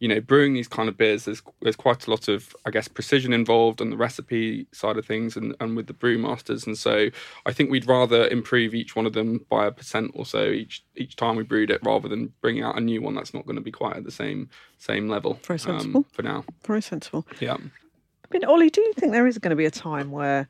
you 0.03 0.09
know, 0.09 0.19
brewing 0.19 0.53
these 0.53 0.67
kind 0.67 0.89
of 0.89 0.97
beers, 0.97 1.23
there's 1.23 1.41
there's 1.61 1.77
quite 1.77 2.07
a 2.07 2.09
lot 2.09 2.27
of, 2.27 2.53
I 2.65 2.71
guess, 2.71 2.89
precision 2.89 3.31
involved 3.31 3.79
on 3.79 3.89
the 3.89 3.95
recipe 3.95 4.67
side 4.73 4.97
of 4.97 5.05
things, 5.05 5.37
and, 5.37 5.55
and 5.61 5.77
with 5.77 5.87
the 5.87 5.93
brewmasters, 5.93 6.67
and 6.67 6.77
so 6.77 7.07
I 7.45 7.53
think 7.53 7.71
we'd 7.71 7.87
rather 7.87 8.27
improve 8.27 8.75
each 8.75 8.97
one 8.97 9.05
of 9.05 9.13
them 9.13 9.45
by 9.49 9.65
a 9.65 9.71
percent 9.71 10.11
or 10.13 10.25
so 10.25 10.47
each 10.47 10.83
each 10.97 11.15
time 11.15 11.37
we 11.37 11.43
brewed 11.43 11.71
it, 11.71 11.79
rather 11.85 12.09
than 12.09 12.33
bringing 12.41 12.63
out 12.63 12.77
a 12.77 12.81
new 12.81 13.01
one 13.01 13.15
that's 13.15 13.33
not 13.33 13.45
going 13.45 13.55
to 13.55 13.61
be 13.61 13.71
quite 13.71 13.95
at 13.95 14.03
the 14.03 14.11
same 14.11 14.49
same 14.77 15.07
level. 15.07 15.39
Very 15.43 15.59
um, 15.61 15.79
sensible. 15.79 16.05
for 16.11 16.21
now. 16.21 16.43
Very 16.65 16.81
sensible. 16.81 17.25
Yeah. 17.39 17.55
Mean, 18.33 18.45
Ollie, 18.45 18.69
do 18.71 18.81
you 18.81 18.93
think 18.93 19.11
there 19.11 19.27
is 19.27 19.37
going 19.37 19.51
to 19.51 19.55
be 19.55 19.65
a 19.65 19.71
time 19.71 20.11
where 20.11 20.47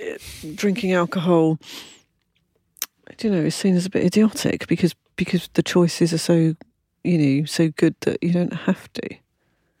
uh, 0.00 0.18
drinking 0.54 0.92
alcohol, 0.92 1.58
you 3.20 3.30
know, 3.30 3.38
is 3.38 3.54
seen 3.54 3.74
as 3.74 3.86
a 3.86 3.90
bit 3.90 4.04
idiotic 4.04 4.68
because 4.68 4.94
because 5.16 5.48
the 5.54 5.62
choices 5.62 6.12
are 6.12 6.18
so, 6.18 6.54
you 7.02 7.18
know, 7.18 7.44
so 7.46 7.70
good 7.70 7.96
that 8.02 8.22
you 8.22 8.32
don't 8.32 8.52
have 8.52 8.92
to? 8.92 9.08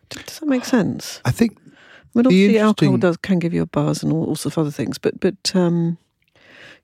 Does 0.08 0.40
that 0.40 0.46
make 0.46 0.64
sense? 0.64 1.20
I 1.26 1.30
think 1.30 1.58
I 1.58 1.70
mean, 2.14 2.26
obviously, 2.26 2.58
alcohol 2.58 2.96
does 2.96 3.18
can 3.18 3.38
give 3.38 3.52
you 3.52 3.62
a 3.62 3.66
buzz 3.66 4.02
and 4.02 4.10
all, 4.10 4.24
all 4.24 4.36
sorts 4.36 4.56
of 4.56 4.62
other 4.62 4.70
things, 4.70 4.96
but 4.96 5.20
but 5.20 5.54
um, 5.54 5.98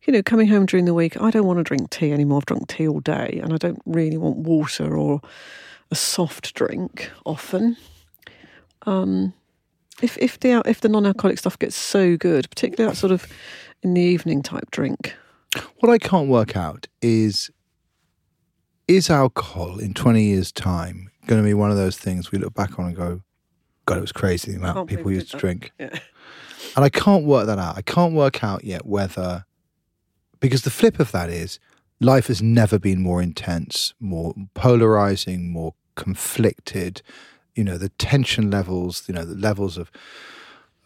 you 0.04 0.12
know, 0.12 0.22
coming 0.22 0.48
home 0.48 0.66
during 0.66 0.84
the 0.84 0.94
week, 0.94 1.20
I 1.20 1.30
don't 1.30 1.46
want 1.46 1.58
to 1.58 1.64
drink 1.64 1.88
tea 1.88 2.12
anymore. 2.12 2.38
I've 2.38 2.46
drunk 2.46 2.68
tea 2.68 2.86
all 2.86 3.00
day, 3.00 3.40
and 3.42 3.52
I 3.52 3.56
don't 3.56 3.80
really 3.86 4.18
want 4.18 4.36
water 4.36 4.94
or 4.94 5.22
a 5.90 5.94
soft 5.94 6.54
drink 6.54 7.10
often. 7.24 7.78
Um, 8.86 9.32
if 10.02 10.16
if 10.18 10.40
the 10.40 10.62
if 10.66 10.80
the 10.80 10.88
non-alcoholic 10.88 11.38
stuff 11.38 11.58
gets 11.58 11.76
so 11.76 12.16
good, 12.16 12.48
particularly 12.50 12.90
that 12.90 12.96
sort 12.96 13.12
of 13.12 13.26
in 13.82 13.94
the 13.94 14.00
evening 14.00 14.42
type 14.42 14.70
drink, 14.70 15.14
what 15.80 15.90
I 15.90 15.98
can't 15.98 16.28
work 16.28 16.56
out 16.56 16.86
is 17.00 17.50
is 18.86 19.08
alcohol 19.08 19.78
in 19.78 19.94
20 19.94 20.22
years' 20.22 20.52
time 20.52 21.10
going 21.26 21.40
to 21.40 21.46
be 21.46 21.54
one 21.54 21.70
of 21.70 21.76
those 21.76 21.96
things 21.96 22.30
we 22.30 22.38
look 22.38 22.54
back 22.54 22.78
on 22.78 22.86
and 22.86 22.96
go, 22.96 23.22
God, 23.86 23.98
it 23.98 24.02
was 24.02 24.12
crazy 24.12 24.52
the 24.52 24.58
amount 24.58 24.88
people 24.88 25.10
used 25.10 25.30
to 25.30 25.36
that." 25.36 25.40
drink. 25.40 25.72
yeah, 25.78 25.98
And 26.76 26.84
I 26.84 26.88
can't 26.88 27.24
work 27.24 27.46
that 27.46 27.58
out. 27.58 27.76
I 27.76 27.82
can't 27.82 28.14
work 28.14 28.44
out 28.44 28.64
yet 28.64 28.84
whether, 28.86 29.44
because 30.40 30.62
the 30.62 30.70
flip 30.70 31.00
of 31.00 31.12
that 31.12 31.30
is 31.30 31.58
life 32.00 32.26
has 32.26 32.42
never 32.42 32.78
been 32.78 33.00
more 33.00 33.22
intense, 33.22 33.94
more 34.00 34.34
polarizing, 34.54 35.50
more 35.50 35.74
conflicted. 35.96 37.02
You 37.54 37.64
know, 37.64 37.78
the 37.78 37.90
tension 37.90 38.50
levels, 38.50 39.04
you 39.08 39.14
know, 39.14 39.24
the 39.24 39.36
levels 39.36 39.78
of 39.78 39.90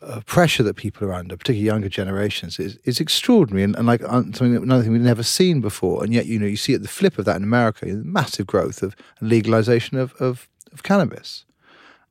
uh, 0.00 0.20
pressure 0.26 0.62
that 0.62 0.76
people 0.76 1.08
are 1.08 1.14
under, 1.14 1.36
particularly 1.36 1.66
younger 1.66 1.88
generations, 1.88 2.60
is, 2.60 2.78
is 2.84 3.00
extraordinary 3.00 3.64
and, 3.64 3.74
and 3.76 3.86
like 3.86 4.00
something 4.02 4.52
that, 4.52 4.62
another 4.62 4.82
thing 4.82 4.92
we've 4.92 5.00
never 5.00 5.22
seen 5.22 5.60
before. 5.60 6.04
And 6.04 6.14
yet, 6.14 6.26
you 6.26 6.38
know, 6.38 6.46
you 6.46 6.56
see 6.56 6.74
at 6.74 6.82
the 6.82 6.88
flip 6.88 7.18
of 7.18 7.24
that 7.24 7.36
in 7.36 7.42
America, 7.42 7.86
you 7.86 7.94
know, 7.94 8.02
massive 8.04 8.46
growth 8.46 8.82
of 8.82 8.94
legalization 9.20 9.98
of, 9.98 10.12
of, 10.14 10.48
of 10.72 10.82
cannabis. 10.82 11.44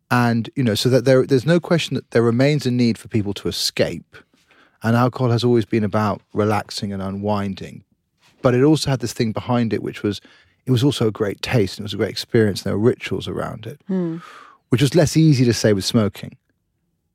And 0.10 0.50
you 0.56 0.64
know 0.64 0.76
so 0.76 0.90
that 0.90 1.06
there 1.06 1.26
there's 1.26 1.46
no 1.46 1.60
question 1.60 1.96
that 1.96 2.12
there 2.12 2.22
remains 2.22 2.66
a 2.66 2.72
need 2.72 2.98
for 2.98 3.08
people 3.08 3.34
to 3.36 3.48
escape. 3.48 4.16
And 4.84 4.96
alcohol 4.96 5.32
has 5.32 5.44
always 5.44 5.66
been 5.66 5.84
about 5.84 6.22
relaxing 6.34 6.94
and 6.94 7.02
unwinding. 7.02 7.84
But 8.42 8.54
it 8.54 8.64
also 8.64 8.90
had 8.90 9.00
this 9.02 9.14
thing 9.14 9.32
behind 9.34 9.74
it 9.74 9.84
which 9.84 10.04
was 10.04 10.22
it 10.66 10.72
was 10.72 10.84
also 10.84 11.08
a 11.08 11.12
great 11.12 11.42
taste 11.42 11.78
and 11.78 11.84
it 11.84 11.88
was 11.88 11.94
a 11.94 11.98
great 11.98 12.10
experience. 12.10 12.62
And 12.62 12.72
there 12.72 12.78
were 12.78 12.90
rituals 12.90 13.28
around 13.28 13.66
it 13.66 13.82
which 14.70 14.82
was 14.82 14.96
less 14.96 15.16
easy 15.18 15.46
to 15.46 15.54
say 15.54 15.74
with 15.74 15.86
smoking 15.86 16.38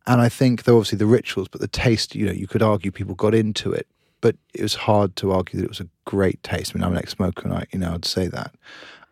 and 0.07 0.21
i 0.21 0.29
think 0.29 0.65
there 0.65 0.75
were 0.75 0.79
obviously 0.81 0.99
the 0.99 1.07
rituals 1.07 1.49
but 1.49 1.61
the 1.61 1.69
taste 1.69 2.15
you 2.15 2.27
know 2.27 2.33
you 2.33 2.47
could 2.47 2.62
argue 2.62 2.91
people 2.91 3.15
got 3.15 3.35
into 3.35 3.73
it 3.73 3.87
but 4.21 4.37
it 4.55 4.62
was 4.62 4.75
hard 4.75 5.17
to 5.17 5.33
argue 5.33 5.59
that 5.59 5.65
it 5.65 5.69
was 5.69 5.81
a 5.81 5.88
great 6.05 6.41
taste. 6.45 6.71
I 6.73 6.79
mean, 6.79 6.85
I'm 6.85 6.93
an 6.93 6.99
ex-smoker, 6.99 7.43
and 7.43 7.53
I, 7.55 7.67
you 7.73 7.81
know, 7.81 7.93
I'd 7.95 8.05
say 8.05 8.29
that. 8.29 8.55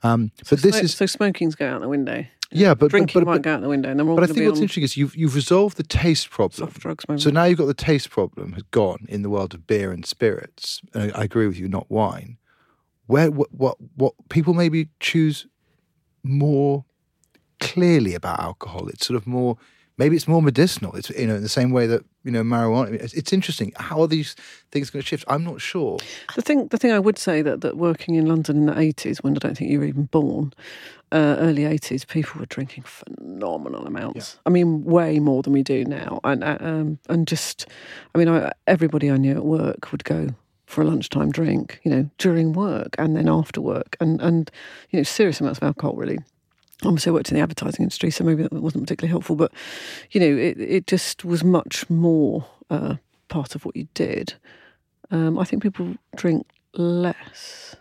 Um, 0.05 0.31
but 0.49 0.61
this 0.63 0.71
Smoke- 0.75 0.85
is 0.85 0.95
so 0.95 1.07
smoking's 1.07 1.57
going 1.57 1.73
out 1.73 1.81
the 1.81 1.89
window. 1.89 2.25
yeah, 2.53 2.75
but 2.75 2.91
Drinking 2.93 3.23
but, 3.23 3.27
might 3.27 3.35
but, 3.39 3.43
go 3.43 3.55
out 3.55 3.61
the 3.61 3.69
window, 3.69 3.91
and 3.91 3.99
then 3.99 4.07
we're 4.07 4.13
all 4.13 4.17
but 4.21 4.31
I 4.31 4.33
think 4.33 4.47
what's 4.47 4.61
interesting 4.61 4.85
is 4.85 4.97
you've 4.97 5.17
you've 5.17 5.35
resolved 5.35 5.79
the 5.79 5.83
taste 5.83 6.31
problem. 6.31 6.53
soft 6.69 6.79
drugs. 6.79 7.05
Maybe. 7.09 7.21
So 7.21 7.31
now 7.31 7.43
you've 7.43 7.59
got 7.59 7.67
the 7.67 7.75
taste 7.75 8.11
problem 8.11 8.53
has 8.53 8.63
gone 8.71 9.05
in 9.09 9.23
the 9.23 9.31
world 9.31 9.53
of 9.53 9.67
beer 9.67 9.91
and 9.91 10.07
spirits. 10.07 10.81
And 10.95 11.11
I, 11.13 11.23
I 11.23 11.25
agree 11.25 11.49
with 11.49 11.59
you, 11.59 11.67
not 11.69 11.91
wine. 11.91 12.39
Where 13.07 13.33
what 13.33 13.53
what, 13.53 13.79
what 13.97 14.15
people 14.29 14.55
maybe 14.55 14.91
choose 15.01 15.45
more 16.23 16.85
clearly 17.61 18.15
about 18.15 18.41
alcohol. 18.41 18.89
It's 18.89 19.07
sort 19.07 19.17
of 19.17 19.27
more 19.27 19.57
maybe 20.01 20.17
it's 20.17 20.27
more 20.27 20.43
medicinal. 20.43 20.97
It's 20.97 21.11
you 21.11 21.27
know 21.27 21.37
in 21.37 21.43
the 21.43 21.49
same 21.49 21.71
way 21.71 21.87
that 21.87 22.03
you 22.25 22.33
know 22.33 22.43
marijuana. 22.43 22.95
It's, 22.95 23.15
it's 23.15 23.33
interesting. 23.33 23.73
How 23.77 24.01
are 24.01 24.09
these 24.09 24.35
things 24.73 24.91
going 24.91 25.03
to 25.03 25.07
shift? 25.07 25.25
I'm 25.29 25.45
not 25.45 25.61
sure. 25.61 25.99
The 26.35 26.43
thing, 26.43 26.69
the 26.69 26.79
thing 26.79 26.91
I 26.91 26.99
would 26.99 27.19
say 27.19 27.43
that, 27.43 27.61
that 27.61 27.77
working 27.77 28.15
in 28.15 28.27
London 28.27 28.57
in 28.57 28.67
the 28.67 28.79
eighties, 28.79 29.23
when 29.23 29.37
I 29.37 29.39
don't 29.39 29.57
think 29.57 29.71
you 29.71 29.79
were 29.79 29.85
even 29.85 30.07
born, 30.07 30.53
uh, 31.13 31.37
early 31.39 31.67
eighties, 31.67 32.05
people 32.05 32.41
were 32.41 32.47
drinking 32.47 32.85
phenomenal 32.85 33.87
amounts. 33.87 34.39
I 34.47 34.51
mean, 34.51 34.85
way 34.85 35.21
more 35.21 35.43
than 35.43 35.53
we 35.53 35.63
do 35.63 35.85
now, 35.85 36.21
and 36.25 36.43
uh, 36.43 36.57
um, 36.61 36.99
and 37.09 37.29
just, 37.29 37.67
I 38.15 38.19
mean, 38.19 38.29
I, 38.29 38.53
everybody 38.67 39.11
I 39.11 39.19
knew 39.19 39.37
at 39.37 39.45
work 39.45 39.93
would 39.93 40.05
go 40.05 40.29
for 40.65 40.83
a 40.83 40.85
lunchtime 40.85 41.31
drink, 41.31 41.81
you 41.83 41.91
know, 41.91 42.09
during 42.17 42.53
work 42.53 42.95
and 42.97 43.17
then 43.17 43.29
after 43.29 43.61
work, 43.61 43.97
and 44.01 44.21
and 44.23 44.51
you 44.91 44.99
know, 44.99 45.03
serious 45.05 45.41
amounts 45.41 45.59
of 45.59 45.65
alcohol 45.65 45.95
really. 45.95 46.19
Obviously, 46.85 47.11
I 47.11 47.13
worked 47.13 47.31
in 47.31 47.37
the 47.37 47.43
advertising 47.43 47.83
industry, 47.83 48.11
so 48.11 48.25
maybe 48.25 48.43
that 48.43 48.53
wasn't 48.53 48.85
particularly 48.85 49.11
helpful. 49.11 49.37
But 49.37 49.53
you 50.13 50.21
know, 50.21 50.27
it 50.37 50.59
it 50.61 50.87
just 50.87 51.25
was 51.25 51.45
much 51.45 51.89
more 51.91 52.47
uh, 52.71 52.97
part 53.29 53.55
of 53.55 53.65
what 53.65 53.77
you 53.77 53.87
did. 53.95 54.35
Um, 55.11 55.39
I 55.39 55.45
think 55.45 55.63
people 55.63 55.95
drink 56.17 56.47
less. 56.75 57.77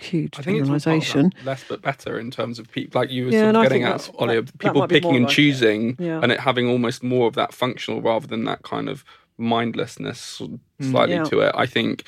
Huge 0.00 0.38
I 0.38 0.42
think 0.42 0.58
it's 0.60 0.68
all 0.68 0.74
part 0.74 0.76
of 0.76 0.84
that 0.84 0.90
generalisation. 0.90 1.32
less 1.44 1.64
but 1.68 1.82
better 1.82 2.20
in 2.20 2.30
terms 2.30 2.60
of 2.60 2.70
people, 2.70 3.00
like 3.00 3.10
you 3.10 3.26
were 3.26 3.32
Yeah, 3.32 3.50
sort 3.52 3.56
of 3.56 3.62
getting 3.64 3.82
at, 3.82 4.08
Ollie, 4.16 4.34
that- 4.34 4.38
of 4.38 4.46
that 4.46 4.58
people 4.58 4.86
picking 4.86 5.16
and 5.16 5.24
like 5.24 5.34
choosing, 5.34 5.96
Yeah. 5.98 6.20
and 6.22 6.30
it 6.30 6.38
having 6.40 6.68
almost 6.68 7.02
more 7.02 7.26
of 7.26 7.34
that 7.34 7.52
functional 7.52 8.00
rather 8.00 8.26
than 8.28 8.44
that 8.44 8.62
kind 8.62 8.88
of 8.88 9.04
mindlessness 9.38 10.40
slightly 10.80 11.14
Mm. 11.16 11.18
Yeah. 11.18 11.24
to 11.24 11.40
it. 11.40 11.52
I 11.54 11.66
think, 11.66 12.04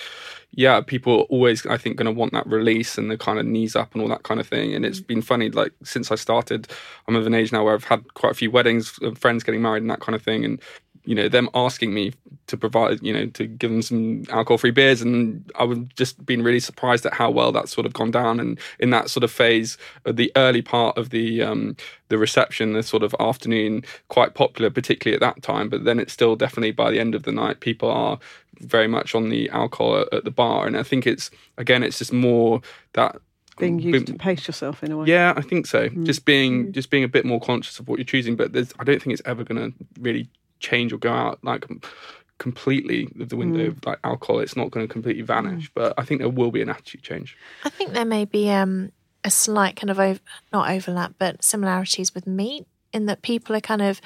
yeah, 0.53 0.81
people 0.81 1.13
are 1.21 1.25
always, 1.25 1.65
I 1.67 1.77
think, 1.77 1.97
going 1.97 2.07
to 2.07 2.19
want 2.19 2.33
that 2.33 2.47
release 2.47 2.99
and 2.99 3.11
the 3.11 3.17
kind 3.19 3.39
of 3.39 3.47
knees 3.47 3.75
up 3.77 3.93
and 3.95 4.03
all 4.03 4.09
that 4.09 4.25
kind 4.25 4.41
of 4.41 4.47
thing. 4.47 4.75
And 4.75 4.85
it's 4.85 5.01
been 5.01 5.23
funny, 5.23 5.51
like 5.51 5.73
since 5.85 6.11
I 6.11 6.17
started, 6.17 6.69
I'm 7.09 7.17
of 7.17 7.27
an 7.27 7.35
age 7.35 7.53
now 7.53 7.65
where 7.65 7.75
I've 7.75 7.85
had 7.85 8.15
quite 8.15 8.33
a 8.33 8.35
few 8.35 8.51
weddings, 8.51 8.99
of 9.03 9.17
friends 9.19 9.45
getting 9.45 9.63
married 9.63 9.83
and 9.83 9.91
that 9.91 10.01
kind 10.01 10.15
of 10.17 10.23
thing, 10.23 10.45
and 10.45 10.61
you 11.11 11.17
know 11.17 11.29
them 11.29 11.49
asking 11.55 11.93
me 11.93 12.13
to 12.47 12.57
provide, 12.57 13.03
you 13.03 13.13
know, 13.13 13.27
to 13.27 13.45
give 13.47 13.71
them 13.71 13.83
some 13.83 14.23
alcohol-free 14.31 14.71
beers, 14.71 15.03
and 15.03 15.51
I 15.59 15.65
was 15.65 15.79
just 15.97 16.25
been 16.25 16.43
really 16.45 16.61
surprised 16.61 17.05
at 17.05 17.15
how 17.15 17.33
well 17.33 17.51
that's 17.51 17.73
sort 17.73 17.85
of 17.85 17.93
gone 17.93 18.13
down. 18.13 18.39
And 18.39 18.61
in 18.79 18.91
that 18.91 19.11
sort 19.11 19.25
of 19.25 19.33
phase, 19.33 19.77
uh, 20.07 20.13
the 20.13 20.31
early 20.37 20.63
part 20.63 20.97
of 20.97 21.11
the 21.11 21.43
um, 21.43 21.77
the 22.11 22.17
reception, 22.17 22.75
the 22.75 22.85
sort 22.85 23.03
of 23.03 23.13
afternoon, 23.19 23.83
quite 24.07 24.35
popular, 24.35 24.71
particularly 24.71 25.17
at 25.17 25.21
that 25.21 25.43
time. 25.43 25.69
But 25.69 25.83
then 25.83 25.99
it's 25.99 26.13
still 26.13 26.37
definitely 26.37 26.71
by 26.71 26.93
the 26.93 27.01
end 27.01 27.17
of 27.17 27.25
the 27.25 27.33
night, 27.33 27.59
people 27.59 27.91
are 27.91 28.21
very 28.61 28.87
much 28.87 29.17
on 29.17 29.31
the 29.31 29.51
alcohol 29.51 29.97
at, 30.03 30.15
at 30.15 30.25
the 30.25 30.31
bar, 30.31 30.69
and 30.69 30.77
I 30.77 30.85
think 30.85 31.09
it's 31.09 31.29
again, 31.59 31.83
it's 31.83 31.99
just 31.99 32.13
more 32.13 32.61
that 32.93 33.17
Being 33.59 33.81
used 33.81 34.07
to 34.07 34.15
pace 34.15 34.47
yourself 34.47 34.85
in 34.85 34.93
a 34.93 34.97
way. 34.99 35.07
yeah, 35.09 35.35
I 35.37 35.43
think 35.43 35.67
so. 35.67 35.89
Mm. 35.89 36.05
Just 36.07 36.25
being 36.25 36.73
just 36.73 36.89
being 36.91 37.03
a 37.03 37.09
bit 37.09 37.25
more 37.25 37.41
conscious 37.41 37.81
of 37.81 37.89
what 37.89 37.99
you're 37.99 38.13
choosing, 38.15 38.37
but 38.37 38.53
there's 38.53 38.73
I 38.79 38.85
don't 38.85 39.03
think 39.03 39.13
it's 39.15 39.27
ever 39.27 39.43
going 39.45 39.61
to 39.73 39.77
really 40.01 40.29
change 40.61 40.93
or 40.93 40.99
go 40.99 41.13
out 41.13 41.39
like 41.43 41.67
completely 42.39 43.09
of 43.21 43.29
the 43.29 43.37
window 43.37 43.65
Mm. 43.65 43.69
of 43.69 43.85
like 43.87 43.99
alcohol. 44.05 44.41
It's 44.41 44.57
not 44.57 44.71
going 44.71 44.87
to 44.87 44.93
completely 44.93 45.23
vanish, 45.23 45.71
but 45.75 45.93
I 45.99 46.05
think 46.05 46.21
there 46.21 46.29
will 46.31 46.51
be 46.51 46.63
an 46.63 46.69
attitude 46.71 47.03
change. 47.03 47.37
I 47.65 47.69
think 47.69 47.93
there 47.93 48.05
may 48.05 48.25
be 48.25 48.49
um, 48.51 48.93
a 49.25 49.31
slight 49.31 49.77
kind 49.77 49.91
of 49.91 49.99
ov- 50.01 50.21
not 50.53 50.71
overlap, 50.71 51.15
but 51.19 51.43
similarities 51.45 52.15
with 52.15 52.27
meat 52.27 52.67
in 52.93 53.07
that 53.07 53.23
people 53.23 53.55
are 53.57 53.61
kind 53.61 53.83
of 53.83 54.01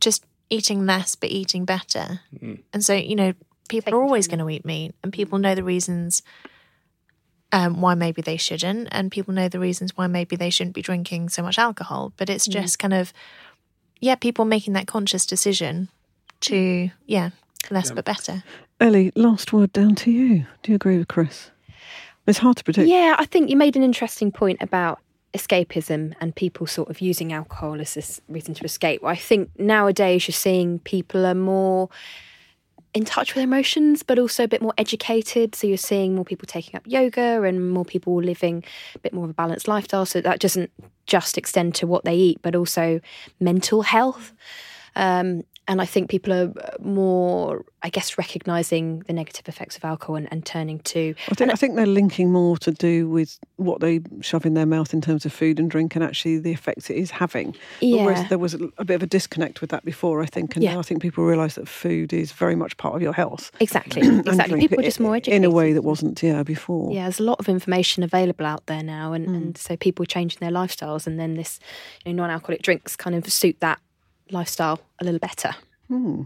just 0.00 0.24
eating 0.50 0.86
less 0.86 1.14
but 1.14 1.30
eating 1.30 1.64
better, 1.66 2.20
Mm. 2.42 2.62
and 2.72 2.84
so 2.84 2.94
you 2.94 3.14
know 3.16 3.32
people 3.68 3.92
are 3.94 4.02
always 4.02 4.26
going 4.28 4.38
to 4.38 4.48
eat 4.48 4.64
meat, 4.64 4.94
and 5.02 5.12
people 5.12 5.38
know 5.38 5.54
the 5.54 5.64
reasons. 5.64 6.22
Um, 7.50 7.80
why 7.80 7.94
maybe 7.94 8.20
they 8.20 8.36
shouldn't, 8.36 8.88
and 8.92 9.10
people 9.10 9.32
know 9.32 9.48
the 9.48 9.58
reasons 9.58 9.96
why 9.96 10.06
maybe 10.06 10.36
they 10.36 10.50
shouldn't 10.50 10.74
be 10.74 10.82
drinking 10.82 11.30
so 11.30 11.42
much 11.42 11.58
alcohol. 11.58 12.12
But 12.18 12.28
it's 12.28 12.44
just 12.46 12.78
kind 12.78 12.92
of, 12.92 13.10
yeah, 14.00 14.14
people 14.14 14.44
making 14.44 14.72
that 14.74 14.86
conscious 14.86 15.26
decision 15.26 15.88
to, 16.40 16.90
yeah, 17.06 17.30
less 17.70 17.88
Yeah. 17.88 17.94
but 17.94 18.04
better. 18.04 18.42
Ellie, 18.80 19.12
last 19.16 19.52
word 19.52 19.72
down 19.72 19.94
to 19.96 20.10
you. 20.10 20.46
Do 20.62 20.72
you 20.72 20.76
agree 20.76 20.98
with 20.98 21.08
Chris? 21.08 21.50
It's 22.26 22.38
hard 22.38 22.56
to 22.58 22.64
predict. 22.64 22.88
Yeah, 22.88 23.16
I 23.18 23.24
think 23.24 23.50
you 23.50 23.56
made 23.56 23.74
an 23.76 23.82
interesting 23.82 24.30
point 24.30 24.58
about 24.60 25.00
escapism 25.34 26.14
and 26.20 26.34
people 26.34 26.66
sort 26.66 26.88
of 26.90 27.00
using 27.00 27.32
alcohol 27.32 27.80
as 27.80 27.94
this 27.94 28.20
reason 28.28 28.54
to 28.54 28.64
escape. 28.64 29.02
I 29.04 29.16
think 29.16 29.50
nowadays 29.58 30.28
you're 30.28 30.32
seeing 30.34 30.78
people 30.80 31.26
are 31.26 31.34
more 31.34 31.88
in 32.94 33.04
touch 33.04 33.34
with 33.34 33.44
emotions, 33.44 34.02
but 34.02 34.18
also 34.18 34.44
a 34.44 34.48
bit 34.48 34.62
more 34.62 34.74
educated. 34.78 35.54
So 35.54 35.66
you're 35.66 35.76
seeing 35.76 36.14
more 36.14 36.24
people 36.24 36.46
taking 36.46 36.76
up 36.76 36.82
yoga 36.86 37.42
and 37.42 37.70
more 37.70 37.84
people 37.84 38.22
living 38.22 38.64
a 38.94 38.98
bit 38.98 39.12
more 39.12 39.24
of 39.24 39.30
a 39.30 39.34
balanced 39.34 39.68
lifestyle. 39.68 40.06
So 40.06 40.20
that 40.20 40.40
doesn't 40.40 40.70
just 41.06 41.38
extend 41.38 41.74
to 41.76 41.86
what 41.86 42.04
they 42.04 42.14
eat, 42.14 42.40
but 42.42 42.54
also 42.54 43.00
mental 43.40 43.82
health. 43.82 44.32
Um, 44.96 45.42
and 45.68 45.80
I 45.80 45.84
think 45.86 46.08
people 46.10 46.32
are 46.32 46.52
more, 46.80 47.64
I 47.82 47.90
guess, 47.90 48.16
recognizing 48.18 49.00
the 49.00 49.12
negative 49.12 49.48
effects 49.48 49.76
of 49.76 49.84
alcohol 49.84 50.16
and, 50.16 50.26
and 50.32 50.44
turning 50.44 50.80
to 50.80 51.14
I 51.30 51.34
think, 51.34 51.52
I 51.52 51.54
think 51.54 51.76
they're 51.76 51.86
linking 51.86 52.32
more 52.32 52.56
to 52.58 52.72
do 52.72 53.08
with 53.08 53.38
what 53.56 53.80
they 53.80 54.00
shove 54.20 54.46
in 54.46 54.54
their 54.54 54.66
mouth 54.66 54.94
in 54.94 55.00
terms 55.00 55.26
of 55.26 55.32
food 55.32 55.60
and 55.60 55.70
drink 55.70 55.94
and 55.94 56.02
actually 56.02 56.38
the 56.38 56.52
effects 56.52 56.88
it 56.90 56.96
is 56.96 57.10
having. 57.10 57.54
Yeah. 57.80 58.04
Whereas 58.06 58.28
there 58.30 58.38
was 58.38 58.54
a, 58.54 58.60
a 58.78 58.84
bit 58.84 58.94
of 58.94 59.02
a 59.02 59.06
disconnect 59.06 59.60
with 59.60 59.70
that 59.70 59.84
before, 59.84 60.22
I 60.22 60.26
think. 60.26 60.56
And 60.56 60.64
Yeah. 60.64 60.72
now 60.74 60.78
I 60.80 60.82
think 60.82 61.02
people 61.02 61.24
realise 61.24 61.54
that 61.56 61.68
food 61.68 62.12
is 62.12 62.32
very 62.32 62.54
much 62.56 62.76
part 62.78 62.96
of 62.96 63.02
your 63.02 63.12
health. 63.12 63.50
Exactly, 63.60 64.02
exactly. 64.18 64.58
People 64.58 64.80
are 64.80 64.84
just 64.84 65.00
more 65.00 65.16
educated 65.16 65.36
In 65.36 65.44
a 65.44 65.50
way 65.50 65.72
that 65.74 65.82
wasn't, 65.82 66.22
yeah, 66.22 66.42
before. 66.42 66.92
Yeah, 66.92 67.02
there's 67.02 67.20
a 67.20 67.24
lot 67.24 67.38
of 67.38 67.48
information 67.48 68.02
available 68.02 68.46
out 68.46 68.66
there 68.66 68.82
now, 68.82 69.12
and, 69.12 69.28
Mm. 69.28 69.34
and 69.36 69.58
so 69.58 69.76
people 69.76 70.04
are 70.04 70.06
changing 70.06 70.38
their 70.40 70.50
lifestyles, 70.50 71.06
and 71.06 71.20
then 71.20 71.34
this 71.34 71.60
you 72.04 72.12
know, 72.14 72.22
non-alcoholic 72.22 72.62
drinks 72.62 72.96
kind 72.96 73.14
of 73.14 73.30
suit 73.30 73.56
that 73.60 73.78
lifestyle 74.30 74.80
a 75.00 75.04
little 75.04 75.18
better. 75.20 75.54
Hmm. 75.88 76.22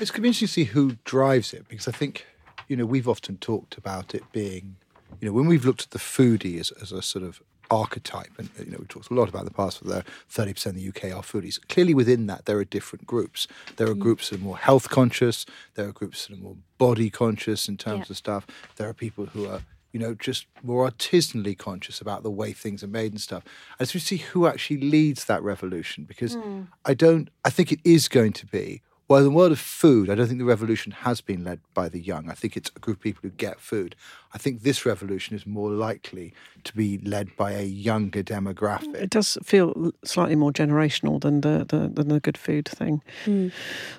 It's 0.00 0.10
going 0.10 0.18
to 0.18 0.20
be 0.22 0.28
interesting 0.28 0.46
to 0.48 0.52
see 0.52 0.64
who 0.64 0.96
drives 1.04 1.52
it 1.52 1.66
because 1.68 1.88
I 1.88 1.92
think, 1.92 2.26
you 2.68 2.76
know, 2.76 2.86
we've 2.86 3.08
often 3.08 3.36
talked 3.38 3.76
about 3.78 4.14
it 4.14 4.22
being, 4.32 4.76
you 5.20 5.26
know, 5.28 5.32
when 5.32 5.46
we've 5.46 5.64
looked 5.64 5.82
at 5.82 5.90
the 5.90 5.98
foodie 5.98 6.58
as, 6.60 6.70
as 6.82 6.92
a 6.92 7.02
sort 7.02 7.24
of 7.24 7.40
archetype, 7.70 8.30
and, 8.38 8.48
you 8.58 8.70
know, 8.70 8.76
we've 8.78 8.88
talked 8.88 9.10
a 9.10 9.14
lot 9.14 9.28
about 9.28 9.40
in 9.40 9.44
the 9.44 9.50
past 9.50 9.82
where 9.84 10.02
30% 10.32 10.66
of 10.66 10.74
the 10.76 10.88
UK 10.88 11.04
are 11.16 11.22
foodies. 11.22 11.58
Clearly 11.68 11.92
within 11.94 12.26
that, 12.26 12.46
there 12.46 12.56
are 12.58 12.64
different 12.64 13.06
groups. 13.06 13.46
There 13.76 13.88
are 13.88 13.94
groups 13.94 14.30
that 14.30 14.40
are 14.40 14.42
more 14.44 14.56
health 14.56 14.88
conscious, 14.88 15.44
there 15.74 15.86
are 15.88 15.92
groups 15.92 16.26
that 16.26 16.38
are 16.38 16.40
more 16.42 16.56
body 16.78 17.10
conscious 17.10 17.68
in 17.68 17.76
terms 17.76 18.06
Yeah. 18.08 18.12
of 18.12 18.16
stuff. 18.16 18.46
There 18.76 18.88
are 18.88 18.94
people 18.94 19.26
who 19.26 19.46
are, 19.46 19.62
you 19.98 20.06
know, 20.06 20.14
just 20.14 20.46
more 20.62 20.88
artisanally 20.88 21.58
conscious 21.58 22.00
about 22.00 22.22
the 22.22 22.30
way 22.30 22.52
things 22.52 22.84
are 22.84 22.88
made 22.88 23.10
and 23.10 23.20
stuff. 23.20 23.42
As 23.80 23.94
we 23.94 24.00
see 24.00 24.18
who 24.18 24.46
actually 24.46 24.78
leads 24.78 25.24
that 25.24 25.42
revolution, 25.42 26.04
because 26.04 26.34
hmm. 26.34 26.62
I 26.84 26.94
don't, 26.94 27.28
I 27.44 27.50
think 27.50 27.72
it 27.72 27.80
is 27.84 28.06
going 28.06 28.32
to 28.34 28.46
be 28.46 28.82
well, 29.08 29.20
in 29.20 29.24
the 29.24 29.30
world 29.30 29.52
of 29.52 29.58
food, 29.58 30.10
I 30.10 30.14
don't 30.14 30.26
think 30.26 30.38
the 30.38 30.44
revolution 30.44 30.92
has 30.92 31.22
been 31.22 31.42
led 31.42 31.60
by 31.72 31.88
the 31.88 31.98
young. 31.98 32.30
I 32.30 32.34
think 32.34 32.56
it's 32.58 32.70
a 32.76 32.78
group 32.78 32.98
of 32.98 33.02
people 33.02 33.20
who 33.22 33.30
get 33.30 33.58
food. 33.58 33.96
I 34.34 34.38
think 34.38 34.62
this 34.62 34.84
revolution 34.84 35.34
is 35.34 35.46
more 35.46 35.70
likely 35.70 36.34
to 36.64 36.76
be 36.76 36.98
led 36.98 37.34
by 37.34 37.52
a 37.52 37.62
younger 37.62 38.22
demographic. 38.22 38.94
It 38.96 39.08
does 39.08 39.38
feel 39.42 39.92
slightly 40.04 40.36
more 40.36 40.52
generational 40.52 41.18
than 41.20 41.40
the, 41.40 41.64
the 41.66 41.88
than 41.88 42.08
the 42.08 42.20
good 42.20 42.36
food 42.36 42.66
thing. 42.68 43.02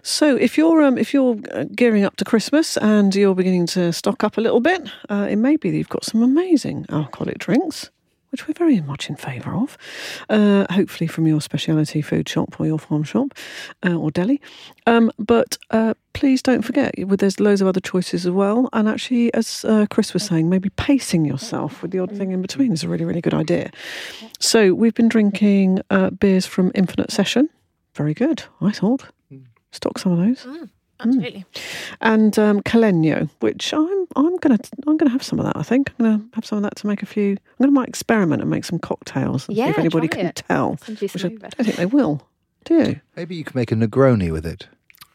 So 0.03 0.35
if 0.35 0.57
you're 0.57 0.83
um, 0.83 0.97
if 0.99 1.11
you're 1.11 1.37
uh, 1.51 1.65
gearing 1.75 2.03
up 2.03 2.15
to 2.17 2.25
Christmas 2.25 2.77
and 2.77 3.15
you're 3.15 3.33
beginning 3.33 3.65
to 3.67 3.91
stock 3.91 4.23
up 4.23 4.37
a 4.37 4.41
little 4.41 4.59
bit, 4.59 4.89
uh, 5.09 5.27
it 5.29 5.37
may 5.37 5.55
be 5.55 5.71
that 5.71 5.77
you've 5.77 5.89
got 5.89 6.05
some 6.05 6.21
amazing 6.21 6.85
alcoholic 6.89 7.39
drinks, 7.39 7.89
which 8.31 8.47
we're 8.47 8.53
very 8.53 8.81
much 8.81 9.09
in 9.09 9.15
favour 9.15 9.55
of. 9.55 9.77
Uh, 10.29 10.65
hopefully 10.71 11.07
from 11.07 11.27
your 11.27 11.41
specialty 11.41 12.01
food 12.01 12.27
shop 12.27 12.59
or 12.59 12.65
your 12.65 12.79
farm 12.79 13.03
shop 13.03 13.33
uh, 13.85 13.95
or 13.95 14.11
deli. 14.11 14.41
Um, 14.85 15.11
but 15.17 15.57
uh, 15.71 15.93
please 16.13 16.41
don't 16.41 16.61
forget, 16.61 16.93
there's 16.97 17.39
loads 17.39 17.61
of 17.61 17.67
other 17.67 17.79
choices 17.79 18.25
as 18.25 18.31
well. 18.31 18.69
And 18.73 18.87
actually, 18.87 19.33
as 19.33 19.65
uh, 19.65 19.85
Chris 19.89 20.13
was 20.13 20.23
saying, 20.23 20.49
maybe 20.49 20.69
pacing 20.71 21.25
yourself 21.25 21.81
with 21.81 21.91
the 21.91 21.99
odd 21.99 22.15
thing 22.15 22.31
in 22.31 22.41
between 22.41 22.71
is 22.71 22.83
a 22.83 22.87
really 22.87 23.05
really 23.05 23.21
good 23.21 23.33
idea. 23.33 23.71
So 24.39 24.73
we've 24.73 24.93
been 24.93 25.09
drinking 25.09 25.81
uh, 25.89 26.09
beers 26.11 26.45
from 26.45 26.71
Infinite 26.75 27.11
Session. 27.11 27.49
Very 27.95 28.13
good, 28.13 28.43
I 28.61 28.71
thought. 28.71 29.05
Stock 29.71 29.99
some 29.99 30.13
of 30.13 30.17
those, 30.17 30.47
Absolutely. 30.99 31.45
and 32.01 32.37
um, 32.39 32.61
Caleno, 32.61 33.29
which 33.39 33.73
I'm 33.73 34.05
I'm 34.15 34.37
gonna 34.37 34.57
I'm 34.87 34.97
gonna 34.97 35.11
have 35.11 35.23
some 35.23 35.39
of 35.39 35.45
that. 35.45 35.55
I 35.57 35.63
think 35.63 35.91
I'm 35.99 36.05
gonna 36.05 36.23
have 36.33 36.45
some 36.45 36.57
of 36.57 36.63
that 36.63 36.75
to 36.77 36.87
make 36.87 37.01
a 37.03 37.05
few. 37.05 37.31
I'm 37.31 37.37
gonna 37.59 37.71
might 37.71 37.87
experiment 37.89 38.41
and 38.41 38.49
make 38.51 38.65
some 38.65 38.79
cocktails. 38.79 39.47
And 39.47 39.55
see 39.55 39.61
Yeah, 39.61 39.69
if 39.69 39.79
anybody 39.79 40.07
try 40.07 40.17
can 40.17 40.25
it. 40.27 40.43
tell. 40.47 40.71
Which 40.87 41.11
some 41.11 41.25
I 41.43 41.47
don't 41.49 41.65
think 41.65 41.75
they 41.77 41.85
will. 41.85 42.27
Do 42.65 42.75
you? 42.75 43.01
Maybe 43.15 43.35
you 43.35 43.43
can 43.43 43.57
make 43.57 43.71
a 43.71 43.75
Negroni 43.75 44.31
with 44.31 44.45
it. 44.45 44.67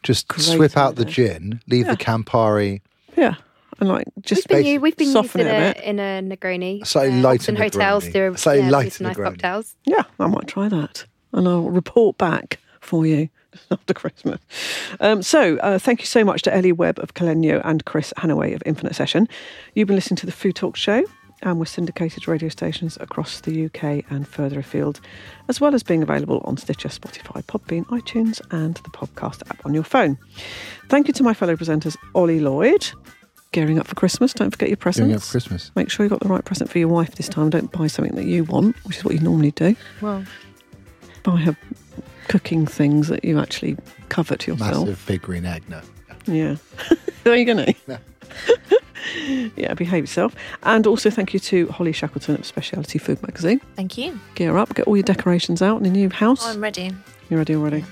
Just 0.03 0.27
Great 0.27 0.41
swip 0.43 0.77
out 0.77 0.95
the 0.95 1.05
gin, 1.05 1.61
leave 1.67 1.85
Yeah. 1.85 1.91
the 1.93 1.97
Campari 1.97 2.81
Yeah, 3.17 3.35
and 3.79 3.89
like 3.89 4.07
just 4.21 4.47
We've 4.49 4.57
been, 4.63 4.65
u- 4.73 4.79
we've 4.81 4.95
been 4.97 5.05
used 5.07 5.13
soften 5.15 5.41
in 5.41 5.47
it 5.47 5.51
a 5.51 5.55
a, 5.69 5.73
bit. 5.73 5.83
in 5.83 5.99
a 5.99 6.35
Negroni. 6.37 6.85
Slightly 6.85 7.19
uh, 7.19 7.21
lighter 7.21 7.41
often 7.51 7.55
hotels 7.55 8.05
Negroni. 8.05 8.13
do 8.13 8.37
Slightly 8.37 8.63
yeah, 8.65 8.69
lighter 8.71 9.03
nice 9.03 9.15
cocktails. 9.17 9.75
Yeah, 9.85 10.03
I 10.19 10.27
might 10.27 10.47
try 10.47 10.67
that, 10.69 11.05
and 11.33 11.47
I'll 11.47 11.69
report 11.69 12.17
back 12.17 12.59
for 12.81 13.05
you 13.07 13.29
after 13.71 13.93
Christmas. 13.93 14.39
Um, 14.99 15.21
so, 15.21 15.57
uh, 15.57 15.79
thank 15.79 16.01
you 16.01 16.05
so 16.05 16.23
much 16.23 16.41
to 16.43 16.55
Ellie 16.55 16.71
Webb 16.71 16.99
of 16.99 17.13
Caleno 17.13 17.61
and 17.63 17.85
Chris 17.85 18.13
Hannaway 18.17 18.53
of 18.53 18.63
Infinite 18.65 18.95
Session. 18.95 19.27
You've 19.73 19.87
been 19.87 19.95
listening 19.95 20.17
to 20.17 20.25
the 20.25 20.31
Food 20.31 20.55
Talk 20.55 20.75
Show, 20.75 21.03
and 21.41 21.59
we're 21.59 21.65
syndicated 21.65 22.27
radio 22.27 22.49
stations 22.49 22.97
across 22.99 23.41
the 23.41 23.65
UK 23.65 24.03
and 24.09 24.27
further 24.27 24.59
afield, 24.59 24.99
as 25.47 25.59
well 25.61 25.75
as 25.75 25.83
being 25.83 26.01
available 26.01 26.41
on 26.45 26.57
Stitcher, 26.57 26.89
Spotify, 26.89 27.43
Podbean, 27.43 27.85
iTunes, 27.87 28.41
and 28.51 28.75
the 28.75 28.89
podcast 28.89 29.41
app 29.49 29.65
on 29.65 29.73
your 29.73 29.83
phone. 29.83 30.17
Thank 30.89 31.07
you 31.07 31.13
to 31.13 31.23
my 31.23 31.33
fellow 31.33 31.55
presenters, 31.55 31.97
Ollie 32.13 32.39
Lloyd. 32.39 32.91
Gearing 33.51 33.79
up 33.79 33.87
for 33.87 33.95
Christmas. 33.95 34.33
Don't 34.33 34.51
forget 34.51 34.67
your 34.67 34.75
presents. 34.75 35.07
Doing 35.07 35.15
it 35.15 35.21
for 35.21 35.31
Christmas. 35.31 35.71
Make 35.75 35.89
sure 35.89 36.05
you 36.05 36.09
got 36.09 36.19
the 36.19 36.27
right 36.27 36.43
present 36.43 36.69
for 36.69 36.77
your 36.77 36.89
wife 36.89 37.15
this 37.15 37.29
time. 37.29 37.49
Don't 37.49 37.71
buy 37.71 37.87
something 37.87 38.15
that 38.15 38.25
you 38.25 38.43
want, 38.43 38.75
which 38.83 38.97
is 38.97 39.05
what 39.05 39.13
you 39.13 39.21
normally 39.21 39.51
do. 39.51 39.77
Well, 40.01 40.25
Buy 41.23 41.37
her 41.37 41.57
cooking 42.27 42.65
things 42.65 43.07
that 43.07 43.23
you 43.23 43.39
actually 43.39 43.77
covet 44.09 44.47
yourself. 44.47 44.87
Massive 44.87 45.05
big 45.07 45.21
green 45.21 45.45
egg. 45.45 45.63
No. 45.69 45.81
Yeah. 46.25 46.55
Are 47.25 47.35
you 47.35 47.45
going 47.45 47.65
to? 47.65 47.75
No. 47.87 47.97
yeah, 49.55 49.73
behave 49.73 50.03
yourself. 50.03 50.35
And 50.63 50.87
also 50.87 51.09
thank 51.09 51.33
you 51.33 51.39
to 51.41 51.67
Holly 51.67 51.91
Shackleton 51.91 52.35
of 52.35 52.45
Specialty 52.45 52.99
Food 52.99 53.21
Magazine. 53.21 53.59
thank 53.75 53.97
you. 53.97 54.19
Gear 54.35 54.57
up, 54.57 54.73
get 54.75 54.87
all 54.87 54.97
your 54.97 55.03
decorations 55.03 55.61
out 55.61 55.77
in 55.77 55.85
your 55.85 55.93
new 55.93 56.09
house. 56.09 56.45
I'm 56.45 56.61
ready. 56.61 56.91
You're 57.29 57.39
ready 57.39 57.55
already. 57.55 57.83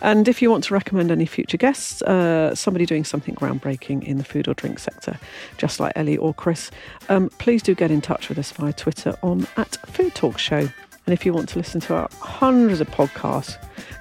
And 0.00 0.26
if 0.26 0.40
you 0.40 0.50
want 0.50 0.64
to 0.64 0.74
recommend 0.74 1.10
any 1.10 1.26
future 1.26 1.58
guests, 1.58 2.00
uh, 2.02 2.54
somebody 2.54 2.86
doing 2.86 3.04
something 3.04 3.34
groundbreaking 3.34 4.02
in 4.04 4.16
the 4.16 4.24
food 4.24 4.48
or 4.48 4.54
drink 4.54 4.78
sector, 4.78 5.18
just 5.58 5.80
like 5.80 5.92
Ellie 5.96 6.16
or 6.16 6.32
Chris, 6.32 6.70
um, 7.10 7.28
please 7.38 7.62
do 7.62 7.74
get 7.74 7.90
in 7.90 8.00
touch 8.00 8.30
with 8.30 8.38
us 8.38 8.52
via 8.52 8.72
Twitter 8.72 9.18
on 9.22 9.46
at 9.58 9.76
Food 9.88 10.14
Talk 10.14 10.38
Show. 10.38 10.68
And 11.06 11.12
if 11.12 11.26
you 11.26 11.32
want 11.32 11.48
to 11.50 11.58
listen 11.58 11.80
to 11.82 11.94
our 11.94 12.08
hundreds 12.20 12.80
of 12.80 12.88
podcasts, 12.90 13.56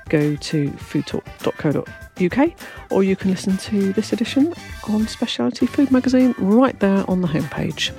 go 0.09 0.35
to 0.35 0.69
foodtalk.co.uk 0.71 2.51
or 2.91 3.03
you 3.03 3.15
can 3.15 3.31
listen 3.31 3.57
to 3.57 3.93
this 3.93 4.11
edition 4.11 4.53
on 4.87 5.07
Specialty 5.07 5.65
Food 5.65 5.91
Magazine 5.91 6.35
right 6.37 6.79
there 6.79 7.09
on 7.09 7.21
the 7.21 7.27
homepage. 7.27 7.91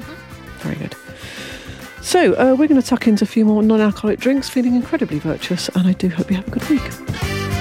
Very 0.61 0.77
good. 0.77 0.95
So, 2.03 2.33
uh, 2.35 2.55
we're 2.59 2.69
going 2.69 2.81
to 2.81 2.87
tuck 2.87 3.07
into 3.07 3.25
a 3.25 3.29
few 3.29 3.45
more 3.45 3.63
non 3.63 3.81
alcoholic 3.81 4.21
drinks, 4.21 4.49
feeling 4.49 4.75
incredibly 4.75 5.19
virtuous, 5.19 5.69
and 5.71 5.87
I 5.87 5.93
do 5.93 6.09
hope 6.09 6.31
you 6.31 6.37
have 6.37 6.49
a 6.49 6.51
good 6.51 6.69
week. 6.69 7.60